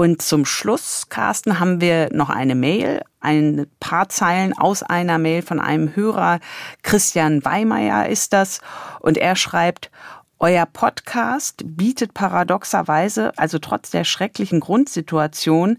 Und 0.00 0.22
zum 0.22 0.46
Schluss, 0.46 1.10
Carsten, 1.10 1.60
haben 1.60 1.82
wir 1.82 2.08
noch 2.10 2.30
eine 2.30 2.54
Mail, 2.54 3.02
ein 3.20 3.66
paar 3.80 4.08
Zeilen 4.08 4.56
aus 4.56 4.82
einer 4.82 5.18
Mail 5.18 5.42
von 5.42 5.60
einem 5.60 5.94
Hörer. 5.94 6.40
Christian 6.82 7.44
Weimeyer 7.44 8.08
ist 8.08 8.32
das. 8.32 8.62
Und 9.00 9.18
er 9.18 9.36
schreibt, 9.36 9.90
euer 10.38 10.64
Podcast 10.64 11.62
bietet 11.66 12.14
paradoxerweise, 12.14 13.36
also 13.36 13.58
trotz 13.58 13.90
der 13.90 14.04
schrecklichen 14.04 14.60
Grundsituation, 14.60 15.76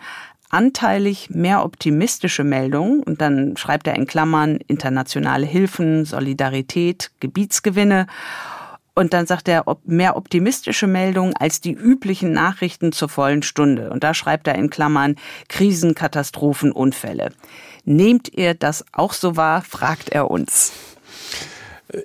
anteilig 0.51 1.31
mehr 1.31 1.65
optimistische 1.65 2.43
Meldungen 2.43 3.01
und 3.01 3.21
dann 3.21 3.57
schreibt 3.57 3.87
er 3.87 3.95
in 3.95 4.05
Klammern 4.05 4.59
internationale 4.67 5.47
Hilfen, 5.47 6.05
Solidarität, 6.05 7.09
Gebietsgewinne 7.21 8.05
und 8.95 9.13
dann 9.13 9.25
sagt 9.25 9.47
er 9.47 9.65
mehr 9.85 10.15
optimistische 10.15 10.87
Meldungen 10.87 11.35
als 11.35 11.61
die 11.61 11.73
üblichen 11.73 12.33
Nachrichten 12.33 12.91
zur 12.91 13.09
vollen 13.09 13.43
Stunde 13.43 13.89
und 13.89 14.03
da 14.03 14.13
schreibt 14.13 14.47
er 14.47 14.55
in 14.55 14.69
Klammern 14.69 15.15
Krisen, 15.47 15.95
Katastrophen, 15.95 16.71
Unfälle. 16.71 17.31
Nehmt 17.85 18.33
ihr 18.33 18.53
das 18.53 18.85
auch 18.91 19.13
so 19.13 19.35
wahr, 19.35 19.61
fragt 19.61 20.09
er 20.09 20.29
uns. 20.29 20.71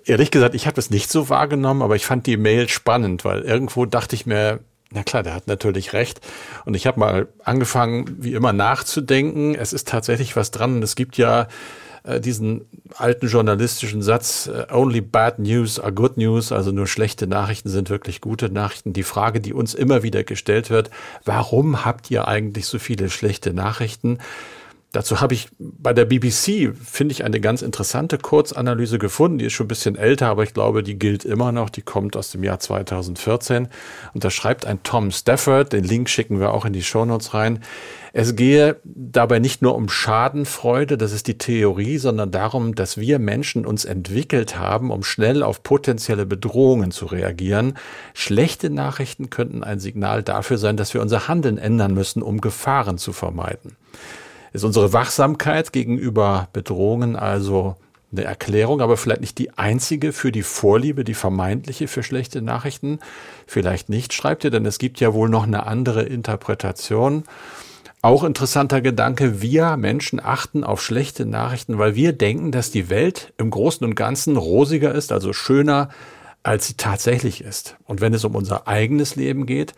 Ehrlich 0.05 0.31
gesagt, 0.31 0.55
ich 0.55 0.67
habe 0.67 0.81
es 0.81 0.91
nicht 0.91 1.11
so 1.11 1.29
wahrgenommen, 1.29 1.83
aber 1.83 1.97
ich 1.97 2.07
fand 2.07 2.27
die 2.27 2.37
Mail 2.37 2.69
spannend, 2.69 3.25
weil 3.25 3.43
irgendwo 3.43 3.87
dachte 3.87 4.17
ich 4.17 4.27
mir, 4.27 4.61
na 4.91 5.03
klar, 5.03 5.23
der 5.23 5.35
hat 5.35 5.47
natürlich 5.47 5.93
recht. 5.93 6.21
Und 6.65 6.75
ich 6.75 6.87
habe 6.87 6.99
mal 7.01 7.29
angefangen, 7.45 8.17
wie 8.19 8.35
immer 8.35 8.53
nachzudenken. 8.53 9.55
Es 9.55 9.73
ist 9.73 9.89
tatsächlich 9.89 10.37
was 10.37 10.51
dran. 10.51 10.83
Es 10.83 10.97
gibt 10.97 11.17
ja 11.19 11.49
äh, 12.07 12.21
diesen 12.21 12.67
alten 12.95 13.27
journalistischen 13.27 14.01
Satz, 14.01 14.47
äh, 14.47 14.73
only 14.73 15.01
bad 15.01 15.39
news 15.39 15.81
are 15.81 15.93
good 15.93 16.17
news, 16.17 16.53
also 16.53 16.71
nur 16.71 16.87
schlechte 16.87 17.27
Nachrichten 17.27 17.69
sind 17.69 17.91
wirklich 17.91 18.21
gute 18.21 18.49
Nachrichten. 18.49 18.93
Die 18.93 19.03
Frage, 19.03 19.41
die 19.41 19.53
uns 19.53 19.75
immer 19.75 20.03
wieder 20.03 20.25
gestellt 20.25 20.71
wird, 20.71 20.91
warum 21.25 21.85
habt 21.85 22.11
ihr 22.11 22.29
eigentlich 22.29 22.67
so 22.67 22.79
viele 22.79 23.11
schlechte 23.11 23.53
Nachrichten? 23.53 24.19
Dazu 24.97 25.21
habe 25.21 25.35
ich 25.35 25.49
bei 25.59 25.93
der 25.93 26.07
BBC, 26.07 26.75
finde 26.75 27.13
ich, 27.13 27.23
eine 27.23 27.39
ganz 27.39 27.61
interessante 27.61 28.17
Kurzanalyse 28.17 28.99
gefunden. 28.99 29.37
Die 29.37 29.45
ist 29.45 29.53
schon 29.53 29.67
ein 29.67 29.69
bisschen 29.69 29.95
älter, 29.95 30.29
aber 30.29 30.43
ich 30.43 30.55
glaube, 30.55 30.83
die 30.83 30.99
gilt 30.99 31.27
immer 31.27 31.53
noch. 31.53 31.69
Die 31.69 31.83
kommt 31.83 32.17
aus 32.17 32.31
dem 32.31 32.43
Jahr 32.43 32.61
2014. 32.61 33.69
Und 34.15 34.25
da 34.25 34.31
schreibt 34.31 34.65
ein 34.65 34.83
Tom 34.85 35.11
Stafford, 35.11 35.75
den 35.75 35.85
Link 35.85 36.09
schicken 36.09 36.41
wir 36.41 36.55
auch 36.55 36.65
in 36.65 36.73
die 36.73 36.83
Shownotes 36.83 37.35
rein. 37.35 37.59
Es 38.15 38.37
gehe 38.37 38.77
dabei 38.85 39.39
nicht 39.39 39.61
nur 39.61 39.75
um 39.75 39.91
Schadenfreude, 39.91 40.97
das 40.97 41.13
ist 41.13 41.27
die 41.27 41.37
Theorie, 41.37 41.99
sondern 41.99 42.31
darum, 42.31 42.75
dass 42.75 42.97
wir 42.97 43.19
Menschen 43.19 43.67
uns 43.67 43.85
entwickelt 43.85 44.59
haben, 44.59 44.91
um 44.91 45.05
schnell 45.05 45.43
auf 45.43 45.63
potenzielle 45.63 46.25
Bedrohungen 46.25 46.91
zu 46.91 47.05
reagieren. 47.05 47.77
Schlechte 48.15 48.71
Nachrichten 48.71 49.29
könnten 49.29 49.63
ein 49.63 49.79
Signal 49.79 50.23
dafür 50.23 50.57
sein, 50.57 50.79
dass 50.79 50.95
wir 50.95 51.03
unser 51.03 51.29
Handeln 51.29 51.59
ändern 51.59 51.93
müssen, 51.93 52.23
um 52.23 52.41
Gefahren 52.41 52.97
zu 52.97 53.13
vermeiden. 53.13 53.77
Ist 54.57 54.65
unsere 54.65 54.95
Wachsamkeit 54.95 55.71
gegenüber 55.75 56.49
Bedrohungen 56.55 57.15
also 57.15 57.77
eine 58.11 58.25
Erklärung, 58.25 58.81
aber 58.81 58.97
vielleicht 58.97 59.21
nicht 59.21 59.37
die 59.37 59.51
einzige 59.59 60.15
für 60.15 60.33
die 60.33 60.43
Vorliebe, 60.43 61.05
die 61.05 61.13
vermeintliche 61.13 61.89
für 61.89 62.03
schlechte 62.03 62.41
Nachrichten? 62.41 63.01
Vielleicht 63.47 63.91
nicht, 63.91 64.15
schreibt 64.15 64.45
ihr, 64.45 64.51
denn 64.51 64.65
es 64.65 64.79
gibt 64.79 64.99
ja 64.99 65.13
wohl 65.13 65.29
noch 65.29 65.43
eine 65.43 65.67
andere 65.67 66.05
Interpretation. 66.05 67.25
Auch 68.01 68.25
interessanter 68.25 68.81
Gedanke, 68.81 69.43
wir 69.43 69.77
Menschen 69.77 70.25
achten 70.25 70.65
auf 70.65 70.83
schlechte 70.83 71.27
Nachrichten, 71.27 71.77
weil 71.77 71.95
wir 71.95 72.15
denken, 72.15 72.51
dass 72.51 72.71
die 72.71 72.89
Welt 72.89 73.35
im 73.37 73.51
Großen 73.51 73.87
und 73.87 73.95
Ganzen 73.95 74.39
rosiger 74.39 74.95
ist, 74.95 75.13
also 75.13 75.35
schöner, 75.35 75.91
als 76.43 76.67
sie 76.67 76.79
tatsächlich 76.79 77.45
ist. 77.45 77.77
Und 77.85 78.01
wenn 78.01 78.15
es 78.15 78.25
um 78.25 78.35
unser 78.35 78.67
eigenes 78.67 79.17
Leben 79.17 79.45
geht, 79.45 79.75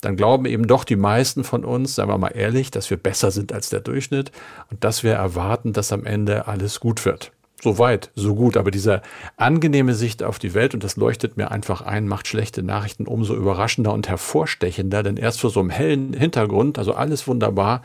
dann 0.00 0.16
glauben 0.16 0.46
eben 0.46 0.66
doch 0.66 0.84
die 0.84 0.96
meisten 0.96 1.44
von 1.44 1.64
uns, 1.64 1.94
sagen 1.94 2.10
wir 2.10 2.18
mal 2.18 2.28
ehrlich, 2.28 2.70
dass 2.70 2.90
wir 2.90 2.96
besser 2.96 3.30
sind 3.30 3.52
als 3.52 3.68
der 3.68 3.80
Durchschnitt 3.80 4.32
und 4.70 4.82
dass 4.84 5.02
wir 5.02 5.12
erwarten, 5.12 5.72
dass 5.72 5.92
am 5.92 6.04
Ende 6.04 6.48
alles 6.48 6.80
gut 6.80 7.04
wird. 7.04 7.32
So 7.62 7.78
weit, 7.78 8.10
so 8.14 8.34
gut. 8.34 8.56
Aber 8.56 8.70
diese 8.70 9.02
angenehme 9.36 9.94
Sicht 9.94 10.22
auf 10.22 10.38
die 10.38 10.54
Welt, 10.54 10.72
und 10.72 10.82
das 10.82 10.96
leuchtet 10.96 11.36
mir 11.36 11.50
einfach 11.50 11.82
ein, 11.82 12.08
macht 12.08 12.26
schlechte 12.26 12.62
Nachrichten 12.62 13.06
umso 13.06 13.34
überraschender 13.34 13.92
und 13.92 14.08
hervorstechender, 14.08 15.02
denn 15.02 15.18
erst 15.18 15.40
vor 15.40 15.50
so 15.50 15.60
einem 15.60 15.70
hellen 15.70 16.14
Hintergrund, 16.14 16.78
also 16.78 16.94
alles 16.94 17.26
wunderbar, 17.28 17.82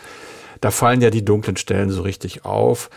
da 0.61 0.71
fallen 0.71 1.01
ja 1.01 1.09
die 1.09 1.25
dunklen 1.25 1.57
Stellen 1.57 1.89
so 1.89 2.03
richtig 2.03 2.45
auf. 2.45 2.89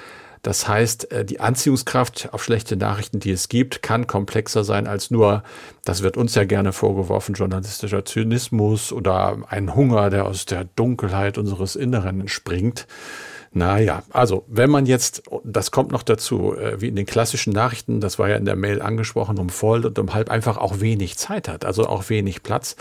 Das 0.48 0.66
heißt, 0.66 1.12
äh, 1.12 1.26
die 1.26 1.40
Anziehungskraft 1.40 2.30
auf 2.32 2.42
schlechte 2.42 2.78
Nachrichten, 2.78 3.20
die 3.20 3.32
es 3.32 3.50
gibt, 3.50 3.82
kann 3.82 4.06
komplexer 4.06 4.64
sein 4.64 4.86
als 4.86 5.10
nur, 5.10 5.42
das 5.84 6.02
wird 6.02 6.16
uns 6.16 6.34
ja 6.36 6.44
gerne 6.44 6.72
vorgeworfen, 6.72 7.34
journalistischer 7.34 8.06
Zynismus 8.06 8.90
oder 8.90 9.36
ein 9.50 9.74
Hunger, 9.74 10.08
der 10.08 10.24
aus 10.24 10.46
der 10.46 10.64
Dunkelheit 10.64 11.36
unseres 11.36 11.76
Inneren 11.76 12.22
entspringt. 12.22 12.86
Naja, 13.52 14.04
also 14.08 14.46
wenn 14.48 14.70
man 14.70 14.86
jetzt, 14.86 15.24
das 15.44 15.70
kommt 15.70 15.92
noch 15.92 16.02
dazu, 16.02 16.56
äh, 16.56 16.80
wie 16.80 16.88
in 16.88 16.96
den 16.96 17.04
klassischen 17.04 17.52
Nachrichten, 17.52 18.00
das 18.00 18.18
war 18.18 18.30
ja 18.30 18.36
in 18.36 18.46
der 18.46 18.56
Mail 18.56 18.80
angesprochen, 18.80 19.38
um 19.38 19.50
voll 19.50 19.84
und 19.84 19.98
um 19.98 20.14
halb 20.14 20.30
einfach 20.30 20.56
auch 20.56 20.80
wenig 20.80 21.18
Zeit 21.18 21.46
hat, 21.46 21.66
also 21.66 21.86
auch 21.86 22.08
wenig 22.08 22.42
Platz, 22.42 22.74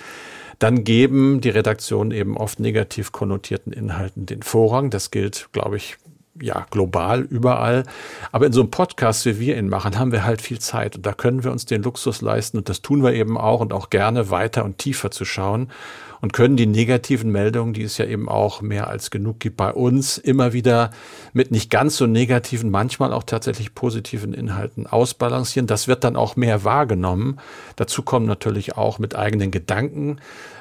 dann 0.60 0.86
geben 0.86 1.42
die 1.42 1.50
Redaktionen 1.50 2.12
eben 2.12 2.38
oft 2.38 2.62
negativ 2.62 3.12
konnotierten 3.12 3.74
Inhalten 3.74 4.26
den 4.26 4.42
Vorrang. 4.42 4.90
Das 4.90 5.12
gilt, 5.12 5.50
glaube 5.52 5.76
ich, 5.76 5.98
ja, 6.42 6.66
global, 6.70 7.22
überall. 7.22 7.84
Aber 8.32 8.46
in 8.46 8.54
so 8.54 8.62
einem 8.62 8.72
Podcast, 8.72 9.26
wie 9.26 9.40
wir 9.40 9.58
ihn 9.58 9.70
machen, 9.70 9.98
haben 9.98 10.12
wir 10.12 10.26
halt 10.26 10.42
viel 10.42 10.60
Zeit. 10.60 10.96
Und 10.96 11.06
da 11.06 11.14
können 11.14 11.44
wir 11.44 11.52
uns 11.52 11.66
den 11.66 11.84
Luxus 11.84 12.22
leisten. 12.22 12.58
Und 12.58 12.70
das 12.70 12.82
tun 12.82 13.04
wir 13.04 13.14
eben 13.14 13.38
auch 13.38 13.60
und 13.60 13.74
auch 13.74 13.90
gerne 13.90 14.30
weiter 14.30 14.66
und 14.66 14.78
tiefer 14.78 15.12
zu 15.12 15.26
schauen 15.26 15.70
und 16.22 16.34
können 16.34 16.58
die 16.58 16.66
negativen 16.66 17.32
Meldungen, 17.32 17.74
die 17.74 17.84
es 17.84 17.98
ja 17.98 18.06
eben 18.06 18.30
auch 18.30 18.62
mehr 18.62 18.88
als 18.88 19.12
genug 19.12 19.40
gibt 19.40 19.58
bei 19.58 19.72
uns, 19.72 20.18
immer 20.18 20.54
wieder 20.54 20.92
mit 21.34 21.52
nicht 21.52 21.70
ganz 21.70 21.98
so 21.98 22.08
negativen, 22.08 22.70
manchmal 22.70 23.14
auch 23.14 23.24
tatsächlich 23.24 23.76
positiven 23.76 24.34
Inhalten 24.34 24.88
ausbalancieren. 24.88 25.68
Das 25.68 25.88
wird 25.88 26.04
dann 26.04 26.16
auch 26.16 26.36
mehr 26.36 26.64
wahrgenommen. 26.64 27.40
Dazu 27.76 28.02
kommen 28.02 28.26
natürlich 28.26 28.78
auch 28.78 29.00
mit 29.00 29.16
eigenen 29.16 29.52
Gedanken 29.52 30.20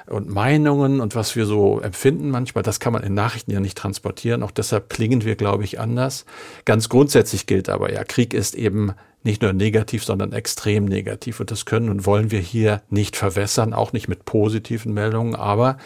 und 0.09 0.29
Meinungen 0.29 1.01
und 1.01 1.15
was 1.15 1.37
wir 1.37 1.47
so 1.47 1.81
empfinden 1.81 2.31
manchmal, 2.31 2.63
das 2.63 2.81
kann 2.81 2.93
man 2.93 3.03
in 3.03 3.15
Nachrichten 3.15 3.51
ja 3.51 3.61
nicht 3.61 3.77
transportieren. 3.77 4.43
Auch 4.43 4.51
deshalb 4.51 4.89
klingen 4.89 5.25
wir, 5.25 5.37
glaube 5.37 5.65
ich, 5.65 5.81
anders. 5.81 6.25
Ganz 6.65 6.89
grundsätzlich 6.89 7.47
gilt 7.47 7.69
aber 7.69 7.93
ja, 7.93 8.05
Krieg 8.05 8.35
ist 8.35 8.55
eben 8.55 8.93
nicht 9.27 9.43
nur 9.43 9.53
negativ, 9.53 10.05
sondern 10.05 10.33
extrem 10.33 10.87
negativ. 10.87 11.41
Und 11.41 11.51
das 11.51 11.67
können 11.67 11.91
und 11.91 12.07
wollen 12.07 12.31
wir 12.31 12.41
hier 12.41 12.83
nicht 12.89 13.17
verwässern, 13.17 13.75
auch 13.75 13.93
nicht 13.93 14.09
mit 14.09 14.25
positiven 14.25 14.95
Meldungen. 14.95 15.35
Aber, 15.35 15.77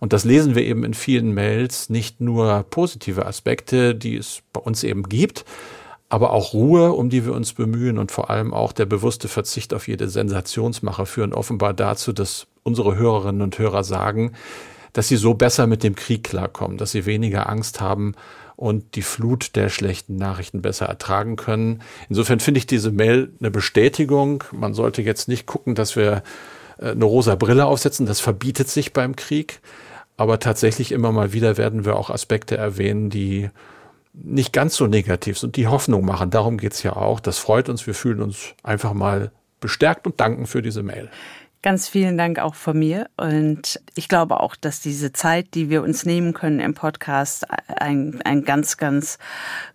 und 0.00 0.12
das 0.12 0.24
lesen 0.24 0.54
wir 0.54 0.64
eben 0.64 0.84
in 0.84 0.92
vielen 0.92 1.32
Mails, 1.32 1.88
nicht 1.88 2.20
nur 2.20 2.64
positive 2.68 3.24
Aspekte, 3.24 3.94
die 3.94 4.16
es 4.16 4.42
bei 4.52 4.60
uns 4.60 4.82
eben 4.82 5.04
gibt, 5.04 5.44
aber 6.12 6.34
auch 6.34 6.52
Ruhe, 6.52 6.92
um 6.92 7.08
die 7.08 7.24
wir 7.24 7.32
uns 7.32 7.54
bemühen 7.54 7.96
und 7.96 8.12
vor 8.12 8.28
allem 8.28 8.52
auch 8.52 8.72
der 8.72 8.84
bewusste 8.84 9.28
Verzicht 9.28 9.72
auf 9.72 9.88
jede 9.88 10.10
Sensationsmache 10.10 11.06
führen 11.06 11.32
offenbar 11.32 11.72
dazu, 11.72 12.12
dass 12.12 12.48
unsere 12.64 12.96
Hörerinnen 12.96 13.40
und 13.40 13.58
Hörer 13.58 13.82
sagen, 13.82 14.32
dass 14.92 15.08
sie 15.08 15.16
so 15.16 15.32
besser 15.32 15.66
mit 15.66 15.82
dem 15.82 15.94
Krieg 15.94 16.24
klarkommen, 16.24 16.76
dass 16.76 16.90
sie 16.90 17.06
weniger 17.06 17.48
Angst 17.48 17.80
haben 17.80 18.12
und 18.56 18.94
die 18.94 19.00
Flut 19.00 19.56
der 19.56 19.70
schlechten 19.70 20.16
Nachrichten 20.16 20.60
besser 20.60 20.84
ertragen 20.84 21.36
können. 21.36 21.80
Insofern 22.10 22.40
finde 22.40 22.58
ich 22.58 22.66
diese 22.66 22.90
Mail 22.90 23.32
eine 23.40 23.50
Bestätigung. 23.50 24.44
Man 24.52 24.74
sollte 24.74 25.00
jetzt 25.00 25.28
nicht 25.28 25.46
gucken, 25.46 25.74
dass 25.74 25.96
wir 25.96 26.22
äh, 26.78 26.90
eine 26.90 27.06
rosa 27.06 27.36
Brille 27.36 27.64
aufsetzen. 27.64 28.04
Das 28.04 28.20
verbietet 28.20 28.68
sich 28.68 28.92
beim 28.92 29.16
Krieg. 29.16 29.60
Aber 30.18 30.38
tatsächlich 30.40 30.92
immer 30.92 31.10
mal 31.10 31.32
wieder 31.32 31.56
werden 31.56 31.86
wir 31.86 31.96
auch 31.96 32.10
Aspekte 32.10 32.58
erwähnen, 32.58 33.08
die 33.08 33.48
nicht 34.12 34.52
ganz 34.52 34.76
so 34.76 34.86
negativ 34.86 35.38
sind, 35.38 35.56
die 35.56 35.68
Hoffnung 35.68 36.04
machen. 36.04 36.30
Darum 36.30 36.58
geht's 36.58 36.82
ja 36.82 36.96
auch. 36.96 37.20
Das 37.20 37.38
freut 37.38 37.68
uns. 37.68 37.86
Wir 37.86 37.94
fühlen 37.94 38.20
uns 38.20 38.54
einfach 38.62 38.92
mal 38.92 39.32
bestärkt 39.60 40.06
und 40.06 40.20
danken 40.20 40.46
für 40.46 40.62
diese 40.62 40.82
Mail. 40.82 41.10
Ganz 41.62 41.86
vielen 41.86 42.18
Dank 42.18 42.40
auch 42.40 42.56
von 42.56 42.76
mir. 42.76 43.08
Und 43.16 43.80
ich 43.94 44.08
glaube 44.08 44.40
auch, 44.40 44.56
dass 44.56 44.80
diese 44.80 45.12
Zeit, 45.12 45.54
die 45.54 45.70
wir 45.70 45.84
uns 45.84 46.04
nehmen 46.04 46.34
können 46.34 46.58
im 46.58 46.74
Podcast, 46.74 47.46
ein, 47.68 48.20
ein 48.24 48.42
ganz, 48.42 48.78
ganz 48.78 49.18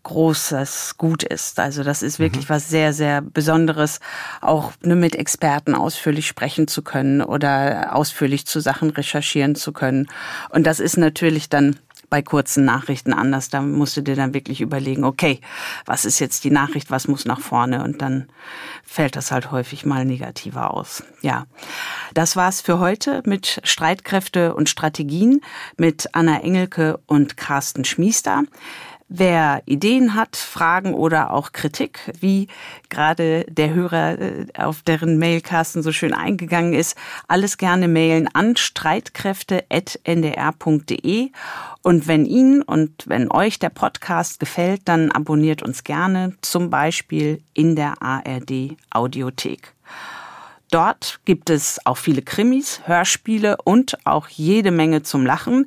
großes 0.03 0.95
Gut 0.97 1.23
ist. 1.23 1.61
Also 1.61 1.85
das 1.85 2.03
ist 2.03 2.19
wirklich 2.19 2.49
mhm. 2.49 2.53
was 2.53 2.67
sehr, 2.67 2.91
sehr 2.91 3.21
Besonderes, 3.21 4.01
auch 4.41 4.73
nur 4.83 4.97
mit 4.97 5.15
Experten 5.15 5.75
ausführlich 5.75 6.27
sprechen 6.27 6.67
zu 6.67 6.81
können 6.81 7.21
oder 7.21 7.95
ausführlich 7.95 8.45
zu 8.45 8.59
Sachen 8.59 8.89
recherchieren 8.89 9.55
zu 9.55 9.71
können. 9.71 10.09
Und 10.49 10.67
das 10.67 10.81
ist 10.81 10.97
natürlich 10.97 11.47
dann 11.47 11.77
bei 12.09 12.21
kurzen 12.21 12.65
Nachrichten 12.65 13.13
anders. 13.13 13.49
Da 13.49 13.61
musst 13.61 13.97
du 13.97 14.01
dir 14.01 14.15
dann 14.15 14.33
wirklich 14.33 14.61
überlegen, 14.61 15.03
okay, 15.03 15.41
was 15.85 16.05
ist 16.05 16.19
jetzt 16.19 16.43
die 16.43 16.51
Nachricht, 16.51 16.89
was 16.89 17.07
muss 17.07 17.25
nach 17.25 17.39
vorne? 17.39 17.83
Und 17.83 18.01
dann 18.01 18.27
fällt 18.83 19.15
das 19.15 19.31
halt 19.31 19.51
häufig 19.51 19.85
mal 19.85 20.05
negativer 20.05 20.73
aus. 20.73 21.03
Ja, 21.21 21.45
das 22.13 22.35
war's 22.35 22.61
für 22.61 22.79
heute 22.79 23.21
mit 23.25 23.59
Streitkräfte 23.63 24.55
und 24.55 24.69
Strategien 24.69 25.41
mit 25.75 26.09
Anna 26.13 26.41
Engelke 26.41 26.99
und 27.05 27.37
Carsten 27.37 27.83
Schmiester. 27.83 28.43
Wer 29.09 29.63
Ideen 29.65 30.15
hat, 30.15 30.35
Fragen 30.35 30.93
oder 30.93 31.31
auch 31.31 31.53
Kritik, 31.53 32.11
wie 32.19 32.49
gerade 32.89 33.45
der 33.47 33.73
Hörer, 33.73 34.19
äh, 34.19 34.47
auf 34.57 34.81
deren 34.81 35.17
Mailkasten 35.17 35.81
so 35.81 35.93
schön 35.93 36.13
eingegangen 36.13 36.73
ist, 36.73 36.97
alles 37.29 37.57
gerne 37.57 37.87
mailen 37.87 38.27
an 38.27 38.57
streitkräfte.ndr.de. 38.57 41.31
Und 41.83 42.07
wenn 42.09 42.25
Ihnen 42.25 42.61
und 42.61 43.07
wenn 43.07 43.31
euch 43.31 43.59
der 43.59 43.69
Podcast 43.69 44.41
gefällt, 44.41 44.81
dann 44.85 45.09
abonniert 45.11 45.63
uns 45.63 45.85
gerne, 45.85 46.33
zum 46.41 46.69
Beispiel 46.69 47.41
in 47.53 47.77
der 47.77 48.01
ARD 48.01 48.75
Audiothek. 48.89 49.71
Dort 50.69 51.19
gibt 51.25 51.49
es 51.49 51.79
auch 51.85 51.97
viele 51.97 52.21
Krimis, 52.21 52.81
Hörspiele 52.85 53.57
und 53.63 54.05
auch 54.05 54.27
jede 54.27 54.71
Menge 54.71 55.03
zum 55.03 55.25
Lachen 55.25 55.65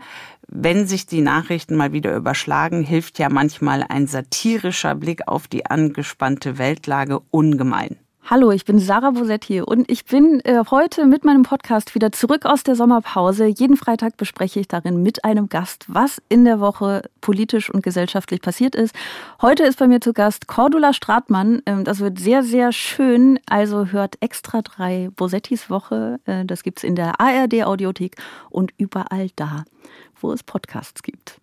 wenn 0.52 0.88
sich 0.88 1.06
die 1.06 1.20
Nachrichten 1.20 1.76
mal 1.76 1.92
wieder 1.92 2.14
überschlagen, 2.14 2.82
hilft 2.82 3.20
ja 3.20 3.28
manchmal 3.28 3.84
ein 3.88 4.08
satirischer 4.08 4.96
Blick 4.96 5.28
auf 5.28 5.46
die 5.46 5.66
angespannte 5.66 6.58
Weltlage 6.58 7.20
ungemein. 7.30 7.96
Hallo, 8.32 8.52
ich 8.52 8.64
bin 8.64 8.78
Sarah 8.78 9.10
Bosetti 9.10 9.60
und 9.60 9.90
ich 9.90 10.04
bin 10.04 10.38
äh, 10.44 10.62
heute 10.70 11.04
mit 11.04 11.24
meinem 11.24 11.42
Podcast 11.42 11.96
wieder 11.96 12.12
zurück 12.12 12.46
aus 12.46 12.62
der 12.62 12.76
Sommerpause. 12.76 13.46
Jeden 13.46 13.76
Freitag 13.76 14.16
bespreche 14.16 14.60
ich 14.60 14.68
darin 14.68 15.02
mit 15.02 15.24
einem 15.24 15.48
Gast, 15.48 15.86
was 15.88 16.22
in 16.28 16.44
der 16.44 16.60
Woche 16.60 17.02
politisch 17.20 17.70
und 17.70 17.82
gesellschaftlich 17.82 18.40
passiert 18.40 18.76
ist. 18.76 18.94
Heute 19.42 19.64
ist 19.64 19.80
bei 19.80 19.88
mir 19.88 20.00
zu 20.00 20.12
Gast 20.12 20.46
Cordula 20.46 20.92
Stratmann. 20.92 21.60
Ähm, 21.66 21.82
das 21.82 21.98
wird 21.98 22.20
sehr, 22.20 22.44
sehr 22.44 22.70
schön. 22.70 23.40
Also 23.46 23.86
hört 23.86 24.14
extra 24.20 24.62
drei 24.62 25.08
Bosettis 25.16 25.68
Woche. 25.68 26.20
Äh, 26.24 26.44
das 26.44 26.62
gibt's 26.62 26.84
in 26.84 26.94
der 26.94 27.20
ARD 27.20 27.64
Audiothek 27.64 28.14
und 28.48 28.70
überall 28.78 29.30
da, 29.34 29.64
wo 30.20 30.32
es 30.32 30.44
Podcasts 30.44 31.02
gibt. 31.02 31.39